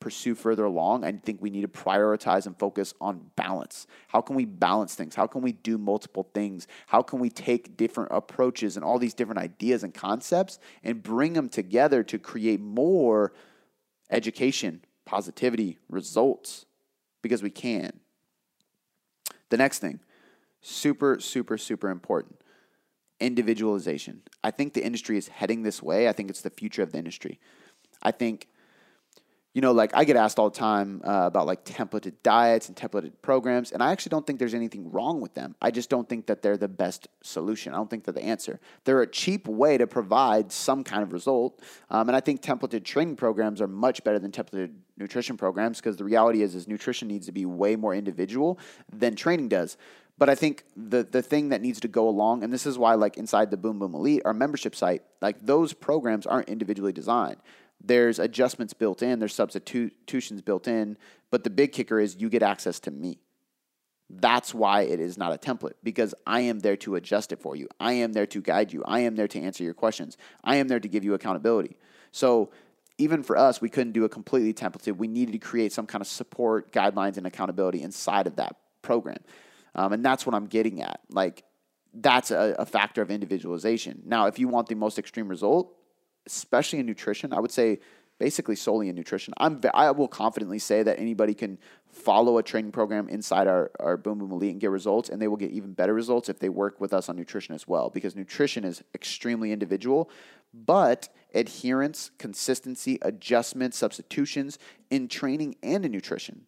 pursue 0.00 0.34
further 0.34 0.64
along, 0.64 1.04
I 1.04 1.12
think 1.12 1.40
we 1.40 1.50
need 1.50 1.60
to 1.60 1.68
prioritize 1.68 2.46
and 2.46 2.58
focus 2.58 2.94
on 3.00 3.30
balance. 3.36 3.86
How 4.08 4.20
can 4.20 4.34
we 4.34 4.44
balance 4.44 4.96
things? 4.96 5.14
How 5.14 5.28
can 5.28 5.40
we 5.40 5.52
do 5.52 5.78
multiple 5.78 6.28
things? 6.34 6.66
How 6.88 7.02
can 7.02 7.20
we 7.20 7.30
take 7.30 7.76
different 7.76 8.10
approaches 8.10 8.74
and 8.74 8.84
all 8.84 8.98
these 8.98 9.14
different 9.14 9.38
ideas 9.38 9.84
and 9.84 9.94
concepts 9.94 10.58
and 10.82 11.00
bring 11.00 11.34
them 11.34 11.48
together 11.48 12.02
to 12.02 12.18
create 12.18 12.58
more 12.58 13.32
education, 14.10 14.84
positivity, 15.04 15.78
results? 15.88 16.66
Because 17.22 17.40
we 17.40 17.50
can. 17.50 18.00
The 19.50 19.56
next 19.56 19.78
thing 19.78 20.00
Super, 20.60 21.20
super, 21.20 21.56
super 21.56 21.88
important. 21.90 22.40
Individualization. 23.20 24.22
I 24.42 24.50
think 24.50 24.74
the 24.74 24.84
industry 24.84 25.16
is 25.16 25.28
heading 25.28 25.62
this 25.62 25.82
way. 25.82 26.08
I 26.08 26.12
think 26.12 26.30
it's 26.30 26.42
the 26.42 26.50
future 26.50 26.82
of 26.82 26.92
the 26.92 26.98
industry. 26.98 27.40
I 28.02 28.12
think, 28.12 28.48
you 29.54 29.62
know, 29.62 29.72
like 29.72 29.90
I 29.92 30.04
get 30.04 30.14
asked 30.14 30.38
all 30.38 30.50
the 30.50 30.58
time 30.58 31.00
uh, 31.04 31.24
about 31.26 31.46
like 31.46 31.64
templated 31.64 32.14
diets 32.22 32.68
and 32.68 32.76
templated 32.76 33.12
programs, 33.22 33.72
and 33.72 33.82
I 33.82 33.90
actually 33.90 34.10
don't 34.10 34.24
think 34.24 34.38
there's 34.38 34.54
anything 34.54 34.92
wrong 34.92 35.20
with 35.20 35.34
them. 35.34 35.56
I 35.60 35.72
just 35.72 35.90
don't 35.90 36.08
think 36.08 36.26
that 36.26 36.42
they're 36.42 36.56
the 36.56 36.68
best 36.68 37.08
solution. 37.22 37.72
I 37.72 37.78
don't 37.78 37.90
think 37.90 38.04
they're 38.04 38.14
the 38.14 38.22
answer. 38.22 38.60
They're 38.84 39.02
a 39.02 39.06
cheap 39.06 39.48
way 39.48 39.76
to 39.78 39.86
provide 39.88 40.52
some 40.52 40.84
kind 40.84 41.02
of 41.02 41.12
result, 41.12 41.60
um, 41.90 42.08
and 42.08 42.14
I 42.14 42.20
think 42.20 42.40
templated 42.40 42.84
training 42.84 43.16
programs 43.16 43.60
are 43.60 43.66
much 43.66 44.04
better 44.04 44.20
than 44.20 44.30
templated 44.30 44.74
nutrition 44.96 45.36
programs 45.36 45.78
because 45.78 45.96
the 45.96 46.04
reality 46.04 46.42
is, 46.42 46.54
is 46.54 46.68
nutrition 46.68 47.08
needs 47.08 47.26
to 47.26 47.32
be 47.32 47.44
way 47.44 47.74
more 47.74 47.94
individual 47.94 48.60
than 48.92 49.16
training 49.16 49.48
does. 49.48 49.76
But 50.18 50.28
I 50.28 50.34
think 50.34 50.64
the 50.76 51.04
the 51.04 51.22
thing 51.22 51.50
that 51.50 51.62
needs 51.62 51.80
to 51.80 51.88
go 51.88 52.08
along, 52.08 52.42
and 52.42 52.52
this 52.52 52.66
is 52.66 52.76
why, 52.76 52.94
like 52.94 53.16
inside 53.16 53.50
the 53.50 53.56
Boom 53.56 53.78
Boom 53.78 53.94
Elite, 53.94 54.22
our 54.24 54.34
membership 54.34 54.74
site, 54.74 55.02
like 55.22 55.36
those 55.40 55.72
programs 55.72 56.26
aren't 56.26 56.48
individually 56.48 56.92
designed. 56.92 57.38
There's 57.80 58.18
adjustments 58.18 58.74
built 58.74 59.02
in, 59.02 59.20
there's 59.20 59.34
substitutions 59.34 60.42
built 60.42 60.66
in, 60.66 60.96
but 61.30 61.44
the 61.44 61.50
big 61.50 61.72
kicker 61.72 62.00
is 62.00 62.16
you 62.16 62.28
get 62.28 62.42
access 62.42 62.80
to 62.80 62.90
me. 62.90 63.20
That's 64.10 64.52
why 64.52 64.82
it 64.82 65.00
is 65.00 65.16
not 65.16 65.32
a 65.32 65.38
template 65.38 65.74
because 65.82 66.14
I 66.26 66.40
am 66.40 66.60
there 66.60 66.76
to 66.78 66.96
adjust 66.96 67.30
it 67.30 67.40
for 67.40 67.54
you. 67.54 67.68
I 67.78 67.92
am 67.92 68.14
there 68.14 68.26
to 68.26 68.40
guide 68.40 68.72
you. 68.72 68.82
I 68.84 69.00
am 69.00 69.16
there 69.16 69.28
to 69.28 69.40
answer 69.40 69.62
your 69.62 69.74
questions. 69.74 70.16
I 70.42 70.56
am 70.56 70.66
there 70.66 70.80
to 70.80 70.88
give 70.88 71.04
you 71.04 71.14
accountability. 71.14 71.76
So 72.10 72.50
even 72.96 73.22
for 73.22 73.36
us, 73.36 73.60
we 73.60 73.68
couldn't 73.68 73.92
do 73.92 74.04
a 74.04 74.08
completely 74.08 74.54
templated. 74.54 74.96
We 74.96 75.08
needed 75.08 75.32
to 75.32 75.38
create 75.38 75.72
some 75.72 75.86
kind 75.86 76.00
of 76.02 76.08
support, 76.08 76.72
guidelines, 76.72 77.18
and 77.18 77.26
accountability 77.26 77.82
inside 77.82 78.26
of 78.26 78.36
that 78.36 78.56
program. 78.82 79.18
Um, 79.78 79.92
and 79.92 80.04
that's 80.04 80.26
what 80.26 80.34
I'm 80.34 80.46
getting 80.46 80.82
at. 80.82 81.00
Like, 81.08 81.44
that's 81.94 82.32
a, 82.32 82.56
a 82.58 82.66
factor 82.66 83.00
of 83.00 83.12
individualization. 83.12 84.02
Now, 84.04 84.26
if 84.26 84.36
you 84.40 84.48
want 84.48 84.66
the 84.66 84.74
most 84.74 84.98
extreme 84.98 85.28
result, 85.28 85.72
especially 86.26 86.80
in 86.80 86.86
nutrition, 86.86 87.32
I 87.32 87.38
would 87.38 87.52
say 87.52 87.78
basically 88.18 88.56
solely 88.56 88.88
in 88.88 88.96
nutrition. 88.96 89.32
I'm 89.38 89.60
I 89.72 89.92
will 89.92 90.08
confidently 90.08 90.58
say 90.58 90.82
that 90.82 90.98
anybody 90.98 91.32
can 91.32 91.58
follow 91.92 92.38
a 92.38 92.42
training 92.42 92.72
program 92.72 93.08
inside 93.08 93.46
our, 93.46 93.70
our 93.78 93.96
Boom 93.96 94.18
Boom 94.18 94.32
Elite 94.32 94.50
and 94.50 94.60
get 94.60 94.70
results, 94.70 95.08
and 95.10 95.22
they 95.22 95.28
will 95.28 95.36
get 95.36 95.52
even 95.52 95.74
better 95.74 95.94
results 95.94 96.28
if 96.28 96.40
they 96.40 96.48
work 96.48 96.80
with 96.80 96.92
us 96.92 97.08
on 97.08 97.14
nutrition 97.14 97.54
as 97.54 97.68
well, 97.68 97.88
because 97.88 98.16
nutrition 98.16 98.64
is 98.64 98.82
extremely 98.96 99.52
individual. 99.52 100.10
But 100.52 101.08
adherence, 101.34 102.10
consistency, 102.18 102.98
adjustments, 103.02 103.78
substitutions 103.78 104.58
in 104.90 105.06
training 105.06 105.54
and 105.62 105.84
in 105.84 105.92
nutrition 105.92 106.47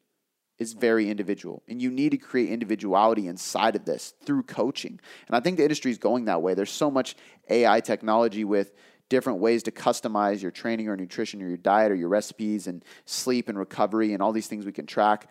is 0.61 0.75
very 0.75 1.11
individual. 1.11 1.63
And 1.67 1.81
you 1.81 1.91
need 1.91 2.11
to 2.11 2.19
create 2.19 2.51
individuality 2.51 3.27
inside 3.27 3.75
of 3.75 3.87
this 3.87 4.15
through 4.25 4.45
coaching. 4.45 5.01
And 5.27 5.35
I 5.35 5.41
think 5.41 5.57
the 5.57 5.65
industry 5.65 5.91
is 5.91 5.99
going 5.99 6.27
that 6.27 6.43
way. 6.43 6.55
There's 6.55 6.71
so 6.71 6.91
much 6.91 7.17
AI 7.49 7.81
technology 7.81 8.45
with 8.45 8.73
different 9.09 9.41
ways 9.41 9.63
to 9.65 9.73
customize 9.73 10.43
your 10.43 10.51
training 10.51 10.89
or 10.89 10.97
nutrition 10.97 11.43
or 11.43 11.49
your 11.49 11.57
diet 11.57 11.91
or 11.91 11.95
your 11.95 12.11
recipes 12.11 12.67
and 12.67 12.85
sleep 13.07 13.49
and 13.49 13.59
recovery 13.59 14.13
and 14.13 14.23
all 14.23 14.33
these 14.33 14.47
things 14.47 14.67
we 14.67 14.71
can 14.71 14.87
track. 14.87 15.29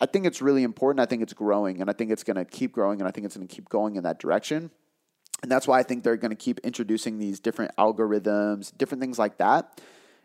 I 0.00 0.06
think 0.06 0.26
it's 0.26 0.42
really 0.42 0.64
important. 0.64 1.00
I 1.00 1.06
think 1.06 1.22
it's 1.22 1.32
growing 1.32 1.80
and 1.80 1.88
I 1.88 1.92
think 1.92 2.10
it's 2.10 2.24
going 2.24 2.36
to 2.36 2.44
keep 2.44 2.72
growing 2.72 3.00
and 3.00 3.08
I 3.08 3.12
think 3.12 3.24
it's 3.24 3.36
going 3.36 3.46
to 3.46 3.54
keep 3.54 3.68
going 3.68 3.94
in 3.94 4.02
that 4.02 4.18
direction. 4.18 4.72
And 5.42 5.50
that's 5.50 5.68
why 5.68 5.78
I 5.78 5.84
think 5.84 6.02
they're 6.02 6.16
going 6.16 6.30
to 6.30 6.36
keep 6.36 6.58
introducing 6.60 7.18
these 7.18 7.38
different 7.38 7.76
algorithms, 7.76 8.76
different 8.76 9.00
things 9.00 9.20
like 9.20 9.38
that. 9.38 9.80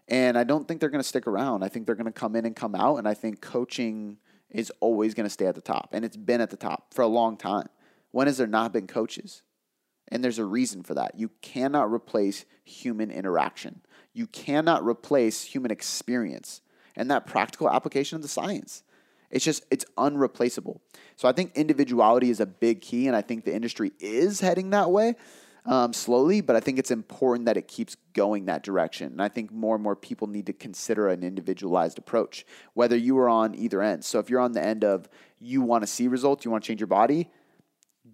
And 0.07 0.37
I 0.37 0.43
don't 0.43 0.67
think 0.67 0.79
they're 0.79 0.89
going 0.89 1.03
to 1.03 1.07
stick 1.07 1.27
around. 1.27 1.63
I 1.63 1.67
think 1.67 1.85
they're 1.85 1.95
going 1.95 2.07
to 2.07 2.11
come 2.11 2.35
in 2.35 2.45
and 2.45 2.55
come 2.55 2.73
out. 2.73 2.97
And 2.97 3.07
I 3.07 3.13
think 3.13 3.41
coaching 3.41 4.17
is 4.51 4.71
always 4.79 5.13
going 5.13 5.25
to 5.25 5.29
stay 5.29 5.45
at 5.45 5.55
the 5.55 5.61
top. 5.61 5.89
And 5.93 6.03
it's 6.03 6.17
been 6.17 6.41
at 6.41 6.49
the 6.49 6.57
top 6.57 6.93
for 6.93 7.01
a 7.01 7.07
long 7.07 7.37
time. 7.37 7.67
When 8.11 8.27
has 8.27 8.37
there 8.37 8.47
not 8.47 8.73
been 8.73 8.87
coaches? 8.87 9.43
And 10.07 10.23
there's 10.23 10.39
a 10.39 10.45
reason 10.45 10.83
for 10.83 10.95
that. 10.95 11.19
You 11.19 11.29
cannot 11.41 11.91
replace 11.91 12.45
human 12.63 13.11
interaction, 13.11 13.81
you 14.13 14.27
cannot 14.27 14.83
replace 14.83 15.43
human 15.43 15.71
experience 15.71 16.61
and 16.95 17.09
that 17.09 17.25
practical 17.25 17.69
application 17.69 18.17
of 18.17 18.21
the 18.21 18.27
science. 18.27 18.83
It's 19.31 19.45
just, 19.45 19.63
it's 19.69 19.85
unreplaceable. 19.97 20.81
So 21.15 21.27
I 21.27 21.33
think 21.33 21.51
individuality 21.55 22.31
is 22.31 22.39
a 22.39 22.47
big 22.47 22.81
key, 22.81 23.07
and 23.07 23.15
I 23.15 23.21
think 23.21 23.45
the 23.45 23.53
industry 23.53 23.91
is 23.99 24.41
heading 24.41 24.71
that 24.71 24.89
way 24.89 25.15
um, 25.69 25.93
slowly, 25.93 26.41
but 26.41 26.55
I 26.55 26.59
think 26.59 26.79
it's 26.79 26.89
important 26.89 27.45
that 27.45 27.55
it 27.55 27.67
keeps 27.67 27.95
going 28.13 28.45
that 28.45 28.63
direction. 28.63 29.11
And 29.11 29.21
I 29.21 29.27
think 29.27 29.51
more 29.51 29.75
and 29.75 29.83
more 29.83 29.95
people 29.95 30.25
need 30.25 30.47
to 30.47 30.53
consider 30.53 31.09
an 31.09 31.23
individualized 31.23 31.99
approach, 31.99 32.43
whether 32.73 32.97
you 32.97 33.19
are 33.19 33.29
on 33.29 33.53
either 33.53 33.79
end. 33.79 34.03
So 34.03 34.17
if 34.17 34.31
you're 34.31 34.39
on 34.39 34.53
the 34.53 34.63
end 34.63 34.83
of 34.83 35.07
you 35.39 35.61
want 35.61 35.83
to 35.83 35.87
see 35.87 36.07
results, 36.07 36.43
you 36.43 36.49
want 36.49 36.63
to 36.63 36.67
change 36.67 36.79
your 36.79 36.87
body, 36.87 37.29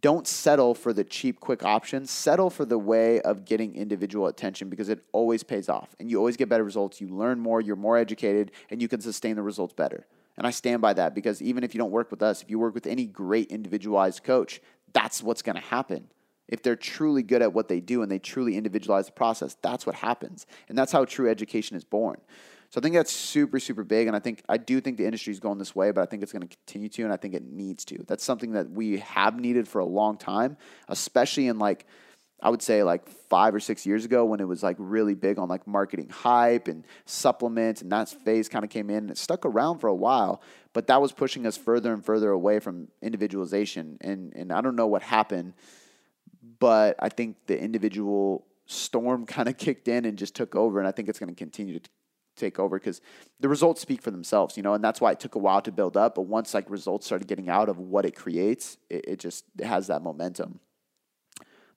don't 0.02 0.28
settle 0.28 0.76
for 0.76 0.92
the 0.92 1.06
cheap, 1.06 1.40
quick 1.40 1.64
options. 1.64 2.12
Settle 2.12 2.50
for 2.50 2.66
the 2.66 2.78
way 2.78 3.22
of 3.22 3.46
getting 3.46 3.74
individual 3.74 4.28
attention 4.28 4.70
because 4.70 4.90
it 4.90 5.00
always 5.14 5.42
pays 5.42 5.70
off 5.70 5.96
and 5.98 6.12
you 6.12 6.18
always 6.18 6.36
get 6.36 6.50
better 6.50 6.66
results. 6.66 7.00
You 7.00 7.08
learn 7.08 7.40
more, 7.40 7.62
you're 7.62 7.78
more 7.78 7.98
educated, 7.98 8.52
and 8.70 8.82
you 8.82 8.90
can 8.90 9.00
sustain 9.00 9.38
the 9.38 9.42
results 9.42 9.74
better. 9.74 10.06
And 10.38 10.46
I 10.46 10.50
stand 10.50 10.82
by 10.82 10.92
that 10.96 11.16
because 11.16 11.42
even 11.42 11.64
if 11.64 11.74
you 11.74 11.78
don't 11.78 11.92
work 11.92 12.12
with 12.12 12.22
us, 12.22 12.42
if 12.42 12.50
you 12.50 12.60
work 12.60 12.74
with 12.74 12.86
any 12.86 13.06
great 13.06 13.48
individualized 13.48 14.26
coach, 14.26 14.60
that's 14.92 15.24
what's 15.24 15.42
going 15.42 15.56
to 15.56 15.62
happen. 15.62 16.10
If 16.48 16.62
they're 16.62 16.76
truly 16.76 17.24
good 17.24 17.42
at 17.42 17.54
what 17.54 17.68
they 17.68 17.80
do 17.80 18.02
and 18.02 18.12
they 18.12 18.20
truly 18.20 18.56
individualize 18.56 19.08
the 19.08 19.12
process, 19.14 19.58
that's 19.62 19.86
what 19.86 19.96
happens. 19.96 20.46
And 20.70 20.78
that's 20.78 20.92
how 20.92 21.06
true 21.06 21.30
education 21.30 21.76
is 21.76 21.84
born. 21.84 22.22
So 22.70 22.80
I 22.80 22.84
think 22.84 22.96
that's 22.96 23.12
super, 23.12 23.60
super 23.60 23.84
big. 23.84 24.08
And 24.08 24.16
I 24.16 24.20
think, 24.20 24.44
I 24.50 24.58
do 24.58 24.82
think 24.82 24.98
the 24.98 25.06
industry 25.06 25.32
is 25.32 25.40
going 25.40 25.58
this 25.58 25.76
way, 25.76 25.92
but 25.92 26.02
I 26.02 26.06
think 26.06 26.24
it's 26.24 26.32
going 26.32 26.48
to 26.48 26.56
continue 26.56 26.90
to, 26.90 27.04
and 27.04 27.14
I 27.14 27.18
think 27.18 27.34
it 27.34 27.44
needs 27.44 27.86
to. 27.86 28.04
That's 28.08 28.24
something 28.24 28.52
that 28.52 28.70
we 28.70 28.98
have 29.00 29.40
needed 29.40 29.68
for 29.68 29.80
a 29.80 29.86
long 29.86 30.18
time, 30.18 30.58
especially 30.88 31.48
in 31.48 31.58
like, 31.58 31.86
I 32.42 32.50
would 32.50 32.62
say 32.62 32.84
like 32.84 33.08
five 33.08 33.56
or 33.56 33.60
six 33.60 33.86
years 33.86 34.04
ago 34.04 34.26
when 34.26 34.40
it 34.40 34.48
was 34.48 34.62
like 34.62 34.76
really 34.78 35.16
big 35.16 35.40
on 35.40 35.48
like 35.48 35.66
marketing 35.66 36.10
hype 36.10 36.68
and 36.68 36.86
supplements, 37.06 37.82
and 37.82 37.92
that 37.92 38.10
phase 38.10 38.50
kind 38.50 38.66
of 38.66 38.70
came 38.70 38.90
in 38.90 38.98
and 38.98 39.12
it 39.12 39.18
stuck 39.18 39.46
around 39.46 39.80
for 39.80 39.88
a 39.88 39.96
while, 39.96 40.42
but 40.74 40.88
that 40.88 41.02
was 41.02 41.14
pushing 41.14 41.48
us 41.48 41.56
further 41.56 41.94
and 41.94 42.06
further 42.06 42.30
away 42.32 42.60
from 42.60 42.90
individualization. 43.02 43.98
And 44.02 44.34
and 44.36 44.52
I 44.52 44.60
don't 44.60 44.76
know 44.76 44.86
what 44.86 45.02
happened, 45.02 45.54
but 46.60 46.96
I 47.00 47.10
think 47.10 47.38
the 47.48 47.60
individual 47.60 48.46
storm 48.66 49.26
kind 49.36 49.48
of 49.48 49.58
kicked 49.58 49.88
in 49.88 50.06
and 50.06 50.18
just 50.18 50.36
took 50.36 50.56
over, 50.56 50.80
and 50.80 50.88
I 50.88 50.92
think 50.92 51.10
it's 51.10 51.20
going 51.20 51.30
to 51.30 51.36
continue 51.36 51.80
to 51.80 51.90
take 52.36 52.60
over 52.60 52.78
because 52.78 53.02
the 53.40 53.48
results 53.48 53.82
speak 53.82 54.02
for 54.02 54.12
themselves, 54.12 54.58
you 54.58 54.64
know, 54.64 54.74
and 54.74 54.84
that's 54.84 55.00
why 55.00 55.12
it 55.12 55.20
took 55.20 55.36
a 55.36 55.40
while 55.40 55.62
to 55.62 55.72
build 55.72 55.96
up. 55.96 56.16
But 56.16 56.24
once 56.24 56.54
like 56.54 56.70
results 56.70 57.06
started 57.06 57.28
getting 57.28 57.50
out 57.50 57.70
of 57.70 57.80
what 57.80 58.06
it 58.06 58.16
creates, 58.16 58.78
it, 58.90 59.06
it 59.08 59.20
just 59.20 59.46
it 59.58 59.66
has 59.66 59.88
that 59.88 60.02
momentum. 60.02 60.60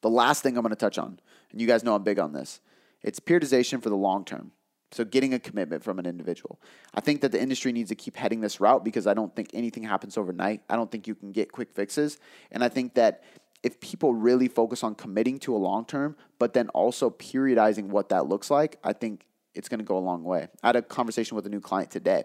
The 0.00 0.10
last 0.10 0.42
thing 0.42 0.56
I'm 0.56 0.62
going 0.62 0.70
to 0.70 0.76
touch 0.76 0.98
on, 0.98 1.18
and 1.50 1.60
you 1.60 1.66
guys 1.66 1.84
know 1.84 1.94
I'm 1.94 2.02
big 2.02 2.18
on 2.18 2.32
this, 2.32 2.60
it's 3.02 3.20
periodization 3.20 3.82
for 3.82 3.88
the 3.88 3.96
long 3.96 4.24
term. 4.24 4.52
So 4.90 5.04
getting 5.04 5.34
a 5.34 5.38
commitment 5.38 5.84
from 5.84 5.98
an 5.98 6.06
individual. 6.06 6.58
I 6.94 7.02
think 7.02 7.20
that 7.20 7.30
the 7.30 7.40
industry 7.40 7.72
needs 7.72 7.90
to 7.90 7.94
keep 7.94 8.16
heading 8.16 8.40
this 8.40 8.58
route 8.58 8.84
because 8.84 9.06
I 9.06 9.12
don't 9.12 9.34
think 9.36 9.50
anything 9.52 9.82
happens 9.82 10.16
overnight. 10.16 10.62
I 10.70 10.76
don't 10.76 10.90
think 10.90 11.06
you 11.06 11.14
can 11.14 11.30
get 11.30 11.52
quick 11.52 11.74
fixes. 11.74 12.18
And 12.50 12.64
I 12.64 12.70
think 12.70 12.94
that 12.94 13.22
if 13.62 13.80
people 13.80 14.14
really 14.14 14.48
focus 14.48 14.84
on 14.84 14.94
committing 14.94 15.38
to 15.40 15.54
a 15.54 15.58
long 15.58 15.84
term, 15.84 16.16
but 16.38 16.52
then 16.52 16.68
also 16.70 17.10
periodizing 17.10 17.86
what 17.88 18.08
that 18.10 18.26
looks 18.26 18.50
like, 18.50 18.78
I 18.84 18.92
think 18.92 19.26
it's 19.54 19.68
going 19.68 19.80
to 19.80 19.84
go 19.84 19.96
a 19.96 20.00
long 20.00 20.22
way. 20.22 20.48
I 20.62 20.68
had 20.68 20.76
a 20.76 20.82
conversation 20.82 21.34
with 21.34 21.46
a 21.46 21.48
new 21.48 21.60
client 21.60 21.90
today, 21.90 22.24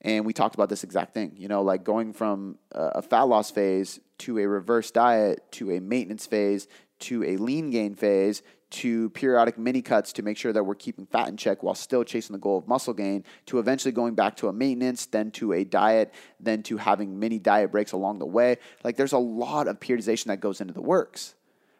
and 0.00 0.24
we 0.24 0.32
talked 0.32 0.54
about 0.54 0.70
this 0.70 0.84
exact 0.84 1.12
thing. 1.12 1.32
You 1.36 1.48
know, 1.48 1.62
like 1.62 1.84
going 1.84 2.12
from 2.12 2.58
a 2.72 3.02
fat 3.02 3.22
loss 3.22 3.50
phase 3.50 4.00
to 4.18 4.38
a 4.38 4.46
reverse 4.46 4.90
diet 4.90 5.52
to 5.52 5.72
a 5.72 5.80
maintenance 5.80 6.26
phase 6.26 6.68
to 7.00 7.24
a 7.24 7.36
lean 7.36 7.70
gain 7.70 7.94
phase 7.94 8.42
to 8.70 9.10
periodic 9.10 9.58
mini 9.58 9.82
cuts 9.82 10.12
to 10.14 10.22
make 10.22 10.36
sure 10.36 10.52
that 10.52 10.64
we're 10.64 10.74
keeping 10.74 11.06
fat 11.06 11.28
in 11.28 11.36
check 11.36 11.62
while 11.62 11.74
still 11.74 12.04
chasing 12.04 12.32
the 12.32 12.38
goal 12.38 12.58
of 12.58 12.66
muscle 12.66 12.94
gain 12.94 13.24
to 13.46 13.58
eventually 13.58 13.92
going 13.92 14.14
back 14.14 14.36
to 14.36 14.48
a 14.48 14.52
maintenance, 14.52 15.06
then 15.06 15.30
to 15.30 15.52
a 15.52 15.64
diet, 15.64 16.12
then 16.40 16.62
to 16.62 16.76
having 16.76 17.18
mini 17.18 17.38
diet 17.38 17.70
breaks 17.70 17.92
along 17.92 18.18
the 18.18 18.26
way. 18.26 18.56
Like 18.82 18.96
there's 18.96 19.12
a 19.12 19.18
lot 19.18 19.68
of 19.68 19.80
periodization 19.80 20.26
that 20.26 20.40
goes 20.40 20.60
into 20.60 20.72
the 20.72 20.82
works. 20.82 21.34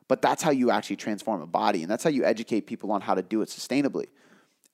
But 0.06 0.20
that's 0.20 0.42
how 0.42 0.50
you 0.50 0.70
actually 0.70 0.96
transform 0.96 1.40
a 1.40 1.46
body, 1.46 1.82
and 1.82 1.90
that's 1.90 2.04
how 2.04 2.10
you 2.10 2.24
educate 2.24 2.66
people 2.66 2.92
on 2.92 3.00
how 3.00 3.14
to 3.14 3.22
do 3.22 3.40
it 3.40 3.48
sustainably 3.48 4.06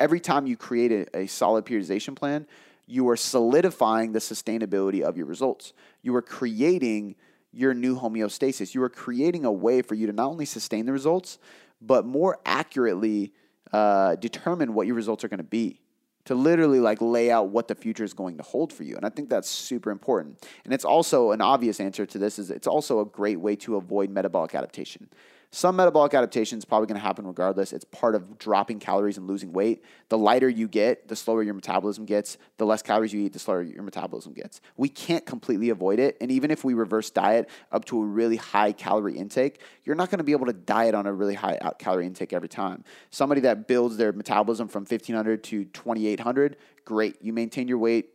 every 0.00 0.18
time 0.18 0.46
you 0.46 0.56
create 0.56 0.90
a, 0.90 1.18
a 1.18 1.26
solid 1.26 1.64
periodization 1.64 2.16
plan, 2.16 2.46
you 2.86 3.08
are 3.08 3.16
solidifying 3.16 4.12
the 4.12 4.18
sustainability 4.18 5.02
of 5.02 5.16
your 5.16 5.26
results. 5.26 5.74
You 6.02 6.16
are 6.16 6.22
creating 6.22 7.14
your 7.52 7.74
new 7.74 7.96
homeostasis. 7.96 8.74
You 8.74 8.82
are 8.82 8.88
creating 8.88 9.44
a 9.44 9.52
way 9.52 9.82
for 9.82 9.94
you 9.94 10.06
to 10.06 10.12
not 10.12 10.28
only 10.28 10.46
sustain 10.46 10.86
the 10.86 10.92
results, 10.92 11.38
but 11.80 12.06
more 12.06 12.38
accurately 12.44 13.32
uh, 13.72 14.16
determine 14.16 14.74
what 14.74 14.86
your 14.86 14.96
results 14.96 15.24
are 15.24 15.28
going 15.28 15.38
to 15.38 15.44
be. 15.44 15.80
To 16.26 16.34
literally 16.34 16.80
like 16.80 17.00
lay 17.00 17.30
out 17.30 17.48
what 17.48 17.66
the 17.66 17.74
future 17.74 18.04
is 18.04 18.12
going 18.12 18.36
to 18.36 18.42
hold 18.42 18.72
for 18.72 18.84
you. 18.84 18.94
And 18.94 19.06
I 19.06 19.08
think 19.08 19.30
that's 19.30 19.48
super 19.48 19.90
important. 19.90 20.46
And 20.64 20.72
it's 20.72 20.84
also 20.84 21.32
an 21.32 21.40
obvious 21.40 21.80
answer 21.80 22.04
to 22.06 22.18
this 22.18 22.38
is 22.38 22.50
it's 22.50 22.66
also 22.66 23.00
a 23.00 23.06
great 23.06 23.40
way 23.40 23.56
to 23.56 23.76
avoid 23.76 24.10
metabolic 24.10 24.54
adaptation. 24.54 25.08
Some 25.52 25.74
metabolic 25.74 26.14
adaptation 26.14 26.58
is 26.58 26.64
probably 26.64 26.86
going 26.86 27.00
to 27.00 27.04
happen 27.04 27.26
regardless. 27.26 27.72
It's 27.72 27.84
part 27.84 28.14
of 28.14 28.38
dropping 28.38 28.78
calories 28.78 29.18
and 29.18 29.26
losing 29.26 29.52
weight. 29.52 29.82
The 30.08 30.16
lighter 30.16 30.48
you 30.48 30.68
get, 30.68 31.08
the 31.08 31.16
slower 31.16 31.42
your 31.42 31.54
metabolism 31.54 32.04
gets. 32.04 32.38
The 32.58 32.64
less 32.64 32.82
calories 32.82 33.12
you 33.12 33.22
eat, 33.22 33.32
the 33.32 33.40
slower 33.40 33.62
your 33.62 33.82
metabolism 33.82 34.32
gets. 34.32 34.60
We 34.76 34.88
can't 34.88 35.26
completely 35.26 35.70
avoid 35.70 35.98
it. 35.98 36.16
And 36.20 36.30
even 36.30 36.52
if 36.52 36.62
we 36.62 36.74
reverse 36.74 37.10
diet 37.10 37.50
up 37.72 37.84
to 37.86 38.00
a 38.00 38.04
really 38.04 38.36
high 38.36 38.70
calorie 38.70 39.18
intake, 39.18 39.60
you're 39.82 39.96
not 39.96 40.08
going 40.08 40.18
to 40.18 40.24
be 40.24 40.30
able 40.30 40.46
to 40.46 40.52
diet 40.52 40.94
on 40.94 41.06
a 41.06 41.12
really 41.12 41.34
high 41.34 41.58
calorie 41.80 42.06
intake 42.06 42.32
every 42.32 42.48
time. 42.48 42.84
Somebody 43.10 43.40
that 43.40 43.66
builds 43.66 43.96
their 43.96 44.12
metabolism 44.12 44.68
from 44.68 44.82
1500 44.82 45.42
to 45.42 45.64
2800, 45.64 46.58
great. 46.84 47.16
You 47.20 47.32
maintain 47.32 47.66
your 47.66 47.78
weight 47.78 48.10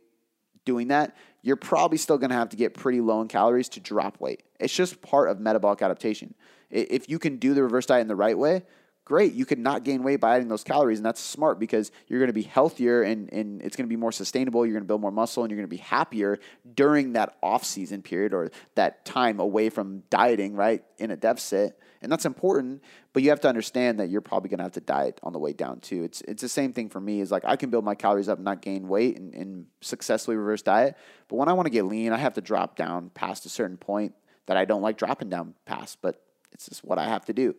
doing 0.64 0.88
that, 0.88 1.14
you're 1.42 1.56
probably 1.56 1.98
still 1.98 2.16
going 2.16 2.30
to 2.30 2.36
have 2.36 2.48
to 2.48 2.56
get 2.56 2.72
pretty 2.74 3.00
low 3.00 3.20
in 3.20 3.28
calories 3.28 3.68
to 3.68 3.80
drop 3.80 4.20
weight. 4.20 4.42
It's 4.58 4.74
just 4.74 5.02
part 5.02 5.28
of 5.28 5.38
metabolic 5.38 5.82
adaptation. 5.82 6.34
If 6.70 7.08
you 7.08 7.18
can 7.18 7.36
do 7.36 7.54
the 7.54 7.62
reverse 7.62 7.86
diet 7.86 8.02
in 8.02 8.08
the 8.08 8.16
right 8.16 8.36
way, 8.36 8.62
great. 9.06 9.32
You 9.32 9.46
could 9.46 9.60
not 9.60 9.84
gain 9.84 10.02
weight 10.02 10.20
by 10.20 10.34
adding 10.34 10.48
those 10.48 10.64
calories, 10.64 10.98
and 10.98 11.06
that's 11.06 11.20
smart 11.20 11.58
because 11.58 11.92
you're 12.08 12.18
going 12.18 12.28
to 12.28 12.34
be 12.34 12.42
healthier 12.42 13.02
and, 13.02 13.32
and 13.32 13.62
it's 13.62 13.76
going 13.76 13.86
to 13.86 13.88
be 13.88 13.96
more 13.96 14.12
sustainable. 14.12 14.66
You're 14.66 14.74
going 14.74 14.82
to 14.82 14.88
build 14.88 15.00
more 15.00 15.12
muscle 15.12 15.44
and 15.44 15.50
you're 15.50 15.56
going 15.56 15.68
to 15.68 15.74
be 15.74 15.80
happier 15.82 16.38
during 16.74 17.12
that 17.12 17.36
off 17.42 17.64
season 17.64 18.02
period 18.02 18.34
or 18.34 18.50
that 18.74 19.04
time 19.04 19.38
away 19.38 19.70
from 19.70 20.02
dieting, 20.10 20.54
right, 20.54 20.82
in 20.98 21.12
a 21.12 21.16
deficit. 21.16 21.80
And 22.02 22.12
that's 22.12 22.26
important, 22.26 22.82
but 23.12 23.22
you 23.22 23.30
have 23.30 23.40
to 23.40 23.48
understand 23.48 24.00
that 24.00 24.10
you're 24.10 24.20
probably 24.20 24.50
going 24.50 24.58
to 24.58 24.64
have 24.64 24.72
to 24.72 24.80
diet 24.80 25.18
on 25.22 25.32
the 25.32 25.38
way 25.38 25.52
down 25.52 25.80
too. 25.80 26.02
It's 26.04 26.20
it's 26.22 26.42
the 26.42 26.48
same 26.48 26.72
thing 26.72 26.90
for 26.90 27.00
me. 27.00 27.20
Is 27.20 27.30
like 27.30 27.44
I 27.44 27.56
can 27.56 27.70
build 27.70 27.84
my 27.84 27.94
calories 27.94 28.28
up, 28.28 28.38
and 28.38 28.44
not 28.44 28.60
gain 28.60 28.86
weight, 28.86 29.18
and, 29.18 29.34
and 29.34 29.66
successfully 29.80 30.36
reverse 30.36 30.62
diet. 30.62 30.96
But 31.28 31.36
when 31.36 31.48
I 31.48 31.54
want 31.54 31.66
to 31.66 31.70
get 31.70 31.86
lean, 31.86 32.12
I 32.12 32.18
have 32.18 32.34
to 32.34 32.40
drop 32.40 32.76
down 32.76 33.10
past 33.10 33.46
a 33.46 33.48
certain 33.48 33.78
point 33.78 34.14
that 34.46 34.56
I 34.56 34.66
don't 34.66 34.82
like 34.82 34.98
dropping 34.98 35.30
down 35.30 35.54
past. 35.64 35.98
But 36.02 36.22
it's 36.52 36.66
just 36.66 36.84
what 36.84 36.98
I 36.98 37.04
have 37.08 37.24
to 37.26 37.32
do. 37.32 37.54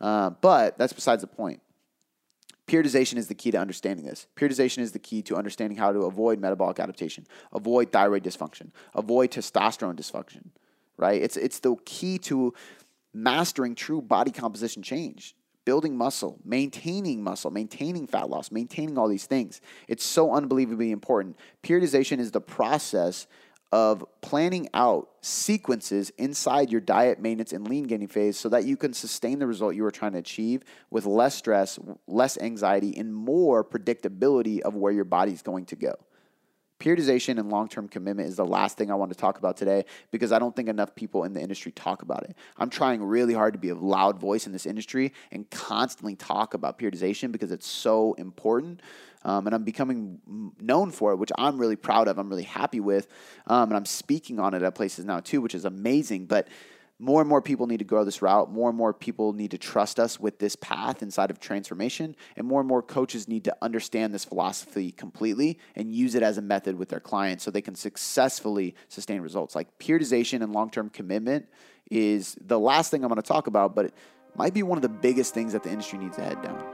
Uh, 0.00 0.30
but 0.30 0.76
that's 0.78 0.92
besides 0.92 1.22
the 1.22 1.26
point. 1.26 1.60
Periodization 2.66 3.16
is 3.18 3.28
the 3.28 3.34
key 3.34 3.50
to 3.50 3.58
understanding 3.58 4.06
this. 4.06 4.26
Periodization 4.36 4.78
is 4.78 4.92
the 4.92 4.98
key 4.98 5.20
to 5.22 5.36
understanding 5.36 5.76
how 5.76 5.92
to 5.92 6.00
avoid 6.00 6.40
metabolic 6.40 6.80
adaptation, 6.80 7.26
avoid 7.52 7.92
thyroid 7.92 8.24
dysfunction, 8.24 8.70
avoid 8.94 9.30
testosterone 9.30 9.94
dysfunction, 9.96 10.46
right? 10.96 11.20
It's, 11.20 11.36
it's 11.36 11.58
the 11.58 11.76
key 11.84 12.18
to 12.20 12.54
mastering 13.12 13.74
true 13.74 14.00
body 14.00 14.30
composition 14.30 14.82
change. 14.82 15.34
building 15.64 15.96
muscle, 15.96 16.38
maintaining 16.44 17.22
muscle, 17.22 17.50
maintaining 17.50 18.06
fat 18.06 18.28
loss, 18.28 18.50
maintaining 18.50 18.98
all 18.98 19.08
these 19.08 19.26
things. 19.26 19.60
It's 19.88 20.04
so 20.04 20.32
unbelievably 20.32 20.90
important. 20.90 21.36
Periodization 21.62 22.18
is 22.18 22.30
the 22.30 22.40
process 22.40 23.26
of 23.74 24.04
planning 24.20 24.68
out 24.72 25.08
sequences 25.20 26.12
inside 26.16 26.70
your 26.70 26.80
diet 26.80 27.18
maintenance 27.18 27.52
and 27.52 27.66
lean 27.66 27.82
gaining 27.82 28.06
phase 28.06 28.38
so 28.38 28.48
that 28.48 28.64
you 28.64 28.76
can 28.76 28.94
sustain 28.94 29.40
the 29.40 29.46
result 29.48 29.74
you 29.74 29.84
are 29.84 29.90
trying 29.90 30.12
to 30.12 30.18
achieve 30.18 30.62
with 30.90 31.06
less 31.06 31.34
stress, 31.34 31.76
less 32.06 32.38
anxiety, 32.38 32.96
and 32.96 33.12
more 33.12 33.64
predictability 33.64 34.60
of 34.60 34.76
where 34.76 34.92
your 34.92 35.04
body 35.04 35.32
is 35.32 35.42
going 35.42 35.64
to 35.64 35.74
go. 35.74 35.92
Periodization 36.78 37.40
and 37.40 37.50
long 37.50 37.68
term 37.68 37.88
commitment 37.88 38.28
is 38.28 38.36
the 38.36 38.44
last 38.44 38.78
thing 38.78 38.92
I 38.92 38.94
want 38.94 39.10
to 39.10 39.18
talk 39.18 39.38
about 39.38 39.56
today 39.56 39.84
because 40.12 40.30
I 40.30 40.38
don't 40.38 40.54
think 40.54 40.68
enough 40.68 40.94
people 40.94 41.24
in 41.24 41.32
the 41.32 41.40
industry 41.40 41.72
talk 41.72 42.02
about 42.02 42.22
it. 42.22 42.36
I'm 42.56 42.70
trying 42.70 43.02
really 43.02 43.34
hard 43.34 43.54
to 43.54 43.58
be 43.58 43.70
a 43.70 43.74
loud 43.74 44.20
voice 44.20 44.46
in 44.46 44.52
this 44.52 44.66
industry 44.66 45.12
and 45.32 45.50
constantly 45.50 46.14
talk 46.14 46.54
about 46.54 46.78
periodization 46.78 47.32
because 47.32 47.50
it's 47.50 47.66
so 47.66 48.14
important. 48.14 48.82
Um, 49.24 49.46
and 49.46 49.54
I'm 49.54 49.64
becoming 49.64 50.52
known 50.60 50.90
for 50.90 51.12
it, 51.12 51.16
which 51.16 51.32
I'm 51.38 51.58
really 51.58 51.76
proud 51.76 52.08
of. 52.08 52.18
I'm 52.18 52.28
really 52.28 52.42
happy 52.42 52.80
with. 52.80 53.08
Um, 53.46 53.70
and 53.70 53.76
I'm 53.76 53.86
speaking 53.86 54.38
on 54.38 54.54
it 54.54 54.62
at 54.62 54.74
places 54.74 55.04
now 55.04 55.20
too, 55.20 55.40
which 55.40 55.54
is 55.54 55.64
amazing. 55.64 56.26
But 56.26 56.48
more 56.98 57.20
and 57.20 57.28
more 57.28 57.42
people 57.42 57.66
need 57.66 57.78
to 57.78 57.84
go 57.84 58.04
this 58.04 58.22
route. 58.22 58.52
More 58.52 58.68
and 58.68 58.78
more 58.78 58.94
people 58.94 59.32
need 59.32 59.50
to 59.50 59.58
trust 59.58 59.98
us 59.98 60.20
with 60.20 60.38
this 60.38 60.54
path 60.56 61.02
inside 61.02 61.30
of 61.30 61.40
transformation. 61.40 62.14
And 62.36 62.46
more 62.46 62.60
and 62.60 62.68
more 62.68 62.82
coaches 62.82 63.26
need 63.26 63.44
to 63.44 63.56
understand 63.60 64.14
this 64.14 64.24
philosophy 64.24 64.92
completely 64.92 65.58
and 65.74 65.92
use 65.92 66.14
it 66.14 66.22
as 66.22 66.38
a 66.38 66.42
method 66.42 66.78
with 66.78 66.88
their 66.88 67.00
clients 67.00 67.44
so 67.44 67.50
they 67.50 67.62
can 67.62 67.74
successfully 67.74 68.74
sustain 68.88 69.20
results. 69.20 69.54
Like 69.54 69.78
periodization 69.78 70.42
and 70.42 70.52
long 70.52 70.70
term 70.70 70.88
commitment 70.88 71.46
is 71.90 72.36
the 72.40 72.58
last 72.58 72.90
thing 72.90 73.02
I'm 73.02 73.08
going 73.08 73.20
to 73.20 73.26
talk 73.26 73.48
about, 73.48 73.74
but 73.74 73.86
it 73.86 73.94
might 74.36 74.54
be 74.54 74.62
one 74.62 74.78
of 74.78 74.82
the 74.82 74.88
biggest 74.88 75.34
things 75.34 75.52
that 75.52 75.62
the 75.62 75.70
industry 75.70 75.98
needs 75.98 76.16
to 76.16 76.22
head 76.22 76.40
down. 76.42 76.73